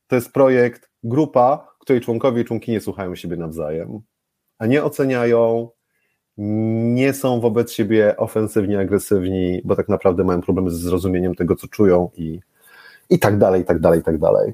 To 0.06 0.14
jest 0.14 0.32
projekt 0.32 0.90
grupa, 1.02 1.74
której 1.78 2.02
członkowie 2.02 2.42
i 2.42 2.44
członkinie 2.44 2.80
słuchają 2.80 3.14
siebie 3.14 3.36
nawzajem, 3.36 4.00
a 4.58 4.66
nie 4.66 4.84
oceniają, 4.84 5.70
nie 6.38 7.14
są 7.14 7.40
wobec 7.40 7.72
siebie 7.72 8.16
ofensywni, 8.16 8.76
agresywni, 8.76 9.62
bo 9.64 9.76
tak 9.76 9.88
naprawdę 9.88 10.24
mają 10.24 10.40
problemy 10.40 10.70
ze 10.70 10.78
zrozumieniem 10.78 11.34
tego, 11.34 11.56
co 11.56 11.68
czują 11.68 12.10
i, 12.16 12.40
i 13.10 13.18
tak 13.18 13.38
dalej, 13.38 13.62
i 13.62 13.64
tak 13.64 13.80
dalej, 13.80 14.00
i 14.00 14.02
tak 14.02 14.18
dalej. 14.18 14.52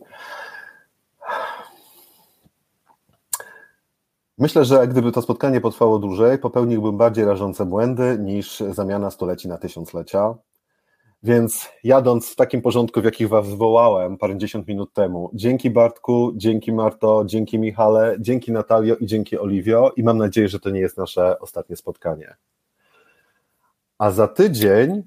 Myślę, 4.39 4.65
że 4.65 4.89
gdyby 4.89 5.13
to 5.13 5.23
spotkanie 5.23 5.61
potrwało 5.61 5.99
dłużej, 5.99 6.39
popełniłbym 6.39 6.97
bardziej 6.97 7.25
rażące 7.25 7.67
błędy 7.67 8.17
niż 8.21 8.63
zamiana 8.71 9.11
stuleci 9.11 9.49
na 9.49 9.59
tysiąclecia. 9.59 10.35
Więc 11.23 11.69
jadąc 11.85 12.31
w 12.31 12.37
takim 12.37 12.63
porządku, 12.63 13.01
w 13.01 13.05
jakich 13.05 13.29
Was 13.29 13.47
zwołałem 13.47 14.19
parędziesiąt 14.19 14.69
minut 14.69 14.93
temu, 14.93 15.31
dzięki 15.35 15.71
Bartku, 15.71 16.33
dzięki 16.37 16.73
Marto, 16.73 17.23
dzięki 17.27 17.59
Michale, 17.59 18.17
dzięki 18.21 18.53
Natalio 18.53 18.97
i 18.97 19.07
dzięki 19.07 19.39
Oliwio 19.39 19.93
i 19.97 20.03
mam 20.03 20.19
nadzieję, 20.19 20.49
że 20.49 20.61
to 20.61 20.71
nie 20.71 20.81
jest 20.81 20.99
nasze 20.99 21.39
ostatnie 21.39 21.77
spotkanie. 21.77 22.37
A 23.99 24.11
za 24.11 24.29
tydzień 24.29 25.03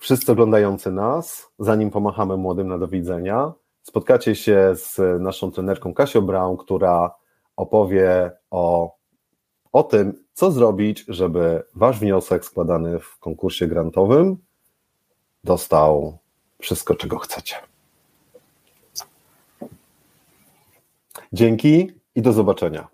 wszyscy 0.00 0.32
oglądający 0.32 0.92
nas, 0.92 1.52
zanim 1.58 1.90
pomachamy 1.90 2.36
młodym 2.36 2.68
na 2.68 2.78
do 2.78 2.88
widzenia, 2.88 3.52
spotkacie 3.82 4.34
się 4.34 4.72
z 4.74 5.00
naszą 5.22 5.50
trenerką 5.50 5.94
Kasią 5.94 6.20
Braun, 6.20 6.56
która 6.56 7.14
opowie 7.56 8.30
o, 8.50 8.96
o 9.72 9.82
tym, 9.82 10.24
co 10.32 10.50
zrobić, 10.50 11.04
żeby 11.08 11.62
wasz 11.74 12.00
wniosek 12.00 12.44
składany 12.44 13.00
w 13.00 13.18
konkursie 13.18 13.66
grantowym 13.66 14.45
dostał 15.46 16.18
wszystko, 16.60 16.94
czego 16.94 17.18
chcecie. 17.18 17.56
Dzięki 21.32 21.92
i 22.14 22.22
do 22.22 22.32
zobaczenia. 22.32 22.88